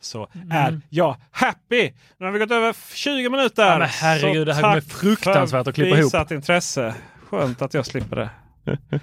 Så 0.00 0.28
är 0.50 0.80
jag 0.88 1.16
happy! 1.30 1.90
Nu 2.18 2.26
har 2.26 2.32
vi 2.32 2.38
gått 2.38 2.50
över 2.50 2.74
20 2.94 3.28
minuter. 3.28 3.66
Ja, 3.66 3.78
men 3.78 3.88
herregud, 3.88 4.38
Så 4.40 4.44
det 4.44 4.54
här 4.54 4.62
kommer 4.62 4.80
tack 4.80 4.90
fruktansvärt 4.90 5.66
att 5.66 5.74
klippa 5.74 5.88
ihop. 5.98 6.06
visat 6.06 6.30
intresse. 6.30 6.94
Skönt 7.30 7.62
att 7.62 7.74
jag 7.74 7.86
slipper 7.86 8.16
det. 8.16 8.30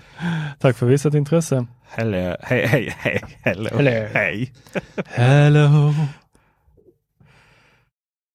Tack 0.59 0.77
för 0.77 0.85
visat 0.85 1.13
intresse. 1.13 1.65
Hello. 1.87 2.35
Hej, 2.41 2.67
hej, 2.67 2.95
hej. 2.97 3.21
Hello. 3.41 3.69
Hello. 3.77 4.07
Hej. 4.13 4.53
Hello. 5.05 5.93